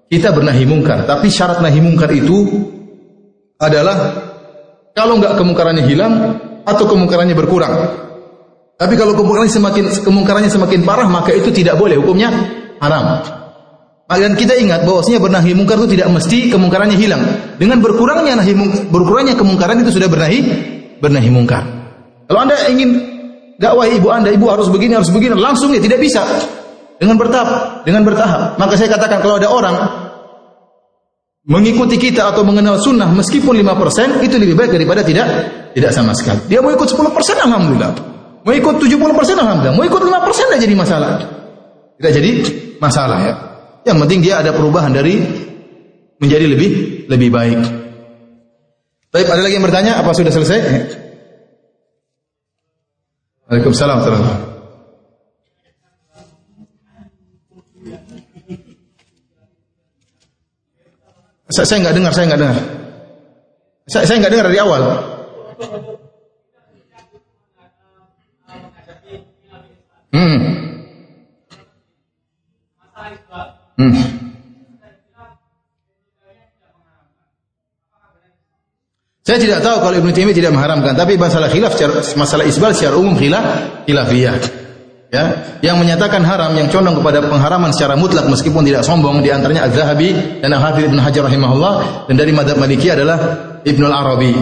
Kita 0.06 0.30
bernahi 0.30 0.62
mungkar, 0.62 1.02
tapi 1.02 1.26
syarat 1.26 1.58
nahi 1.58 1.82
mungkar 1.82 2.12
itu 2.14 2.44
adalah 3.58 3.96
kalau 4.94 5.18
nggak 5.18 5.40
kemungkarannya 5.40 5.88
hilang 5.88 6.12
atau 6.62 6.84
kemungkarannya 6.86 7.34
berkurang. 7.34 7.74
Tapi 8.78 8.94
kalau 8.94 9.16
kemungkarannya 9.18 9.50
semakin 9.50 9.84
kemungkarannya 10.06 10.52
semakin 10.52 10.86
parah, 10.86 11.08
maka 11.08 11.32
itu 11.32 11.48
tidak 11.48 11.80
boleh 11.80 11.96
hukumnya 11.96 12.28
haram. 12.82 13.22
Dan 14.12 14.36
kita 14.36 14.52
ingat 14.60 14.84
bahwasanya 14.84 15.24
bernahi 15.24 15.56
mungkar 15.56 15.80
itu 15.80 15.96
tidak 15.96 16.12
mesti 16.12 16.52
kemungkarannya 16.52 16.98
hilang. 17.00 17.22
Dengan 17.56 17.80
berkurangnya 17.80 18.44
nahi 18.44 18.52
berkurangnya 18.92 19.38
kemungkaran 19.38 19.80
itu 19.80 19.96
sudah 19.96 20.10
bernahi 20.10 20.38
bernahi 21.00 21.30
mungkar. 21.32 21.64
Kalau 22.28 22.44
Anda 22.44 22.60
ingin 22.68 23.00
dakwah 23.56 23.88
ibu 23.88 24.12
Anda, 24.12 24.28
ibu 24.34 24.52
harus 24.52 24.68
begini, 24.68 25.00
harus 25.00 25.09
begini, 25.09 25.32
langsung 25.38 25.72
ya 25.72 25.80
tidak 25.80 26.02
bisa. 26.02 26.20
Dengan 27.00 27.16
bertahap, 27.18 27.82
dengan 27.88 28.04
bertahap. 28.04 28.60
Maka 28.60 28.76
saya 28.76 28.92
katakan 28.92 29.24
kalau 29.24 29.40
ada 29.40 29.48
orang 29.48 29.74
mengikuti 31.42 31.98
kita 31.98 32.30
atau 32.30 32.46
mengenal 32.46 32.78
sunnah 32.78 33.10
meskipun 33.10 33.59
5% 33.59 34.22
itu 34.22 34.34
lebih 34.38 34.54
baik 34.54 34.70
daripada 34.76 35.02
tidak 35.02 35.26
tidak 35.72 35.90
sama 35.90 36.12
sekali. 36.14 36.52
Dia 36.52 36.60
mau 36.60 36.70
ikut 36.70 36.86
10% 36.86 37.02
alhamdulillah. 37.48 37.90
Mau 38.44 38.52
ikut 38.54 38.74
70% 38.76 39.40
alhamdulillah. 39.40 39.74
Mau 39.74 39.84
ikut 39.88 40.02
5% 40.04 40.52
tidak 40.52 40.60
jadi 40.60 40.74
masalah. 40.76 41.41
Tidak 42.02 42.18
jadi 42.18 42.30
masalah 42.82 43.18
ya. 43.22 43.34
Yang 43.86 43.98
penting 44.02 44.26
dia 44.26 44.42
ada 44.42 44.50
perubahan 44.50 44.90
dari 44.90 45.22
menjadi 46.18 46.50
lebih 46.50 46.70
lebih 47.06 47.30
baik. 47.30 47.62
Baik, 49.14 49.30
ada 49.30 49.38
lagi 49.38 49.54
yang 49.54 49.62
bertanya? 49.62 50.02
Apa 50.02 50.10
sudah 50.10 50.34
selesai? 50.34 50.58
Waalaikumsalam 53.46 54.02
warahmatullahi 54.02 54.50
Saya, 61.54 61.66
saya 61.70 61.78
nggak 61.86 61.94
dengar, 61.94 62.12
saya 62.16 62.26
nggak 62.26 62.40
dengar. 62.42 62.58
Saya, 63.86 64.04
saya 64.10 64.16
nggak 64.18 64.32
dengar 64.34 64.46
dari 64.50 64.58
awal. 64.58 64.82
Hmm. 70.10 70.72
Hmm. 73.77 74.23
Saya 79.23 79.39
tidak 79.39 79.62
tahu 79.62 79.86
kalau 79.86 79.97
Ibnu 80.03 80.11
Taimiyah 80.11 80.35
tidak 80.35 80.51
mengharamkan, 80.51 80.99
tapi 80.99 81.15
masalah 81.15 81.47
khilaf 81.47 81.78
masalah 82.19 82.43
isbal 82.43 82.74
secara 82.74 82.99
umum 82.99 83.15
khilaf 83.15 83.44
khilafiyah. 83.86 84.35
Ya, 85.12 85.24
yang 85.61 85.77
menyatakan 85.77 86.24
haram 86.24 86.57
yang 86.57 86.73
condong 86.73 86.97
kepada 86.97 87.20
pengharaman 87.20 87.69
secara 87.70 88.01
mutlak 88.01 88.24
meskipun 88.32 88.65
tidak 88.65 88.81
sombong 88.81 89.20
di 89.20 89.28
antaranya 89.28 89.69
Az-Zahabi 89.69 90.40
dan 90.40 90.57
Al-Hafidz 90.57 90.89
Ibnu 90.89 91.05
Hajar 91.05 91.28
rahimahullah 91.28 91.73
dan 92.09 92.15
dari 92.16 92.32
madhab 92.32 92.57
Maliki 92.57 92.89
adalah 92.89 93.20
Ibnu 93.61 93.85
Al-Arabi. 93.93 94.32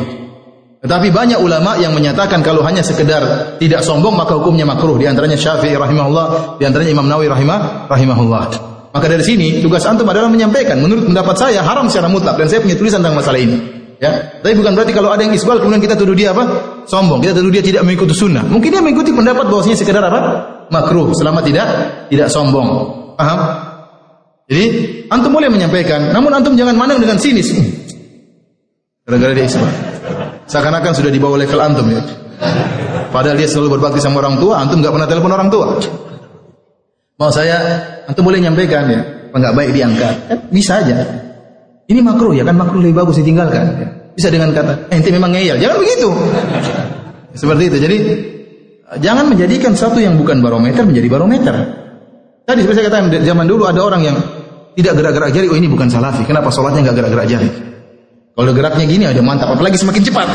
Tetapi 0.80 1.10
banyak 1.10 1.42
ulama 1.42 1.74
yang 1.76 1.92
menyatakan 1.92 2.40
kalau 2.40 2.62
hanya 2.62 2.86
sekedar 2.86 3.58
tidak 3.58 3.82
sombong 3.82 4.14
maka 4.14 4.38
hukumnya 4.38 4.64
makruh 4.64 4.94
di 4.94 5.10
antaranya 5.10 5.36
Syafi'i 5.36 5.74
rahimahullah, 5.74 6.56
di 6.56 6.64
antaranya 6.64 6.94
Imam 6.94 7.04
Nawawi 7.10 7.28
rahimah 7.28 7.90
rahimahullah. 7.90 8.69
Maka 8.90 9.06
dari 9.06 9.22
sini 9.22 9.62
tugas 9.62 9.86
antum 9.86 10.06
adalah 10.10 10.26
menyampaikan 10.26 10.82
menurut 10.82 11.06
pendapat 11.06 11.38
saya 11.38 11.62
haram 11.62 11.86
secara 11.86 12.10
mutlak 12.10 12.34
dan 12.34 12.50
saya 12.50 12.58
punya 12.58 12.74
tulisan 12.74 12.98
tentang 12.98 13.22
masalah 13.22 13.38
ini. 13.38 13.58
Ya, 14.00 14.40
tapi 14.40 14.56
bukan 14.56 14.72
berarti 14.72 14.96
kalau 14.96 15.12
ada 15.12 15.20
yang 15.20 15.36
isbal 15.36 15.60
kemudian 15.60 15.84
kita 15.84 15.92
tuduh 15.92 16.16
dia 16.16 16.32
apa? 16.32 16.42
Sombong. 16.88 17.20
Kita 17.20 17.36
tuduh 17.36 17.52
dia 17.52 17.60
tidak 17.60 17.84
mengikuti 17.84 18.16
sunnah. 18.16 18.40
Mungkin 18.42 18.72
dia 18.72 18.80
mengikuti 18.80 19.12
pendapat 19.12 19.46
bahwasanya 19.46 19.76
sekedar 19.76 20.00
apa? 20.00 20.20
Makruh 20.72 21.12
selama 21.12 21.44
tidak 21.44 21.68
tidak 22.08 22.32
sombong. 22.32 22.66
Paham? 23.14 23.40
Jadi 24.48 24.64
antum 25.12 25.30
boleh 25.30 25.52
menyampaikan, 25.52 26.10
namun 26.10 26.32
antum 26.32 26.56
jangan 26.56 26.74
mandang 26.74 26.98
dengan 26.98 27.20
sinis. 27.20 27.52
Gara-gara 29.04 29.36
dia 29.36 29.46
isbal. 29.46 29.70
Seakan-akan 30.48 30.92
sudah 30.96 31.12
dibawa 31.12 31.38
level 31.38 31.60
antum 31.60 31.86
ya. 31.92 32.02
Padahal 33.12 33.36
dia 33.36 33.46
selalu 33.46 33.78
berbakti 33.78 34.00
sama 34.00 34.24
orang 34.24 34.40
tua, 34.40 34.58
antum 34.58 34.80
nggak 34.80 34.90
pernah 34.96 35.08
telepon 35.12 35.30
orang 35.30 35.50
tua. 35.52 35.66
Mau 37.20 37.28
saya, 37.28 37.84
antum 38.10 38.26
boleh 38.26 38.42
nyampaikan 38.42 38.90
ya, 38.90 39.00
enggak 39.30 39.52
baik 39.54 39.70
diangkat. 39.70 40.14
Bisa 40.50 40.82
aja. 40.82 40.98
Ini 41.86 42.02
makruh 42.02 42.34
ya 42.34 42.42
kan 42.42 42.58
makruh 42.58 42.82
lebih 42.82 43.02
bagus 43.02 43.22
ditinggalkan. 43.22 43.90
Bisa 44.14 44.30
dengan 44.30 44.50
kata, 44.50 44.90
eh, 44.90 44.98
ente 44.98 45.10
memang 45.14 45.30
ngeyel. 45.30 45.62
Jangan 45.62 45.76
begitu. 45.78 46.08
Seperti 47.34 47.62
itu. 47.70 47.76
Jadi 47.78 47.96
jangan 48.98 49.30
menjadikan 49.30 49.72
satu 49.78 50.02
yang 50.02 50.18
bukan 50.18 50.42
barometer 50.42 50.82
menjadi 50.82 51.06
barometer. 51.06 51.54
Tadi 52.42 52.66
seperti 52.66 52.78
saya 52.82 52.86
katakan 52.90 53.22
zaman 53.22 53.46
dulu 53.46 53.70
ada 53.70 53.80
orang 53.82 54.02
yang 54.02 54.16
tidak 54.74 54.98
gerak-gerak 54.98 55.30
jari, 55.30 55.46
oh 55.50 55.58
ini 55.58 55.70
bukan 55.70 55.86
salafi. 55.86 56.26
Kenapa 56.26 56.50
sholatnya 56.50 56.90
nggak 56.90 56.96
gerak-gerak 56.98 57.26
jari? 57.30 57.48
Kalau 58.34 58.52
geraknya 58.54 58.84
gini 58.86 59.04
ada 59.06 59.22
mantap, 59.22 59.54
apalagi 59.54 59.78
semakin 59.78 60.02
cepat. 60.02 60.28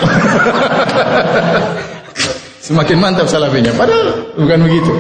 semakin 2.68 2.98
mantap 3.00 3.28
salafinya. 3.28 3.72
Padahal 3.76 4.36
bukan 4.36 4.60
begitu. 4.68 4.94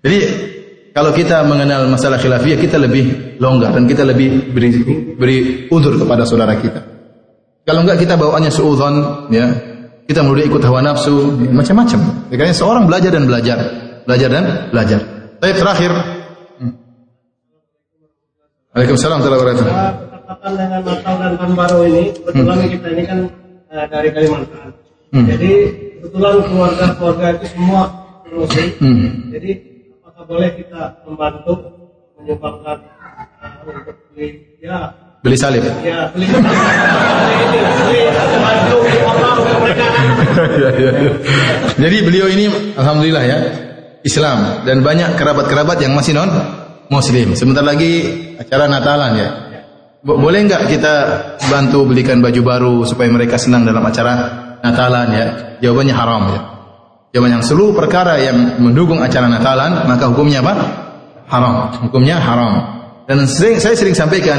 Jadi 0.00 0.18
kalau 0.90 1.14
kita 1.14 1.46
mengenal 1.46 1.86
masalah 1.86 2.18
khilafiyah 2.18 2.58
kita 2.58 2.74
lebih 2.74 3.38
longgar 3.38 3.70
dan 3.70 3.86
kita 3.86 4.02
lebih 4.02 4.50
beri, 4.50 4.70
beri 5.14 5.38
udur 5.70 5.94
kepada 5.94 6.26
saudara 6.26 6.58
kita. 6.58 6.82
Kalau 7.62 7.86
enggak 7.86 8.02
kita 8.02 8.18
bawaannya 8.18 8.50
suudzon 8.50 8.94
ya. 9.30 9.46
Kita 10.10 10.26
mulai 10.26 10.50
ikut 10.50 10.58
hawa 10.66 10.82
nafsu, 10.82 11.38
macam-macam. 11.54 12.26
Makanya 12.34 12.50
seorang 12.50 12.90
belajar 12.90 13.14
dan 13.14 13.30
belajar, 13.30 13.58
belajar 14.02 14.26
dan 14.26 14.44
belajar. 14.74 15.00
Baik 15.38 15.62
terakhir. 15.62 15.94
Hmm. 16.58 16.74
Waalaikumsalam 18.74 19.22
warahmatullahi 19.22 19.38
wabarakatuh. 19.38 19.66
Dengan 20.50 20.82
Natal 20.82 21.14
dan 21.14 21.32
Tahun 21.38 21.54
Baru 21.54 21.78
ini, 21.86 22.10
kebetulan 22.10 22.58
hmm. 22.58 22.70
kita 22.74 22.86
ini 22.90 23.02
kan 23.06 23.18
uh, 23.70 23.86
dari 23.86 24.08
Kalimantan. 24.10 24.68
Hmm. 25.14 25.26
Jadi 25.30 25.52
kebetulan 26.02 26.34
keluarga-keluarga 26.42 27.26
itu 27.38 27.46
semua 27.54 27.82
muslim. 28.34 28.68
Hmm. 28.82 29.08
Jadi 29.30 29.50
boleh 30.24 30.50
kita 30.56 31.04
membantu 31.06 31.52
menyumbangkan 32.20 32.78
uh, 33.40 33.68
untuk 33.68 33.96
beli 34.12 34.58
ya 34.60 34.92
beli 35.20 35.36
salib. 35.36 35.64
Ya, 35.84 36.08
beli 36.12 36.26
beli 36.28 38.00
bantu 38.40 38.76
mereka. 39.60 39.86
Ya, 40.40 40.70
ya, 40.72 40.90
ya. 40.92 41.12
Jadi 41.76 41.96
beliau 42.04 42.26
ini 42.28 42.74
alhamdulillah 42.76 43.24
ya 43.24 43.38
Islam 44.04 44.64
dan 44.64 44.80
banyak 44.80 45.16
kerabat-kerabat 45.16 45.80
yang 45.84 45.92
masih 45.92 46.16
non 46.16 46.30
muslim. 46.88 47.36
Sebentar 47.36 47.64
lagi 47.64 48.08
acara 48.40 48.66
Natalan 48.68 49.12
ya. 49.16 49.28
Boleh 50.00 50.48
nggak 50.48 50.64
kita 50.72 50.94
bantu 51.52 51.84
belikan 51.84 52.24
baju 52.24 52.40
baru 52.40 52.74
supaya 52.88 53.12
mereka 53.12 53.36
senang 53.36 53.68
dalam 53.68 53.84
acara 53.84 54.12
Natalan 54.64 55.08
ya? 55.12 55.26
Jawabannya 55.60 55.94
haram 55.94 56.22
ya. 56.32 56.40
Jawaban 57.10 57.42
yang 57.42 57.44
seluruh 57.44 57.74
perkara 57.74 58.22
yang 58.22 58.62
mendukung 58.62 59.02
acara 59.02 59.26
Natalan 59.26 59.82
maka 59.90 60.06
hukumnya 60.14 60.38
apa? 60.46 60.54
Haram. 61.26 61.54
Hukumnya 61.90 62.22
haram. 62.22 62.52
Dan 63.10 63.26
sering 63.26 63.58
saya 63.58 63.74
sering 63.74 63.98
sampaikan 63.98 64.38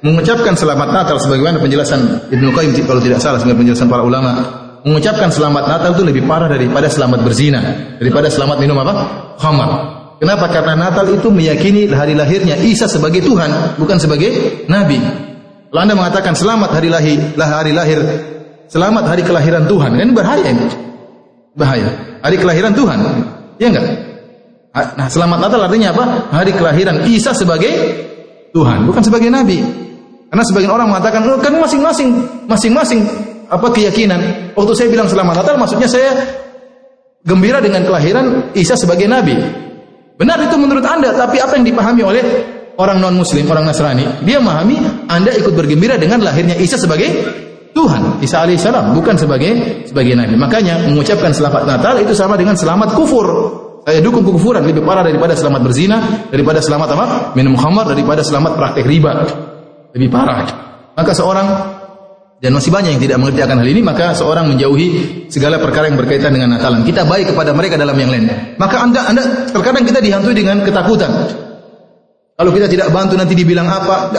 mengucapkan 0.00 0.56
selamat 0.56 0.96
Natal 0.96 1.20
sebagaimana 1.20 1.60
penjelasan 1.60 2.32
Ibnu 2.32 2.56
Qayyim 2.56 2.72
kalau 2.88 3.04
tidak 3.04 3.20
salah 3.20 3.36
sebagai 3.36 3.60
penjelasan 3.60 3.92
para 3.92 4.00
ulama 4.00 4.32
mengucapkan 4.80 5.28
selamat 5.28 5.68
Natal 5.68 5.90
itu 5.92 6.04
lebih 6.08 6.22
parah 6.24 6.48
daripada 6.48 6.88
selamat 6.88 7.20
berzina, 7.20 7.60
daripada 8.00 8.32
selamat 8.32 8.56
minum 8.64 8.80
apa? 8.80 8.94
Khamar. 9.36 9.70
Kenapa? 10.16 10.48
Karena 10.48 10.88
Natal 10.88 11.04
itu 11.12 11.28
meyakini 11.28 11.92
hari 11.92 12.16
lahirnya 12.16 12.56
Isa 12.64 12.88
sebagai 12.88 13.20
Tuhan, 13.20 13.76
bukan 13.76 14.00
sebagai 14.00 14.64
nabi. 14.72 14.96
Kalau 15.68 15.80
Anda 15.84 15.92
mengatakan 15.92 16.32
selamat 16.32 16.70
hari 16.72 16.88
lahir, 16.88 17.20
hari 17.36 17.76
lahir, 17.76 18.00
selamat 18.72 19.04
hari 19.04 19.20
kelahiran 19.26 19.68
Tuhan, 19.68 19.92
kan 19.92 20.08
bahaya 20.16 20.48
ini. 20.48 20.85
Bahaya 21.56 21.88
hari 22.20 22.36
kelahiran 22.36 22.76
Tuhan. 22.76 22.98
Ya 23.56 23.72
enggak? 23.72 23.86
Nah, 24.76 25.08
selamat 25.08 25.38
Natal 25.40 25.60
artinya 25.64 25.88
apa? 25.96 26.04
Hari 26.36 26.52
kelahiran 26.52 27.08
Isa 27.08 27.32
sebagai 27.32 27.72
Tuhan, 28.52 28.84
bukan 28.84 29.00
sebagai 29.00 29.32
nabi. 29.32 29.64
Karena 30.28 30.44
sebagian 30.44 30.68
orang 30.68 30.92
mengatakan, 30.92 31.24
oh, 31.24 31.40
kan 31.40 31.56
masing-masing, 31.56 32.12
masing-masing 32.44 33.00
apa 33.48 33.72
keyakinan. 33.72 34.52
Waktu 34.52 34.72
saya 34.76 34.88
bilang 34.92 35.08
selamat 35.08 35.40
Natal, 35.40 35.56
maksudnya 35.56 35.88
saya 35.88 36.12
gembira 37.24 37.64
dengan 37.64 37.88
kelahiran 37.88 38.52
Isa 38.52 38.76
sebagai 38.76 39.08
nabi. 39.08 39.32
Benar 40.20 40.44
itu 40.44 40.60
menurut 40.60 40.84
Anda, 40.84 41.16
tapi 41.16 41.40
apa 41.40 41.56
yang 41.56 41.64
dipahami 41.64 42.02
oleh 42.04 42.24
orang 42.76 43.00
non 43.00 43.16
muslim, 43.16 43.48
orang 43.48 43.64
Nasrani? 43.64 44.04
Dia 44.28 44.44
memahami 44.44 45.08
Anda 45.08 45.32
ikut 45.32 45.56
bergembira 45.56 45.96
dengan 45.96 46.20
lahirnya 46.20 46.56
Isa 46.60 46.76
sebagai 46.76 47.08
Tuhan 47.76 48.24
Isa 48.24 48.40
alaihissalam 48.40 48.96
bukan 48.96 49.20
sebagai 49.20 49.84
sebagai 49.84 50.16
nabi. 50.16 50.32
Makanya 50.40 50.88
mengucapkan 50.88 51.28
selamat 51.36 51.68
Natal 51.68 52.00
itu 52.00 52.16
sama 52.16 52.40
dengan 52.40 52.56
selamat 52.56 52.96
kufur. 52.96 53.28
saya 53.86 54.02
dukung 54.02 54.26
kekufuran 54.26 54.66
lebih 54.66 54.82
parah 54.82 55.06
daripada 55.06 55.38
selamat 55.38 55.62
berzina, 55.62 56.26
daripada 56.26 56.58
selamat 56.58 56.88
apa? 56.98 57.06
Minum 57.38 57.54
khamar, 57.54 57.86
daripada 57.86 58.18
selamat 58.18 58.58
praktek 58.58 58.82
riba. 58.82 59.12
Lebih 59.94 60.10
parah. 60.10 60.42
Maka 60.98 61.14
seorang 61.14 61.46
dan 62.42 62.50
masih 62.50 62.74
banyak 62.74 62.98
yang 62.98 63.02
tidak 63.06 63.16
mengerti 63.22 63.40
akan 63.46 63.62
hal 63.62 63.68
ini, 63.70 63.80
maka 63.86 64.10
seorang 64.12 64.50
menjauhi 64.50 64.88
segala 65.30 65.62
perkara 65.62 65.86
yang 65.86 65.96
berkaitan 66.02 66.34
dengan 66.34 66.58
nakalan. 66.58 66.82
Kita 66.82 67.06
baik 67.06 67.30
kepada 67.30 67.54
mereka 67.54 67.78
dalam 67.78 67.94
yang 67.94 68.10
lain. 68.10 68.26
Maka 68.58 68.76
anda, 68.82 69.06
anda 69.06 69.22
terkadang 69.54 69.86
kita 69.86 70.02
dihantui 70.02 70.34
dengan 70.34 70.66
ketakutan. 70.66 71.45
Kalau 72.36 72.52
kita 72.52 72.68
tidak 72.68 72.92
bantu 72.92 73.16
nanti 73.16 73.32
dibilang 73.32 73.64
apa? 73.64 74.12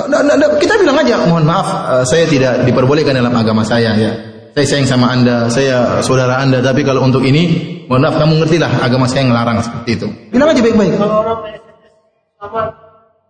Kita 0.57 0.73
bilang 0.81 0.97
aja, 0.97 1.21
mohon 1.29 1.45
maaf, 1.45 1.69
eh, 1.69 2.03
saya 2.09 2.25
tidak 2.25 2.65
diperbolehkan 2.65 3.13
dalam 3.13 3.29
agama 3.29 3.61
saya 3.61 3.93
ya. 3.93 4.11
Saya 4.57 4.65
sayang 4.65 4.89
sama 4.89 5.13
anda, 5.13 5.45
saya 5.53 6.01
saudara 6.01 6.41
anda, 6.41 6.57
tapi 6.65 6.81
kalau 6.81 7.05
untuk 7.05 7.21
ini, 7.21 7.45
mohon 7.85 8.01
maaf, 8.01 8.17
kamu 8.17 8.41
ngerti 8.41 8.57
lah 8.57 8.73
agama 8.81 9.05
saya 9.05 9.21
yang 9.21 9.37
larang 9.37 9.61
seperti 9.61 10.01
itu. 10.01 10.07
Bilang 10.33 10.49
aja 10.49 10.61
baik-baik. 10.65 10.97
Kalau 10.97 11.17
orang 11.21 11.39
SMS 11.45 11.93
sama 12.41 12.61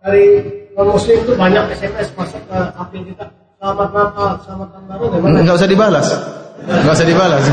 dari 0.00 0.26
muslim 0.72 1.16
itu 1.20 1.32
banyak 1.36 1.64
SMS 1.76 2.08
masuk 2.16 2.40
ke 2.48 2.56
HP 2.56 2.92
kita. 3.12 3.24
Selamat 3.60 3.88
Natal, 3.92 4.30
selamat 4.40 4.68
tahun 4.72 4.84
baru. 4.88 5.04
Enggak 5.36 5.56
usah 5.60 5.68
dibalas. 5.68 6.06
Enggak 6.64 6.94
usah 6.96 7.08
dibalas. 7.12 7.44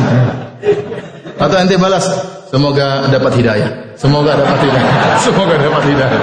Atau 1.36 1.56
nanti 1.60 1.76
balas, 1.76 2.06
semoga 2.56 3.11
dapat 3.11 3.32
hidayah. 3.36 3.69
Semoga 3.99 4.32
dapat 4.40 4.60
hidayah. 4.64 4.95
Semoga 5.27 5.56
dapat 5.60 5.84
hidayah. 5.91 6.22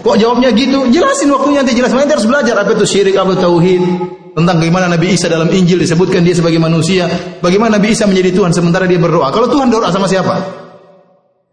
Kok 0.00 0.16
jawabnya 0.16 0.48
gitu? 0.52 0.88
Jelasin 0.88 1.28
waktunya 1.32 1.60
nanti 1.64 1.76
jelas. 1.76 1.92
Nanti 1.92 2.12
harus 2.12 2.28
belajar 2.28 2.56
apa 2.56 2.72
itu 2.76 2.84
syirik, 2.84 3.16
apa 3.16 3.36
itu 3.36 3.40
tauhid. 3.40 3.84
Tentang 4.30 4.56
bagaimana 4.62 4.86
Nabi 4.88 5.12
Isa 5.12 5.28
dalam 5.28 5.52
Injil 5.52 5.80
disebutkan 5.80 6.24
dia 6.24 6.32
sebagai 6.32 6.56
manusia. 6.56 7.08
Bagaimana 7.44 7.76
Nabi 7.76 7.92
Isa 7.92 8.08
menjadi 8.08 8.32
Tuhan 8.32 8.52
sementara 8.52 8.88
dia 8.88 8.96
berdoa. 8.96 9.28
Kalau 9.28 9.48
Tuhan 9.48 9.68
doa 9.68 9.92
sama 9.92 10.08
siapa? 10.08 10.40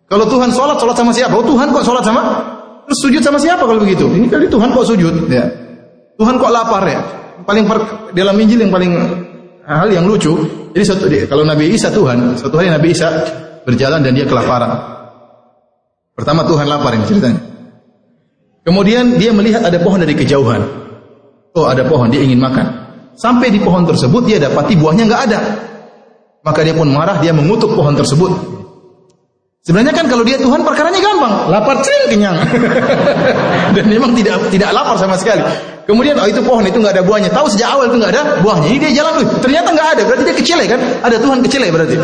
Kalau 0.07 0.23
Tuhan 0.31 0.55
sholat, 0.55 0.79
sholat 0.79 0.95
sama 0.95 1.11
siapa? 1.11 1.35
Oh 1.35 1.43
Tuhan 1.43 1.75
kok 1.75 1.83
sholat 1.83 2.03
sama? 2.07 2.21
Terus 2.87 2.99
sujud 3.03 3.19
sama 3.19 3.35
siapa 3.35 3.67
kalau 3.67 3.83
begitu? 3.83 4.07
Ini 4.07 4.31
kali 4.31 4.47
Tuhan 4.47 4.71
kok 4.71 4.87
sujud? 4.87 5.27
Ya. 5.27 5.43
Tuhan 6.15 6.39
kok 6.39 6.47
lapar 6.47 6.87
ya? 6.87 7.03
Paling 7.43 7.67
per, 7.67 7.77
dalam 8.15 8.35
Injil 8.39 8.63
yang 8.63 8.71
paling 8.71 8.91
hal 9.75 9.91
yang 9.91 10.07
lucu. 10.07 10.31
Jadi 10.71 10.83
suatu, 10.87 11.05
kalau 11.27 11.43
Nabi 11.43 11.75
Isa 11.75 11.91
Tuhan, 11.91 12.39
suatu 12.39 12.55
hari 12.55 12.71
Nabi 12.71 12.95
Isa 12.95 13.11
berjalan 13.67 13.99
dan 13.99 14.15
dia 14.15 14.23
kelaparan. 14.23 14.95
Pertama 16.15 16.47
Tuhan 16.47 16.65
lapar 16.65 16.95
ini 16.95 17.05
ceritanya. 17.05 17.41
Kemudian 18.63 19.19
dia 19.19 19.35
melihat 19.35 19.63
ada 19.67 19.77
pohon 19.79 19.99
dari 19.99 20.15
kejauhan. 20.15 20.61
Oh 21.55 21.67
ada 21.67 21.83
pohon, 21.85 22.07
dia 22.07 22.23
ingin 22.23 22.39
makan. 22.39 22.67
Sampai 23.17 23.51
di 23.51 23.59
pohon 23.59 23.83
tersebut 23.83 24.23
dia 24.25 24.37
dapati 24.39 24.77
buahnya 24.77 25.03
nggak 25.07 25.21
ada. 25.29 25.39
Maka 26.45 26.63
dia 26.63 26.71
pun 26.71 26.87
marah, 26.87 27.19
dia 27.19 27.35
mengutuk 27.35 27.75
pohon 27.75 27.93
tersebut. 27.93 28.56
Sebenarnya 29.67 29.91
kan 29.91 30.07
kalau 30.07 30.23
dia 30.23 30.39
Tuhan 30.39 30.63
perkaranya 30.63 30.95
gampang, 31.03 31.51
lapar 31.51 31.75
cering 31.83 32.07
kenyang. 32.07 32.39
Dan 33.75 33.91
memang 33.91 34.15
tidak 34.15 34.47
tidak 34.47 34.71
lapar 34.71 34.95
sama 34.95 35.19
sekali. 35.19 35.43
Kemudian 35.83 36.15
oh 36.15 36.23
itu 36.23 36.39
pohon 36.39 36.63
itu 36.63 36.79
nggak 36.79 36.95
ada 36.95 37.03
buahnya. 37.03 37.27
Tahu 37.35 37.51
sejak 37.51 37.75
awal 37.75 37.91
itu 37.91 37.99
nggak 37.99 38.15
ada 38.15 38.39
buahnya. 38.39 38.67
Ini 38.71 38.77
dia 38.79 39.03
jalan, 39.03 39.27
ternyata 39.43 39.75
nggak 39.75 39.87
ada. 39.99 40.01
Berarti 40.07 40.23
dia 40.23 40.35
kecil 40.39 40.57
kan? 40.71 40.79
Ada 41.03 41.19
Tuhan 41.19 41.43
kecil 41.43 41.67
berarti. 41.67 41.95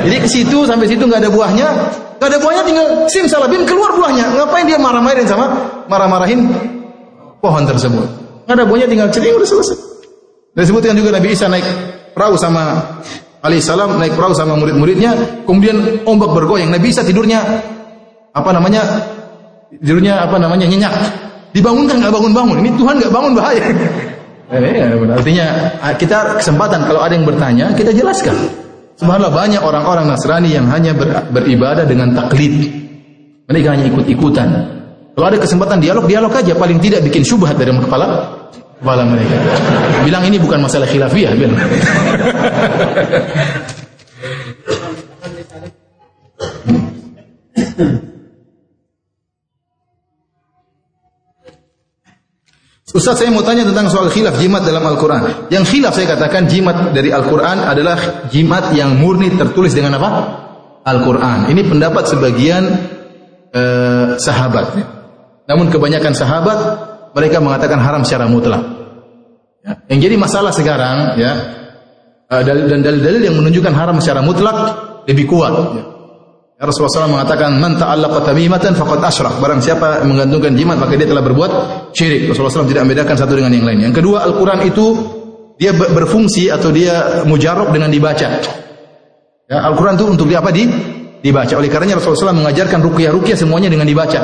Jadi 0.00 0.16
ke 0.16 0.28
situ 0.32 0.58
sampai 0.64 0.88
situ 0.88 1.04
nggak 1.04 1.20
ada 1.20 1.28
buahnya. 1.28 1.68
Nggak 2.16 2.28
ada 2.32 2.38
buahnya 2.40 2.62
tinggal 2.64 2.86
sim 3.12 3.28
salabim 3.28 3.68
keluar 3.68 3.92
buahnya. 4.00 4.40
Ngapain 4.40 4.64
dia 4.64 4.80
marah-marahin 4.80 5.28
sama 5.28 5.44
marah-marahin 5.92 6.40
pohon 7.44 7.68
tersebut? 7.68 8.08
Nggak 8.48 8.56
ada 8.56 8.64
buahnya 8.64 8.88
tinggal 8.88 9.08
cering 9.12 9.36
udah 9.36 9.48
selesai. 9.52 9.76
Disebutkan 10.56 10.96
juga 10.96 11.12
Nabi 11.12 11.36
Isa 11.36 11.52
naik 11.52 11.68
perahu 12.16 12.40
sama 12.40 12.80
alaihissalam 13.44 14.00
naik 14.00 14.16
perahu 14.16 14.32
sama 14.32 14.56
murid-muridnya, 14.56 15.44
kemudian 15.44 16.02
ombak 16.08 16.32
bergoyang. 16.32 16.72
Nabi 16.72 16.90
Isa 16.90 17.04
tidurnya 17.04 17.44
apa 18.32 18.50
namanya? 18.50 18.82
Tidurnya 19.68 20.24
apa 20.24 20.40
namanya? 20.40 20.64
nyenyak. 20.64 20.94
Dibangunkan 21.52 22.02
nggak 22.02 22.10
bangun-bangun. 22.10 22.56
Ini 22.64 22.70
Tuhan 22.74 22.94
nggak 22.98 23.12
bangun 23.12 23.32
bahaya. 23.36 23.64
Eh, 24.44 24.60
ya, 24.60 24.92
artinya 24.92 25.46
kita 25.96 26.36
kesempatan 26.36 26.84
kalau 26.84 27.00
ada 27.00 27.16
yang 27.16 27.24
bertanya 27.24 27.72
kita 27.72 27.96
jelaskan. 27.96 28.36
Subhanallah 29.00 29.32
banyak 29.32 29.58
orang-orang 29.64 30.04
Nasrani 30.04 30.52
yang 30.52 30.68
hanya 30.68 30.92
ber, 30.92 31.32
beribadah 31.32 31.88
dengan 31.88 32.12
taklid. 32.12 32.52
Mereka 33.48 33.72
hanya 33.72 33.88
ikut-ikutan. 33.88 34.48
Kalau 35.16 35.26
ada 35.32 35.40
kesempatan 35.40 35.80
dialog, 35.80 36.04
dialog 36.04 36.28
aja. 36.28 36.52
Paling 36.52 36.76
tidak 36.76 37.00
bikin 37.08 37.24
syubhat 37.24 37.56
dari 37.56 37.72
kepala 37.72 38.36
kepala 38.84 39.08
mereka. 39.08 39.40
Bilang 40.04 40.28
ini 40.28 40.36
bukan 40.36 40.60
masalah 40.60 40.84
khilafiyah, 40.84 41.32
bilang. 41.40 41.56
Ustaz 52.94 53.18
saya 53.18 53.32
mau 53.34 53.42
tanya 53.42 53.66
tentang 53.66 53.90
soal 53.90 54.06
khilaf 54.06 54.38
jimat 54.38 54.62
dalam 54.62 54.84
Al-Quran. 54.84 55.50
Yang 55.50 55.64
khilaf 55.66 55.98
saya 55.98 56.14
katakan 56.14 56.46
jimat 56.46 56.94
dari 56.94 57.10
Al-Quran 57.10 57.64
adalah 57.64 58.28
jimat 58.30 58.70
yang 58.70 58.94
murni 59.00 59.34
tertulis 59.34 59.74
dengan 59.74 59.98
apa? 59.98 60.10
Al-Quran. 60.86 61.50
Ini 61.50 61.66
pendapat 61.66 62.06
sebagian 62.06 62.62
eh, 63.50 64.14
sahabat. 64.14 64.78
Namun 65.50 65.74
kebanyakan 65.74 66.14
sahabat 66.14 66.58
mereka 67.14 67.38
mengatakan 67.38 67.78
haram 67.78 68.02
secara 68.06 68.26
mutlak. 68.26 68.73
Ya. 69.64 69.72
Yang 69.88 70.00
jadi 70.12 70.14
masalah 70.20 70.52
sekarang 70.52 71.16
ya 71.16 71.32
eh, 72.28 72.42
dan 72.44 72.84
dalil-dalil 72.84 73.22
yang 73.24 73.36
menunjukkan 73.40 73.72
haram 73.72 73.96
secara 73.96 74.20
mutlak 74.20 74.56
lebih 75.08 75.24
kuat. 75.24 75.52
Ya. 75.72 75.84
Rasulullah 76.64 77.08
SAW 77.08 77.16
mengatakan 77.18 77.50
man 77.58 77.74
ta'allaqa 77.76 78.30
tamimatan 78.30 78.78
faqad 78.78 79.02
asyrak. 79.02 79.42
Barang 79.42 79.58
siapa 79.58 80.06
menggantungkan 80.06 80.54
jimat 80.54 80.78
maka 80.78 80.94
dia 80.94 81.08
telah 81.08 81.24
berbuat 81.24 81.50
syirik. 81.92 82.30
Rasulullah 82.30 82.62
SAW 82.62 82.70
tidak 82.70 82.82
membedakan 82.86 83.16
satu 83.18 83.32
dengan 83.34 83.52
yang 83.52 83.66
lain. 83.66 83.78
Yang 83.90 83.94
kedua 84.00 84.22
Al-Qur'an 84.22 84.62
itu 84.62 84.86
dia 85.58 85.74
berfungsi 85.74 86.54
atau 86.54 86.70
dia 86.70 87.26
mujarab 87.26 87.74
dengan 87.74 87.90
dibaca. 87.90 88.28
Ya, 89.50 89.58
Al-Qur'an 89.66 89.98
itu 89.98 90.06
untuk 90.06 90.30
dia 90.30 90.38
apa? 90.38 90.54
Di 90.54 90.64
dibaca. 91.20 91.52
Oleh 91.58 91.66
karenanya 91.66 91.98
Rasulullah 91.98 92.30
SAW 92.30 92.40
mengajarkan 92.46 92.80
ruqyah-ruqyah 92.86 93.36
semuanya 93.36 93.68
dengan 93.68 93.90
dibaca. 93.90 94.20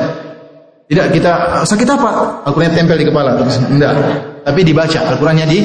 Tidak 0.87 1.07
kita 1.11 1.31
sakit 1.67 1.87
apa? 1.91 2.09
Al-Qur'an 2.47 2.71
tempel 2.71 2.95
di 2.95 3.05
kepala. 3.11 3.43
Tidak. 3.43 4.30
Tapi 4.41 4.59
dibaca. 4.65 4.99
Al-Qur'annya 5.13 5.45
di 5.45 5.59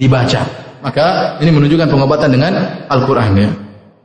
dibaca. 0.00 0.40
Maka 0.80 1.36
ini 1.44 1.52
menunjukkan 1.52 1.88
pengobatan 1.92 2.28
dengan 2.32 2.52
Al-Qur'an 2.88 3.36
ya. 3.36 3.50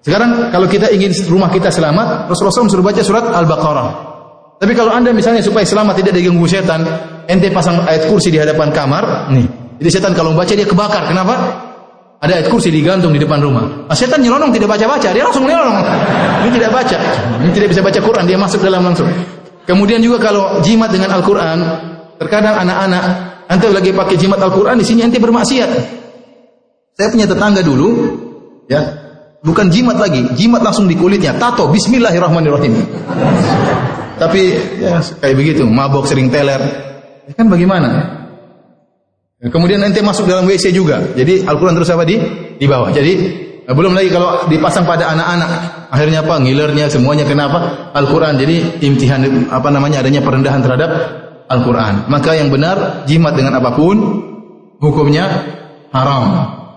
Sekarang 0.06 0.54
kalau 0.54 0.70
kita 0.70 0.94
ingin 0.94 1.10
rumah 1.26 1.50
kita 1.50 1.74
selamat, 1.74 2.30
Rasulullah 2.30 2.54
SAW 2.54 2.70
suruh 2.70 2.86
baca 2.86 3.02
surat 3.02 3.26
Al-Baqarah. 3.26 3.90
Tapi 4.62 4.78
kalau 4.78 4.94
anda 4.94 5.10
misalnya 5.10 5.42
supaya 5.42 5.66
selamat 5.66 5.98
tidak 5.98 6.14
diganggu 6.14 6.46
setan, 6.46 6.86
ente 7.26 7.50
pasang 7.50 7.82
ayat 7.90 8.06
kursi 8.06 8.30
di 8.30 8.38
hadapan 8.38 8.70
kamar, 8.70 9.34
nih. 9.34 9.50
Jadi 9.82 9.90
setan 9.90 10.14
kalau 10.14 10.38
membaca 10.38 10.54
dia 10.54 10.64
kebakar. 10.64 11.10
Kenapa? 11.10 11.36
Ada 12.22 12.38
ayat 12.38 12.48
kursi 12.54 12.70
digantung 12.70 13.12
di 13.12 13.20
depan 13.20 13.42
rumah. 13.42 13.90
Nah, 13.90 13.98
setan 13.98 14.22
nyelonong 14.22 14.54
tidak 14.54 14.78
baca-baca, 14.78 15.10
dia 15.10 15.24
langsung 15.26 15.44
nyelonong. 15.50 15.78
Ini 16.46 16.50
tidak 16.54 16.70
baca. 16.72 16.98
Ini 17.42 17.52
tidak 17.52 17.70
bisa 17.74 17.82
baca 17.82 18.00
Quran, 18.00 18.24
dia 18.30 18.38
masuk 18.38 18.62
dalam 18.62 18.86
langsung. 18.86 19.10
Kemudian 19.66 20.00
juga 20.06 20.22
kalau 20.22 20.62
jimat 20.62 20.94
dengan 20.94 21.18
Al-Quran, 21.18 21.58
terkadang 22.22 22.62
anak-anak, 22.62 23.04
ente 23.49 23.67
lagi 23.69 23.91
pakai 23.95 24.15
jimat 24.17 24.39
Al-Quran, 24.41 24.80
di 24.80 24.85
sini 24.85 25.05
ente 25.05 25.17
bermaksiat. 25.22 25.72
Saya 26.95 27.07
punya 27.11 27.27
tetangga 27.27 27.59
dulu, 27.59 27.89
ya, 28.72 29.05
Bukan 29.45 29.69
jimat 29.69 30.01
lagi, 30.01 30.26
jimat 30.34 30.65
langsung 30.65 30.89
di 30.89 30.97
kulitnya, 30.97 31.38
tato, 31.38 31.69
bismillahirrahmanirrahim. 31.69 32.73
Tapi 34.17 34.41
ya 34.81 34.97
kayak 35.22 35.35
begitu, 35.38 35.69
mabok 35.69 36.09
sering 36.09 36.34
teler. 36.34 36.57
Ya, 37.30 37.34
kan 37.38 37.45
bagaimana? 37.45 37.89
Ya, 39.38 39.53
kemudian 39.53 39.85
nanti 39.85 40.01
masuk 40.01 40.26
dalam 40.26 40.49
WC 40.49 40.73
juga. 40.73 40.97
Jadi 41.13 41.45
Al-Quran 41.45 41.77
terus 41.77 41.93
apa 41.93 42.09
di 42.09 42.17
di 42.57 42.65
bawah. 42.65 42.89
Jadi 42.89 43.13
ya, 43.69 43.77
belum 43.77 43.93
lagi 43.93 44.09
kalau 44.09 44.49
dipasang 44.49 44.89
pada 44.89 45.13
anak-anak, 45.13 45.49
akhirnya 45.93 46.26
apa? 46.26 46.41
Ngilernya 46.41 46.89
semuanya 46.89 47.30
kenapa? 47.30 47.93
Al-Quran. 47.93 48.41
Jadi 48.41 48.81
imtihan 48.81 49.22
apa 49.53 49.69
namanya 49.69 50.01
adanya 50.01 50.26
perendahan 50.26 50.65
terhadap 50.65 50.89
Al-Quran. 51.45 52.09
Maka 52.09 52.34
yang 52.34 52.49
benar 52.49 53.05
jimat 53.05 53.38
dengan 53.38 53.61
apa 53.61 53.73
pun 53.77 53.97
hukumnya 54.81 55.26
haram. 55.93 56.26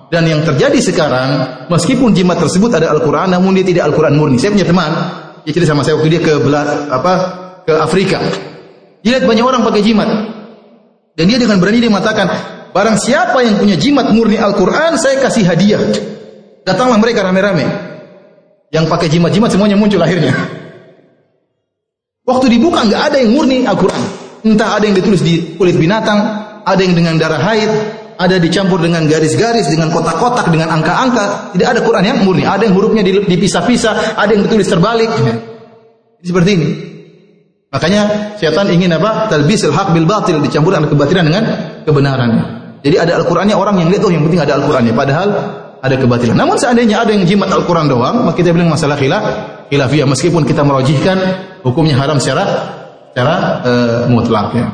Dan 0.08 0.24
yang 0.24 0.40
terjadi 0.40 0.80
sekarang, 0.80 1.28
meskipun 1.68 2.16
jimat 2.16 2.40
tersebut 2.40 2.72
ada 2.72 2.88
Al-Quran, 2.96 3.28
namun 3.36 3.52
dia 3.52 3.64
tidak 3.64 3.92
Al-Quran 3.92 4.16
murni. 4.16 4.40
Saya 4.40 4.56
punya 4.56 4.64
teman, 4.64 4.92
dia 5.44 5.52
cerita 5.52 5.76
sama 5.76 5.84
saya 5.84 6.00
waktu 6.00 6.16
dia 6.16 6.22
ke 6.24 6.40
belah, 6.40 6.88
apa 6.88 7.12
ke 7.68 7.72
Afrika. 7.76 8.16
Dia 9.04 9.20
lihat 9.20 9.28
banyak 9.28 9.44
orang 9.44 9.60
pakai 9.68 9.84
jimat. 9.84 10.08
Dan 11.12 11.28
dia 11.28 11.36
dengan 11.36 11.60
berani 11.60 11.84
dia 11.84 11.92
mengatakan, 11.92 12.24
barang 12.72 12.96
siapa 12.96 13.36
yang 13.44 13.60
punya 13.60 13.76
jimat 13.76 14.08
murni 14.08 14.40
Al-Quran, 14.40 14.96
saya 14.96 15.20
kasih 15.20 15.44
hadiah. 15.44 15.82
Datanglah 16.64 16.96
mereka 16.96 17.28
rame-rame. 17.28 17.68
Yang 18.72 18.84
pakai 18.88 19.12
jimat-jimat 19.12 19.52
semuanya 19.52 19.76
muncul 19.76 20.00
akhirnya. 20.00 20.32
Waktu 22.24 22.46
dibuka 22.48 22.84
nggak 22.84 23.02
ada 23.12 23.16
yang 23.20 23.36
murni 23.36 23.64
Al-Quran. 23.68 24.04
Entah 24.46 24.78
ada 24.78 24.84
yang 24.86 24.94
ditulis 24.94 25.22
di 25.22 25.58
kulit 25.58 25.74
binatang, 25.74 26.18
ada 26.62 26.80
yang 26.80 26.94
dengan 26.94 27.18
darah 27.18 27.42
haid, 27.42 27.70
ada 28.18 28.34
dicampur 28.42 28.82
dengan 28.82 29.06
garis-garis, 29.06 29.70
dengan 29.70 29.94
kotak-kotak, 29.94 30.50
dengan 30.50 30.74
angka-angka. 30.74 31.54
Tidak 31.54 31.68
ada 31.70 31.80
Quran 31.82 32.04
yang 32.04 32.18
murni. 32.26 32.42
Ada 32.42 32.66
yang 32.66 32.74
hurufnya 32.74 33.06
dipisah-pisah, 33.06 34.18
ada 34.18 34.30
yang 34.34 34.42
ditulis 34.46 34.66
terbalik. 34.66 35.10
Seperti 36.18 36.50
ini. 36.58 36.68
Makanya 37.70 38.34
syaitan 38.40 38.66
ingin 38.72 38.96
apa? 38.96 39.30
Talbisul 39.30 39.70
haq 39.70 39.94
bil 39.94 40.08
batil, 40.08 40.42
dicampur 40.42 40.74
antara 40.74 40.90
kebatilan 40.90 41.24
dengan 41.30 41.44
kebenaran. 41.86 42.30
Jadi 42.82 42.96
ada 42.98 43.22
Al-Qur'annya 43.22 43.54
orang 43.54 43.76
yang 43.82 43.88
lihat 43.90 44.02
oh 44.06 44.10
yang 44.10 44.24
penting 44.26 44.40
ada 44.42 44.56
Al-Qur'annya 44.58 44.94
padahal 44.94 45.28
ada 45.78 45.94
kebatilan. 45.94 46.34
Namun 46.34 46.56
seandainya 46.58 47.06
ada 47.06 47.14
yang 47.14 47.22
jimat 47.28 47.50
Al-Qur'an 47.52 47.86
doang, 47.86 48.26
maka 48.26 48.40
kita 48.40 48.50
bilang 48.50 48.72
masalah 48.72 48.98
khilaf 48.98 49.24
khilafiyah 49.68 50.08
meskipun 50.08 50.42
kita 50.48 50.64
merojihkan 50.64 51.18
hukumnya 51.62 51.98
haram 52.00 52.16
secara 52.18 52.77
secara 53.12 53.36
uh, 53.64 54.00
mutlak 54.10 54.54
ya. 54.54 54.68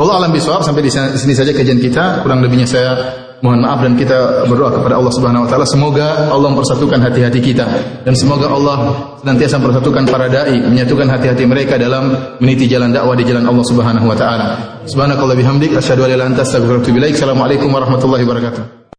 Allah 0.00 0.24
alam 0.24 0.32
bisawab 0.32 0.64
sampai 0.64 0.82
di 0.82 0.90
sini 0.90 1.34
saja 1.36 1.52
kajian 1.52 1.78
kita. 1.78 2.24
Kurang 2.24 2.40
lebihnya 2.40 2.64
saya 2.66 2.96
mohon 3.42 3.60
maaf 3.60 3.82
dan 3.82 3.98
kita 3.98 4.46
berdoa 4.46 4.70
kepada 4.70 4.94
Allah 5.02 5.12
Subhanahu 5.12 5.44
wa 5.44 5.48
taala 5.50 5.66
semoga 5.66 6.30
Allah 6.30 6.48
mempersatukan 6.54 7.02
hati-hati 7.02 7.42
kita 7.42 7.66
dan 8.06 8.14
semoga 8.14 8.46
Allah 8.46 8.78
senantiasa 9.18 9.58
mempersatukan 9.58 10.06
para 10.06 10.30
dai, 10.30 10.62
menyatukan 10.62 11.10
hati-hati 11.10 11.44
mereka 11.44 11.74
dalam 11.74 12.14
meniti 12.38 12.70
jalan 12.70 12.94
dakwah 12.94 13.18
di 13.18 13.26
jalan 13.26 13.42
Allah 13.44 13.66
Subhanahu 13.66 14.06
wa 14.06 14.16
taala. 14.16 14.46
Subhanakallah 14.86 15.34
bihamdik 15.34 15.74
asyhadu 15.74 16.06
an 16.06 16.14
la 16.14 16.14
ilaha 16.14 16.18
illa 16.18 16.26
anta 16.30 16.42
astaghfiruka 16.46 16.78
wa 16.78 16.82
atubu 16.86 16.98
ilaik. 17.02 17.14
Assalamualaikum 17.18 17.68
warahmatullahi 17.74 18.22
wabarakatuh. 18.22 18.81